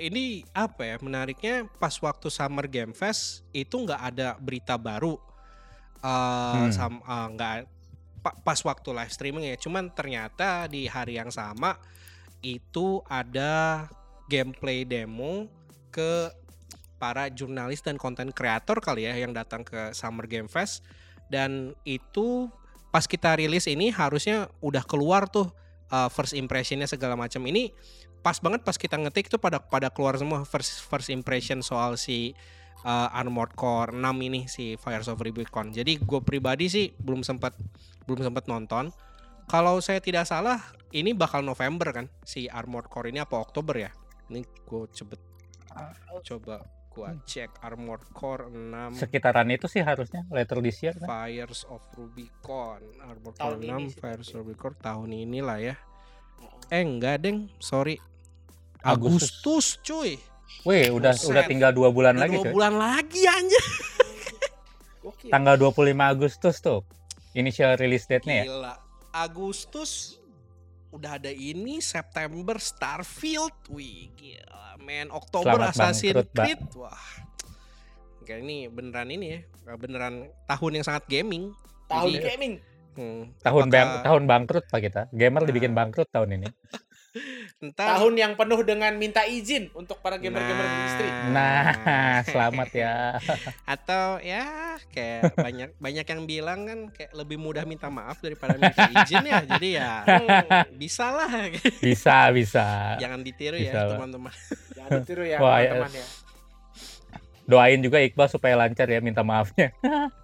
[0.00, 5.16] ini apa ya menariknya pas waktu Summer Game Fest itu nggak ada berita baru
[6.02, 6.72] uh, Hmm.
[6.72, 7.28] sam- uh,
[8.22, 9.56] pa- pas waktu live streaming ya.
[9.58, 11.76] Cuman ternyata di hari yang sama
[12.42, 13.86] itu ada
[14.30, 15.50] gameplay demo
[15.90, 16.30] ke
[17.02, 20.86] para jurnalis dan konten kreator kali ya yang datang ke Summer Game Fest.
[21.26, 22.46] Dan itu
[22.94, 25.50] pas kita rilis ini harusnya udah keluar tuh
[25.90, 27.42] uh, first impressionnya segala macam.
[27.42, 27.74] Ini
[28.22, 32.38] pas banget pas kita ngetik tuh pada pada keluar semua first first impression soal si
[32.86, 35.74] uh, Armored Core 6 ini si Fires of Rubicon.
[35.74, 37.58] Jadi gue pribadi sih belum sempat
[38.06, 38.94] belum sempat nonton.
[39.50, 40.62] Kalau saya tidak salah
[40.94, 43.90] ini bakal November kan si Armored Core ini apa Oktober ya?
[44.30, 45.20] Ini gue cepet
[46.22, 46.60] coba
[46.92, 51.08] gua cek Armored Core 6 Sekitaran itu sih harusnya later this year kan.
[51.08, 55.74] Fires of Rubicon Armored Tahun Core ini 6 sih Fires of Rubicon tahun inilah ya.
[56.68, 57.96] Eh enggak deng sorry
[58.82, 59.40] Agustus.
[59.40, 60.12] Agustus, cuy
[60.62, 61.28] Wih, udah Buset.
[61.28, 62.52] udah tinggal dua bulan Udah lagi dua coy.
[62.52, 63.64] bulan lagi anjir
[65.00, 65.30] Gokil.
[65.34, 66.80] Tanggal 25 Agustus tuh.
[67.32, 68.44] Initial release date-nya ya.
[68.44, 68.74] Gila
[69.12, 70.20] Agustus
[70.88, 76.28] udah ada ini September Starfield wih gila men Oktober Selamat Assassin's.
[76.28, 77.00] Creed wah
[78.22, 79.40] Kayak ini beneran ini ya
[79.74, 80.14] beneran
[80.44, 81.50] tahun yang sangat gaming
[81.86, 82.54] Tahun Jadi- gaming.
[82.92, 85.02] Hmm, Tahun apakah- bang, tahun bangkrut Pak kita.
[85.10, 85.48] Gamer Nah.
[85.48, 86.48] dibikin bangkrut tahun ini.
[87.60, 91.08] Entar Tahun yang penuh dengan minta izin untuk para gamer-gamer di industri.
[91.28, 93.20] Nah, selamat ya.
[93.76, 98.88] Atau ya kayak banyak banyak yang bilang kan kayak lebih mudah minta maaf daripada minta
[99.04, 99.40] izin ya.
[99.44, 101.30] Jadi ya Hmm, bisa lah.
[101.84, 102.96] Bisa, bisa.
[102.96, 104.32] Jangan ditiru Bisa ya teman-teman.
[104.72, 105.38] Jangan ditiru ya ya.
[105.38, 106.06] teman-teman ya.
[107.44, 109.74] Doain juga Iqbal supaya lancar ya minta maafnya.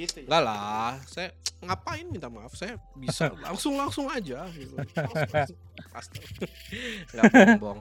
[0.00, 0.26] Gitu ya.
[0.32, 1.28] Enggak lah, saya
[1.60, 2.56] ngapain minta maaf?
[2.56, 4.74] Saya bisa langsung langsung aja gitu.
[4.96, 5.58] Langsung, langsung.
[5.92, 6.46] Astaga.
[7.12, 7.80] Nggak bohong.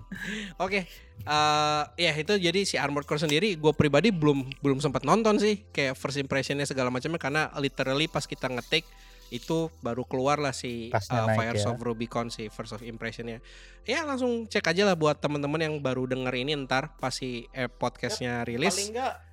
[0.60, 0.84] Oke,
[1.24, 5.64] eh, ya itu jadi si Armored Core sendiri, gue pribadi belum belum sempat nonton sih,
[5.72, 8.84] kayak first impressionnya segala macamnya karena literally pas kita ngetik
[9.30, 11.70] itu baru keluar lah si Pasnya uh, Fires ya.
[11.70, 13.40] of Rubicon si first of impressionnya.
[13.86, 17.70] Ya langsung cek aja lah buat teman-teman yang baru denger ini ntar pas si eh,
[17.70, 18.74] podcastnya rilis.
[18.74, 19.29] Paling enggak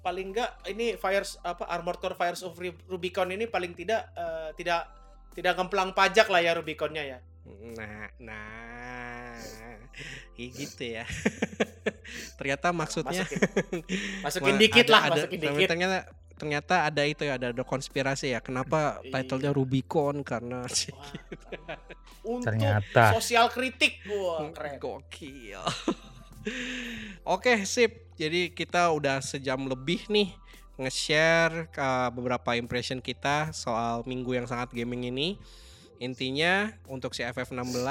[0.00, 4.50] paling enggak ini Fires apa Armored Core Fires of Ru- Rubicon ini paling tidak eh,
[4.54, 4.88] tidak
[5.30, 7.18] tidak ngemplang pajak lah ya Rubiconnya ya.
[7.72, 9.34] Nah, nah,
[10.32, 11.04] Kayak gitu ya.
[12.38, 13.40] ternyata maksudnya Masukin,
[14.24, 15.68] masukin dikit ada- lah, ada- masukin dikit.
[15.68, 15.98] Ternyata
[16.40, 18.40] ternyata ada itu ya, ada, ada konspirasi ya.
[18.40, 19.20] Kenapa Iya.
[19.20, 21.12] titlenya Rubicon karena Wah,
[22.20, 23.12] Untuk Ternyata.
[23.14, 24.76] sosial kritik, wah keren.
[24.76, 25.60] Gokil.
[27.28, 28.16] Oke, sip.
[28.16, 30.32] Jadi kita udah sejam lebih nih
[30.80, 35.36] nge-share ke beberapa impression kita soal minggu yang sangat gaming ini.
[36.00, 37.84] Intinya untuk si FF16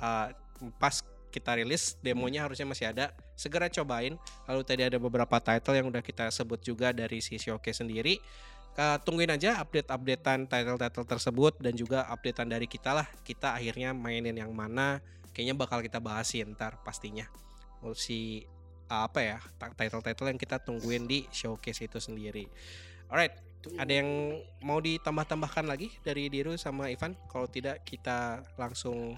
[0.00, 0.32] uh,
[0.80, 3.12] pas kita rilis demonya harusnya masih ada.
[3.36, 4.16] Segera cobain.
[4.48, 8.16] Lalu tadi ada beberapa title yang udah kita sebut juga dari si showcase sendiri.
[8.80, 13.08] Uh, tungguin aja update-updatean title-title tersebut dan juga updatean dari kita lah.
[13.20, 15.04] Kita akhirnya mainin yang mana.
[15.36, 17.28] Kayaknya bakal kita bahasin ntar pastinya
[17.96, 18.44] si
[18.92, 19.38] uh, apa ya
[19.76, 22.44] title-title yang kita tungguin di showcase itu sendiri
[23.08, 23.32] alright
[23.76, 29.16] ada yang mau ditambah-tambahkan lagi dari Diru sama Ivan kalau tidak kita langsung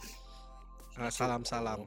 [0.98, 1.86] uh, salam-salam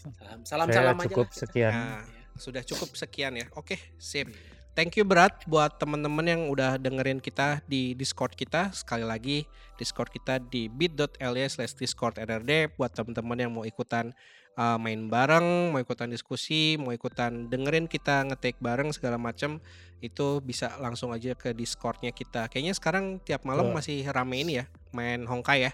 [0.00, 1.72] Salam salam, Saya salam aja cukup lah sekian.
[1.76, 2.02] Nah,
[2.40, 3.46] sudah cukup sekian ya.
[3.52, 4.32] Oke, sip.
[4.72, 8.72] Thank you berat buat teman-teman yang udah dengerin kita di Discord kita.
[8.72, 9.44] Sekali lagi
[9.76, 14.14] Discord kita di bit.ly slash discord RRD buat teman-teman yang mau ikutan
[14.56, 19.60] uh, main bareng, mau ikutan diskusi, mau ikutan dengerin kita ngetik bareng segala macam
[20.00, 22.48] itu bisa langsung aja ke Discordnya kita.
[22.48, 25.72] Kayaknya sekarang tiap malam masih rame ini ya, main Honkai ya.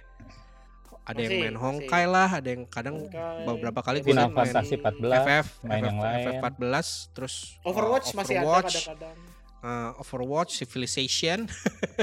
[1.07, 1.63] Ada yang main masih.
[1.63, 3.47] Honkai lah, ada yang kadang Honkai.
[3.47, 6.27] beberapa kali gue main Fantasy 14 FF, main yang lain.
[6.27, 9.17] FF 14 terus Overwatch uh, masih ada Overwatch, kadang-kadang.
[9.63, 11.47] uh, Overwatch, Civilization.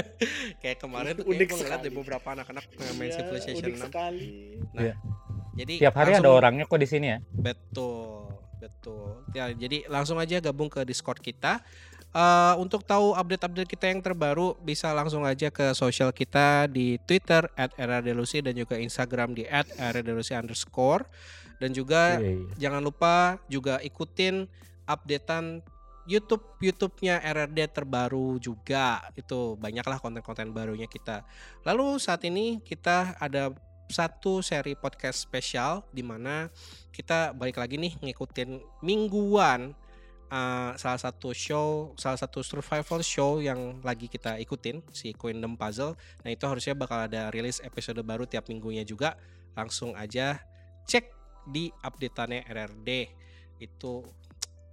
[0.64, 2.64] kayak kemarin tuh Unik kayak gue ngeliat beberapa anak-anak
[2.96, 3.88] main Iya, Civilization unik 6.
[3.92, 4.28] sekali.
[5.54, 7.18] Jadi Tiap hari ada orangnya kok di sini ya.
[7.30, 9.22] Betul, betul.
[9.32, 11.62] Ya, jadi langsung aja gabung ke Discord kita.
[12.14, 17.50] Eh, untuk tahu update-update kita yang terbaru bisa langsung aja ke sosial kita di Twitter
[17.58, 19.42] @rrdelusi dan juga Instagram di
[19.78, 21.10] @rrdelusi underscore
[21.58, 22.46] dan juga Iya, iya.
[22.54, 24.46] jangan lupa juga ikutin
[24.86, 25.58] updatean
[26.04, 31.24] YouTube YouTube-nya RRD terbaru juga itu banyaklah konten-konten barunya kita.
[31.64, 33.50] Lalu saat ini kita ada
[33.88, 36.48] satu seri podcast spesial di mana
[36.90, 39.76] kita balik lagi nih ngikutin mingguan
[40.34, 45.94] uh, salah satu show, salah satu survival show yang lagi kita ikutin si Queendom Puzzle.
[46.26, 49.14] Nah itu harusnya bakal ada rilis episode baru tiap minggunya juga.
[49.54, 50.42] Langsung aja
[50.90, 51.06] cek
[51.46, 52.88] di updateannya RRD
[53.62, 54.02] itu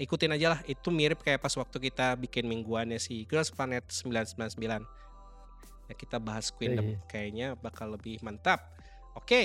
[0.01, 0.59] ikutin aja lah.
[0.65, 5.01] Itu mirip kayak pas waktu kita bikin mingguannya si Girls Planet 999
[5.91, 8.63] ya kita bahas Queendom Iya, kayaknya bakal lebih mantap
[9.15, 9.41] oke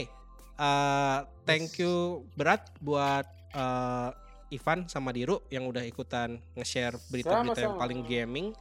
[0.59, 4.11] eh, thank you berat buat eh,
[4.55, 8.55] Ivan sama Diru yang udah ikutan nge-share berita-berita yang paling gaming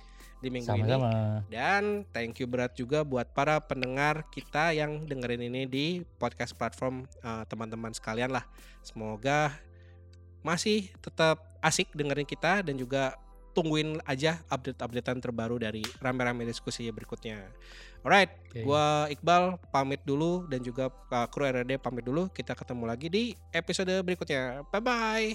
[0.43, 1.41] di minggu ini Sama-sama.
[1.47, 5.85] dan thank you berat juga buat para pendengar kita yang dengerin ini di
[6.21, 8.45] podcast platform eh, teman-teman sekalian lah.
[8.85, 9.53] Semoga
[10.45, 13.17] masih tetap asik dengerin kita dan juga
[13.57, 17.49] tungguin aja update-updatean terbaru dari rame-rame diskusi berikutnya.
[18.05, 18.61] Alright, Oke.
[18.61, 22.29] gua Iqbal pamit dulu dan juga uh, kru RRD pamit dulu.
[22.29, 24.61] Kita ketemu lagi di episode berikutnya.
[24.69, 25.33] Bye-bye.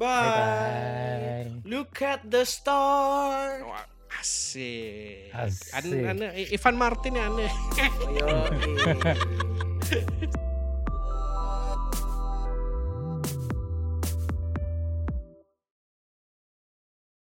[0.00, 1.68] Bye-bye.
[1.68, 3.60] Look at the star.
[3.60, 3.84] Wah,
[4.16, 5.32] Asik.
[5.36, 5.72] Asik.
[5.76, 7.48] Ane, ane, Ivan Martin ya ane.
[8.08, 8.26] Ayo.